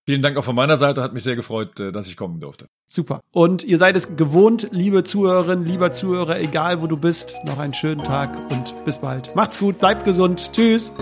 Vielen 0.09 0.23
Dank 0.23 0.39
auch 0.39 0.45
von 0.45 0.55
meiner 0.55 0.79
Seite. 0.79 1.03
Hat 1.03 1.13
mich 1.13 1.23
sehr 1.23 1.37
gefreut, 1.37 1.79
äh, 1.81 1.93
dass 1.93 2.09
ich 2.09 2.17
kommen 2.17 2.41
durfte. 2.41 2.71
Super. 2.87 3.21
Und 3.31 3.63
ihr 3.63 3.77
seid 3.77 3.95
es 3.95 4.17
gewohnt, 4.17 4.69
liebe 4.71 5.05
Zuhörerinnen, 5.05 5.67
lieber 5.67 5.93
Zuhörer, 5.93 6.41
egal 6.41 6.81
wo 6.81 6.87
du 6.87 6.97
bist, 6.97 7.35
noch 7.45 7.59
einen 7.59 7.75
schönen 7.75 8.03
Tag 8.03 8.35
und 8.51 8.87
bis 8.87 8.97
bald. 8.97 9.37
Macht's 9.37 9.59
gut, 9.59 9.79
bleibt 9.79 10.07
gesund. 10.07 10.51
Tschüss. 10.55 10.95